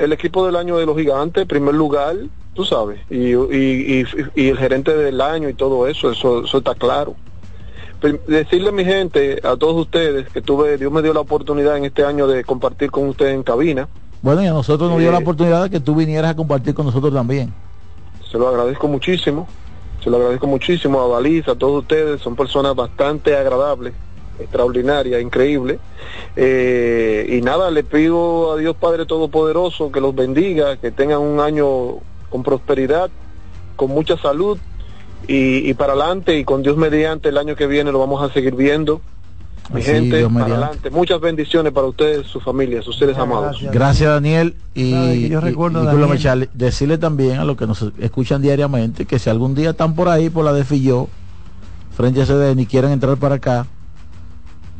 [0.00, 2.16] el equipo del año de los gigantes, primer lugar,
[2.58, 4.04] tú sabes, y, y, y,
[4.34, 7.14] y el gerente del año y todo eso, eso, eso está claro.
[8.26, 11.84] Decirle a mi gente, a todos ustedes, que tuve, Dios me dio la oportunidad en
[11.84, 13.86] este año de compartir con ustedes en cabina,
[14.22, 16.74] Bueno, y a nosotros nos dio Eh, la oportunidad de que tú vinieras a compartir
[16.74, 17.54] con nosotros también.
[18.28, 19.46] se lo agradezco muchísimo,
[20.02, 23.94] se lo agradezco muchísimo a Baliza, a todos ustedes, son personas bastante agradables,
[24.40, 25.78] extraordinarias, increíbles.
[26.34, 31.38] Eh, y nada, le pido a Dios Padre Todopoderoso que los bendiga, que tengan un
[31.38, 31.98] año
[32.30, 33.10] con prosperidad,
[33.76, 34.58] con mucha salud
[35.26, 38.32] y, y para adelante y con Dios mediante el año que viene lo vamos a
[38.32, 39.00] seguir viendo.
[39.72, 40.88] Mi Así, gente, Dios para adelante.
[40.90, 43.58] Muchas bendiciones para ustedes, sus familias, sus seres amados.
[43.70, 44.56] Gracias, Daniel.
[44.74, 46.18] Y, yo recuerdo, Daniel.
[46.18, 50.08] Charlie, decirle también a los que nos escuchan diariamente que si algún día están por
[50.08, 51.08] ahí, por la de Filló,
[51.94, 53.66] frente a CDN y quieren entrar para acá,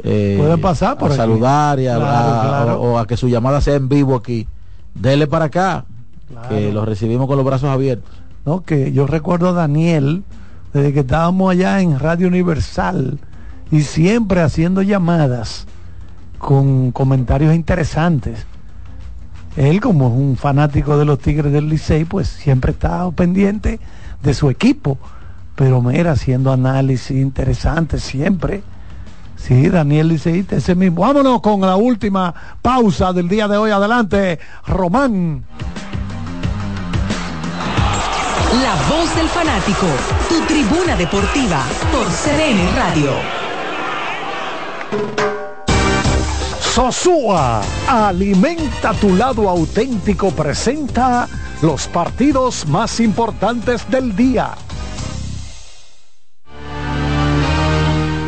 [0.05, 1.17] eh, Pueden pasar por a aquí.
[1.17, 2.81] saludar y a, Claro, a- claro.
[2.81, 4.47] O, o a que su llamada sea en vivo aquí.
[4.95, 5.85] Dele para acá,
[6.29, 6.49] Claro.
[6.49, 8.19] que los recibimos con los brazos abiertos.
[8.45, 8.63] ¿no?
[8.63, 10.25] que yo recuerdo a Daniel
[10.73, 13.19] desde que estábamos allá en Radio Universal
[13.71, 15.67] y siempre haciendo llamadas
[16.39, 18.47] con comentarios interesantes.
[19.57, 23.81] Él como es un fanático de los Tigres del Licey, pues siempre estaba pendiente
[24.23, 24.99] de su equipo,
[25.57, 28.63] pero mira, haciendo análisis interesantes siempre.
[29.37, 31.03] Sí, Daniel Liceísta, ese mismo.
[31.03, 33.71] Vámonos con la última pausa del día de hoy.
[33.71, 35.45] Adelante, Román.
[38.63, 39.87] La voz del fanático,
[40.29, 43.13] tu tribuna deportiva por CDN Radio.
[46.61, 51.29] Sosúa, alimenta tu lado auténtico, presenta
[51.63, 54.51] los partidos más importantes del día.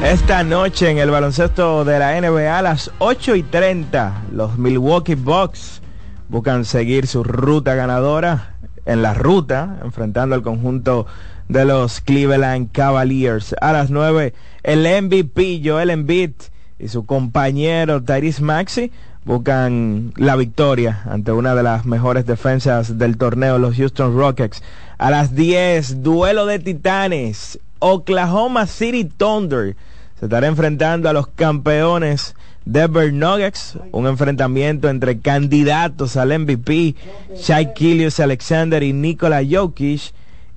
[0.05, 5.17] Esta noche en el baloncesto de la NBA a las 8 y 30, los Milwaukee
[5.17, 5.83] Bucks
[6.29, 8.50] buscan seguir su ruta ganadora
[8.91, 11.07] en la ruta, enfrentando al conjunto
[11.49, 13.55] de los Cleveland Cavaliers.
[13.61, 14.35] A las 9,
[14.65, 16.33] el MVP Joel Embiid
[16.79, 18.91] y su compañero Tyrese Maxey
[19.25, 24.63] buscan la victoria ante una de las mejores defensas del torneo, los Houston Rockets.
[24.99, 27.61] A las 10, duelo de titanes.
[27.79, 29.77] Oklahoma City Thunder
[30.19, 32.35] se estará enfrentando a los campeones
[32.65, 36.95] Denver Nuggets, un enfrentamiento entre candidatos al MVP,
[37.37, 40.13] Shai Kilius Alexander y Nikola Jokic,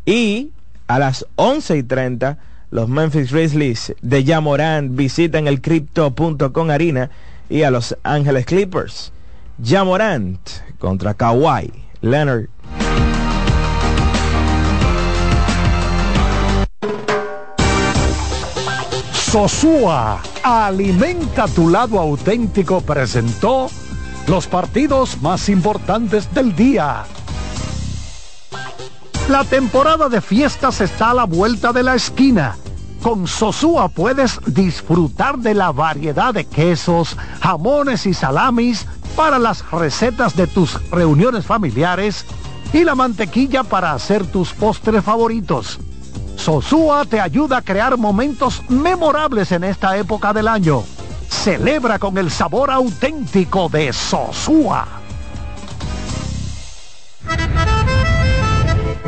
[0.05, 0.49] y
[0.87, 2.37] a las 11 y 30
[2.71, 7.09] los Memphis Grizzlies de Jamorant visitan el Crypto.com Arena
[7.49, 9.11] y a Los Ángeles Clippers.
[9.63, 10.39] Jamorant
[10.79, 11.71] contra Kawhi
[12.01, 12.49] Leonard.
[19.33, 23.67] Sosúa, alimenta tu lado auténtico, presentó
[24.27, 27.05] los partidos más importantes del día.
[29.29, 32.57] La temporada de fiestas está a la vuelta de la esquina.
[33.01, 38.85] Con Sosúa puedes disfrutar de la variedad de quesos, jamones y salamis
[39.15, 42.23] para las recetas de tus reuniones familiares
[42.71, 45.79] y la mantequilla para hacer tus postres favoritos.
[46.35, 50.83] Sosúa te ayuda a crear momentos memorables en esta época del año.
[51.29, 54.87] Celebra con el sabor auténtico de Sosúa.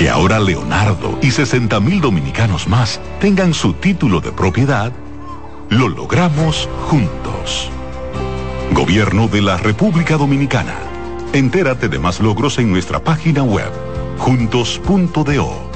[0.00, 4.92] Que ahora Leonardo y 60 mil dominicanos más tengan su título de propiedad,
[5.68, 7.68] lo logramos juntos.
[8.72, 10.72] Gobierno de la República Dominicana.
[11.34, 13.70] Entérate de más logros en nuestra página web,
[14.16, 15.70] juntos.do.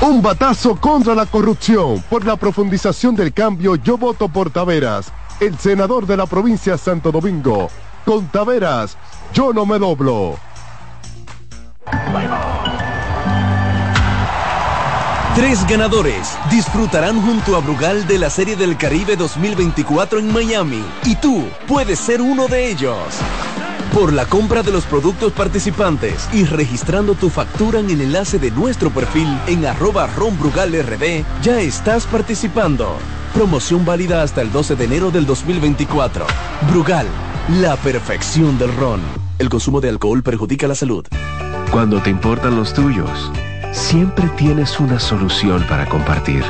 [0.00, 2.02] Un batazo contra la corrupción.
[2.08, 7.10] Por la profundización del cambio, yo voto por Taveras, el senador de la provincia Santo
[7.10, 7.68] Domingo.
[8.04, 8.96] Con Taveras,
[9.32, 10.36] yo no me doblo.
[15.34, 21.16] Tres ganadores disfrutarán junto a Brugal de la Serie del Caribe 2024 en Miami y
[21.16, 22.98] tú puedes ser uno de ellos.
[23.92, 28.52] Por la compra de los productos participantes y registrando tu factura en el enlace de
[28.52, 32.96] nuestro perfil en arroba ronbrugalrd, ya estás participando.
[33.34, 36.24] Promoción válida hasta el 12 de enero del 2024.
[36.70, 37.08] Brugal,
[37.60, 39.00] la perfección del ron.
[39.40, 41.04] El consumo de alcohol perjudica la salud.
[41.72, 43.32] Cuando te importan los tuyos,
[43.72, 46.44] siempre tienes una solución para compartir.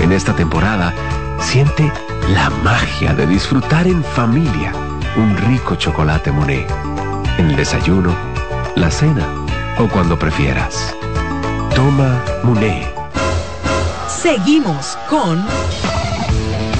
[0.00, 0.94] En esta temporada,
[1.40, 1.92] siente
[2.32, 4.72] la magia de disfrutar en familia
[5.14, 6.72] un rico chocolate Monet.
[7.36, 8.16] En el desayuno,
[8.76, 9.28] la cena
[9.78, 10.96] o cuando prefieras.
[11.74, 12.98] Toma Monet.
[14.08, 15.44] Seguimos con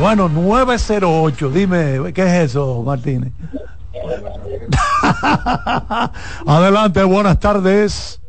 [0.00, 3.32] Bueno, 908, dime, ¿qué es eso, Martínez?
[6.46, 8.20] Adelante, buenas tardes.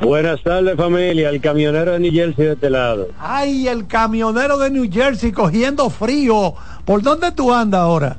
[0.00, 3.08] Buenas tardes familia, el camionero de New Jersey de este lado.
[3.18, 6.54] Ay, el camionero de New Jersey cogiendo frío.
[6.84, 8.18] ¿Por dónde tú andas ahora?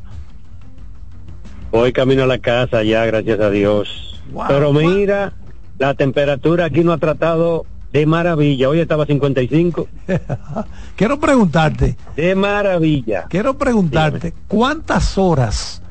[1.71, 4.21] Voy camino a la casa ya, gracias a Dios.
[4.31, 4.81] Wow, Pero wow.
[4.81, 5.33] mira,
[5.77, 7.65] la temperatura aquí no ha tratado
[7.97, 8.69] de maravilla.
[8.69, 9.87] Hoy estaba 55.
[10.95, 13.25] Quiero preguntarte, De maravilla.
[13.27, 15.81] quiero preguntarte, ¿cuántas horas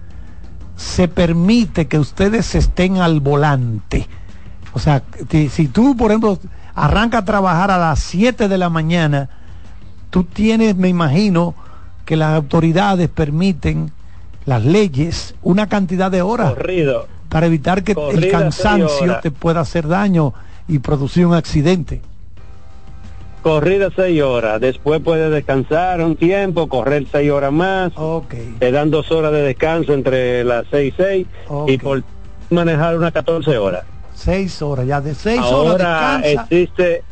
[0.77, 4.09] se permite que ustedes estén al volante?
[4.73, 5.03] O sea,
[5.51, 6.39] si, tú, por ejemplo,
[6.74, 9.28] arrancas a trabajar a las 7 de la mañana,
[10.11, 11.55] tú tienes, me imagino,
[12.05, 13.91] que las autoridades permiten,
[14.45, 17.09] las leyes, una cantidad de horas Corrido.
[17.28, 20.35] para evitar que el Corrida cansancio te pueda hacer daño
[20.69, 22.01] y producir un accidente.
[23.43, 24.61] Corrida seis horas.
[24.61, 27.93] Después puedes descansar un tiempo, correr seis horas más.
[28.59, 31.27] Te dan dos horas de descanso entre las seis y seis.
[31.69, 32.03] Y por
[32.51, 33.85] manejar unas 14 horas.
[34.15, 37.03] Seis horas, ya de seis horas ahora existe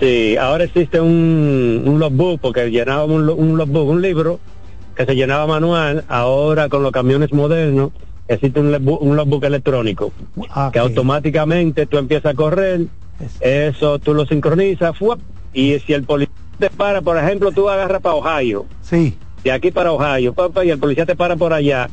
[0.00, 4.40] sí ahora existe un, un logbook porque llenábamos un, un logbook un libro
[4.96, 7.90] que se llenaba manual ahora con los camiones modernos
[8.28, 10.12] existe un logbook, un logbook electrónico
[10.50, 12.82] Ah, que automáticamente tú empiezas a correr
[13.40, 15.18] eso tú lo sincronizas ¡fuap!
[15.52, 19.16] y si el policía te para por ejemplo tú agarras para Ohio Sí.
[19.42, 21.88] de aquí para Ohio, papá, y el policía te para por allá,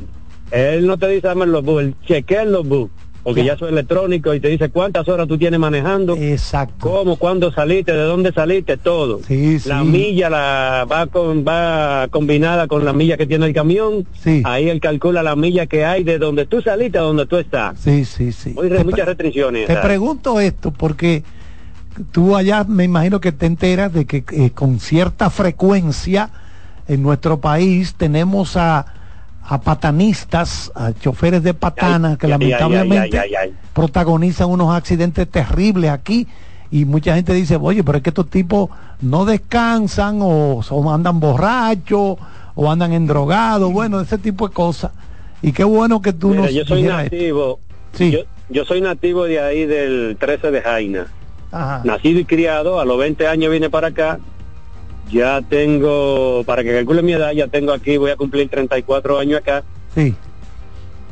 [0.50, 2.90] él no te dice dame los bus, él chequea los bus,
[3.26, 7.50] porque ya es electrónico y te dice cuántas horas tú tienes manejando, exacto, cómo, cuándo
[7.50, 9.20] saliste, de dónde saliste, todo.
[9.26, 9.86] Sí, La sí.
[9.88, 14.06] milla la va con va combinada con la milla que tiene el camión.
[14.22, 14.42] Sí.
[14.44, 17.80] Ahí él calcula la milla que hay de donde tú saliste a donde tú estás.
[17.80, 18.50] Sí, sí, sí.
[18.54, 19.66] Muy re- muchas restricciones.
[19.66, 19.84] Te ¿sabes?
[19.88, 21.24] pregunto esto porque
[22.12, 26.30] tú allá me imagino que te enteras de que eh, con cierta frecuencia
[26.86, 28.86] en nuestro país tenemos a,
[29.48, 35.28] a patanistas, a choferes de patanas que Ay, ay, ay, lamentablemente ay, protagonizan unos accidentes
[35.28, 36.26] terribles aquí
[36.70, 38.70] y mucha gente dice, oye, pero es que estos tipos
[39.00, 42.16] no descansan o, son- andan borrachos
[42.56, 44.90] o andan endrogados, bueno, ese tipo de cosas.
[45.42, 47.60] Y qué bueno que tú Mira, nos yo soy nativo.
[47.98, 48.18] Yo,
[48.48, 51.06] yo soy nativo de ahí del 13 de Jaina.
[51.52, 51.82] Ajá.
[51.84, 54.18] Nacido y criado, a los 20 años vine para acá.
[55.10, 59.40] Ya tengo, para que calcule mi edad, ya tengo aquí, voy a cumplir 34 años
[59.40, 59.62] acá.
[59.94, 60.14] Sí.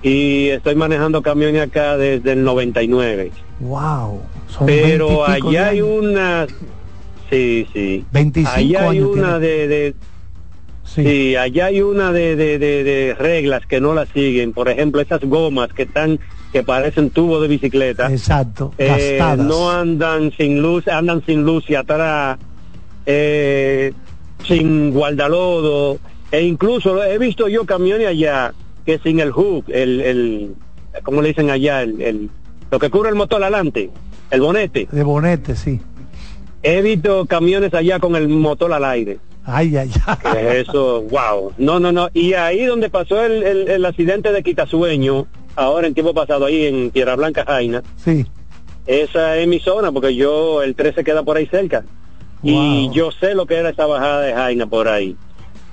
[0.02, 3.30] Y estoy manejando camiones acá desde el 99.
[3.60, 4.20] Wow.
[4.48, 6.46] Son Pero 20 y pico de allá hay una...
[7.30, 8.04] Sí, sí.
[8.12, 9.68] 25 allá hay años una de...
[9.68, 9.94] de
[10.84, 11.36] sí.
[11.36, 14.52] allá hay una de, de, de, de reglas que no la siguen.
[14.52, 16.18] Por ejemplo, esas gomas que están
[16.54, 18.08] que parecen tubos de bicicleta.
[18.12, 18.72] Exacto.
[18.78, 22.38] Eh, no andan sin luz, andan sin luz y atrás,
[23.06, 23.92] eh,
[24.46, 25.98] sin guardalodo,
[26.30, 28.52] e incluso he visto yo camiones allá
[28.84, 30.54] que sin el hook, el, el
[31.02, 31.82] ¿cómo le dicen allá?
[31.82, 32.30] El, el-
[32.70, 33.90] lo que cubre el motor adelante,
[34.30, 34.88] el bonete.
[34.90, 35.80] De bonete, sí.
[36.62, 39.18] He visto camiones allá con el motor al aire.
[39.44, 39.90] Ay, ay,
[40.56, 41.52] Eso, wow.
[41.58, 42.08] No, no, no.
[42.14, 45.26] Y ahí donde pasó el, el- el accidente de Quitasueño,
[45.56, 48.24] ahora en tiempo pasado, ahí en Tierra Blanca, Jaina, Sí.
[48.86, 51.84] esa es mi zona porque yo el 13 queda por ahí cerca
[52.44, 55.16] y yo sé lo que era esa bajada de Jaina por ahí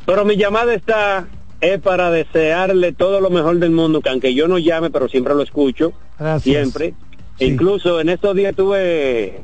[0.06, 1.28] pero mi llamada está
[1.60, 5.36] es para desearle todo lo mejor del mundo que aunque yo no llame pero siempre
[5.36, 6.44] lo escucho Gracias.
[6.56, 6.94] siempre
[7.40, 9.44] incluso en estos días estuve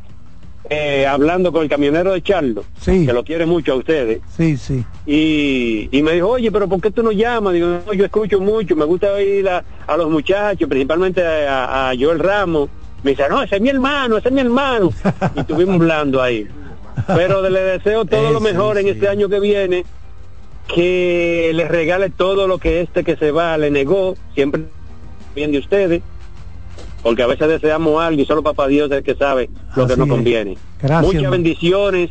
[0.69, 3.05] eh, hablando con el camionero de Charlo Sí.
[3.05, 4.83] que lo quiere mucho a ustedes Sí, sí.
[5.05, 7.53] y, y me dijo, oye, pero ¿por qué tú no llamas?
[7.53, 11.93] Digo, no, yo escucho mucho, me gusta oír a, a los muchachos, principalmente a, a
[11.97, 12.69] Joel Ramos.
[13.03, 14.91] Me dice, no, ese es mi hermano, ese es mi hermano.
[15.35, 16.45] y estuvimos hablando ahí.
[17.05, 19.85] Pero le deseo todo lo mejor en este año que viene,
[20.67, 24.63] que le regale todo lo que este que se va le negó, siempre
[25.35, 26.01] bien de ustedes,
[27.03, 29.95] porque a veces deseamos algo y solo papá Dios es el que sabe lo que
[29.95, 30.57] nos conviene.
[30.81, 32.09] Gracias, Muchas bendiciones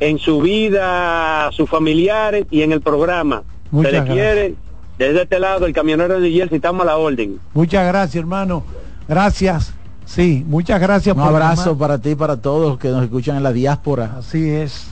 [0.00, 3.42] en su vida, a sus familiares y en el programa.
[3.70, 4.14] Muchas Se le gracias.
[4.14, 4.54] quiere
[4.98, 7.40] desde este lado, el camionero de Jersey, estamos a la orden.
[7.52, 8.62] Muchas gracias, hermano.
[9.08, 9.74] Gracias.
[10.06, 13.36] Sí, muchas gracias Un por abrazo para ti y para todos los que nos escuchan
[13.36, 14.16] en la diáspora.
[14.18, 14.88] Así es.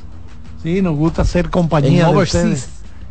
[0.63, 2.69] Sí, nos gusta ser compañía En de ustedes.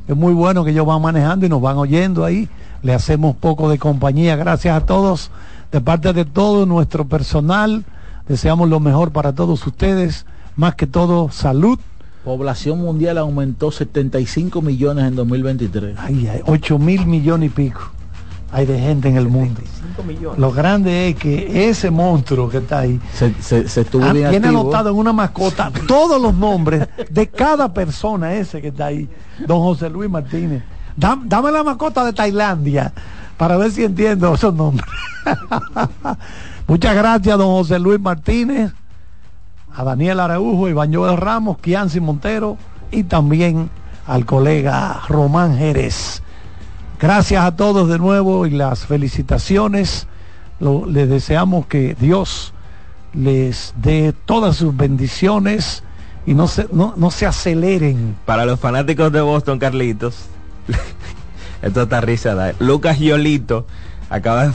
[0.08, 2.50] Es muy bueno que ellos van manejando y nos van oyendo ahí.
[2.82, 4.36] Le hacemos poco de compañía.
[4.36, 5.32] Gracias a todos.
[5.72, 7.86] De parte de todo nuestro personal,
[8.28, 10.26] deseamos lo mejor para todos ustedes.
[10.56, 11.80] Más que todo, salud.
[12.26, 15.96] Población mundial aumentó 75 millones en 2023.
[15.98, 17.92] Ay, ay, 8 mil millones y pico
[18.52, 19.62] hay de gente en el mundo.
[20.38, 24.30] Lo grande es que ese monstruo que está ahí Se, se- se estuvo Ah, bien
[24.30, 24.62] tiene activo.
[24.62, 29.08] anotado en una mascota todos los nombres de cada persona ese que está ahí,
[29.48, 30.64] don José Luis Martínez.
[30.98, 32.92] Dam- Dame, la mascota de Tailandia
[33.38, 34.86] para ver si entiendo esos nombres.
[36.68, 38.72] Muchas gracias, don José Luis Martínez,
[39.76, 42.58] a Daniel Araujo, Iván Joel Ramos, Kianci Montero
[42.92, 43.70] y también
[44.08, 46.22] al colega Román Jerez.
[47.02, 50.08] Gracias a todos de nuevo y las felicitaciones.
[50.60, 52.54] Lo- les deseamos que Dios
[53.14, 55.84] les dé todas sus bendiciones
[56.26, 58.16] y no se, no, no se aceleren.
[58.26, 60.26] Para los fanáticos de Boston, Carlitos,
[61.62, 62.54] esto está risa.
[62.60, 63.66] Lucas Yolito
[64.10, 64.54] acaba de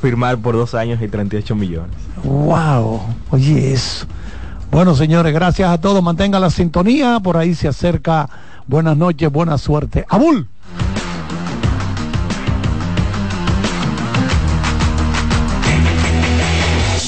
[0.00, 1.96] firmar por dos años y 38 millones.
[2.22, 3.00] Wow,
[3.30, 4.06] oye eso.
[4.70, 6.00] Bueno, señores, gracias a todos.
[6.02, 7.18] Mantengan la sintonía.
[7.20, 8.28] Por ahí se acerca.
[8.68, 10.06] Buenas noches, buena suerte.
[10.08, 10.46] Abul.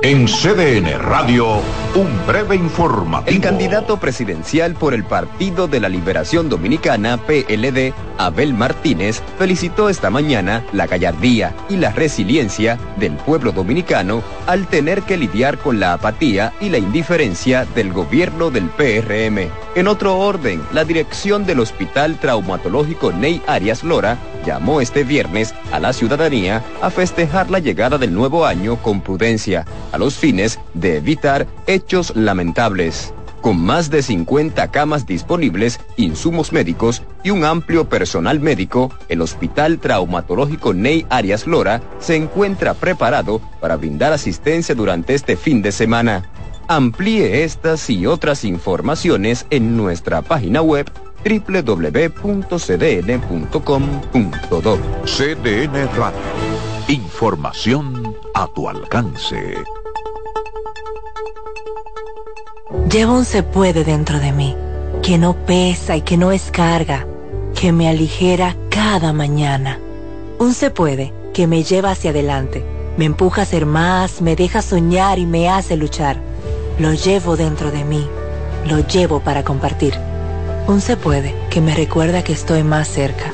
[0.00, 1.60] En CDN Radio,
[1.96, 3.34] un breve informativo.
[3.34, 10.08] El candidato presidencial por el Partido de la Liberación Dominicana, PLD, Abel Martínez, felicitó esta
[10.08, 15.94] mañana la gallardía y la resiliencia del pueblo dominicano al tener que lidiar con la
[15.94, 19.50] apatía y la indiferencia del gobierno del PRM.
[19.78, 25.78] En otro orden, la dirección del Hospital Traumatológico Ney Arias Lora llamó este viernes a
[25.78, 30.96] la ciudadanía a festejar la llegada del nuevo año con prudencia, a los fines de
[30.96, 33.14] evitar hechos lamentables.
[33.40, 39.78] Con más de 50 camas disponibles, insumos médicos y un amplio personal médico, el Hospital
[39.78, 46.28] Traumatológico Ney Arias Lora se encuentra preparado para brindar asistencia durante este fin de semana.
[46.70, 50.86] Amplíe estas y otras informaciones en nuestra página web
[51.24, 51.98] www.cdn.com.do.
[55.04, 56.20] CDN Radio.
[56.88, 59.54] Información a tu alcance.
[62.92, 64.54] Llevo un se puede dentro de mí,
[65.02, 67.06] que no pesa y que no es carga,
[67.58, 69.80] que me aligera cada mañana.
[70.38, 72.62] Un se puede que me lleva hacia adelante,
[72.98, 76.27] me empuja a ser más, me deja soñar y me hace luchar.
[76.78, 78.08] Lo llevo dentro de mí,
[78.66, 79.94] lo llevo para compartir.
[80.68, 83.32] Un se puede que me recuerda que estoy más cerca.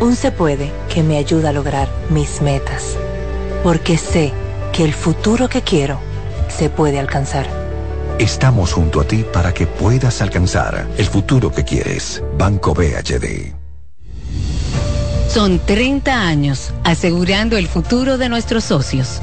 [0.00, 2.96] Un se puede que me ayuda a lograr mis metas.
[3.62, 4.32] Porque sé
[4.72, 6.00] que el futuro que quiero
[6.48, 7.46] se puede alcanzar.
[8.18, 12.22] Estamos junto a ti para que puedas alcanzar el futuro que quieres.
[12.36, 13.54] Banco BHD.
[15.28, 19.22] Son 30 años asegurando el futuro de nuestros socios.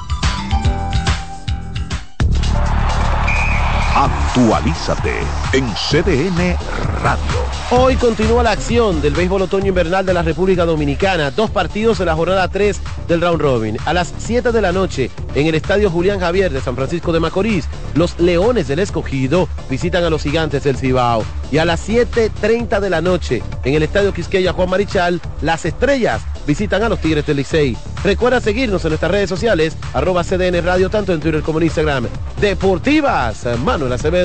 [4.33, 5.11] Actualízate
[5.51, 6.55] en CDN
[7.03, 7.41] Radio.
[7.69, 11.31] Hoy continúa la acción del béisbol otoño invernal de la República Dominicana.
[11.31, 12.79] Dos partidos en la jornada 3
[13.09, 13.77] del round robin.
[13.85, 17.19] A las 7 de la noche en el estadio Julián Javier de San Francisco de
[17.19, 21.25] Macorís, los Leones del Escogido visitan a los Gigantes del Cibao.
[21.51, 26.21] Y a las 7.30 de la noche en el estadio Quisqueya Juan Marichal, las Estrellas
[26.47, 27.75] visitan a los Tigres del Licey.
[28.03, 32.07] Recuerda seguirnos en nuestras redes sociales, arroba CDN Radio, tanto en Twitter como en Instagram.
[32.39, 34.20] Deportivas, Manuel Acevedo.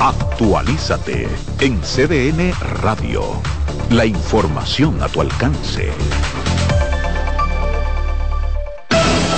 [0.00, 1.28] Actualízate
[1.60, 3.22] en CDN Radio.
[3.90, 5.92] La información a tu alcance.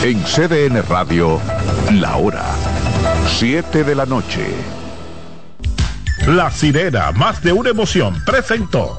[0.04, 1.40] En CDN Radio,
[1.94, 2.44] la hora
[3.26, 4.54] 7 de la noche.
[6.28, 8.98] La sirena, más de una emoción, presentó.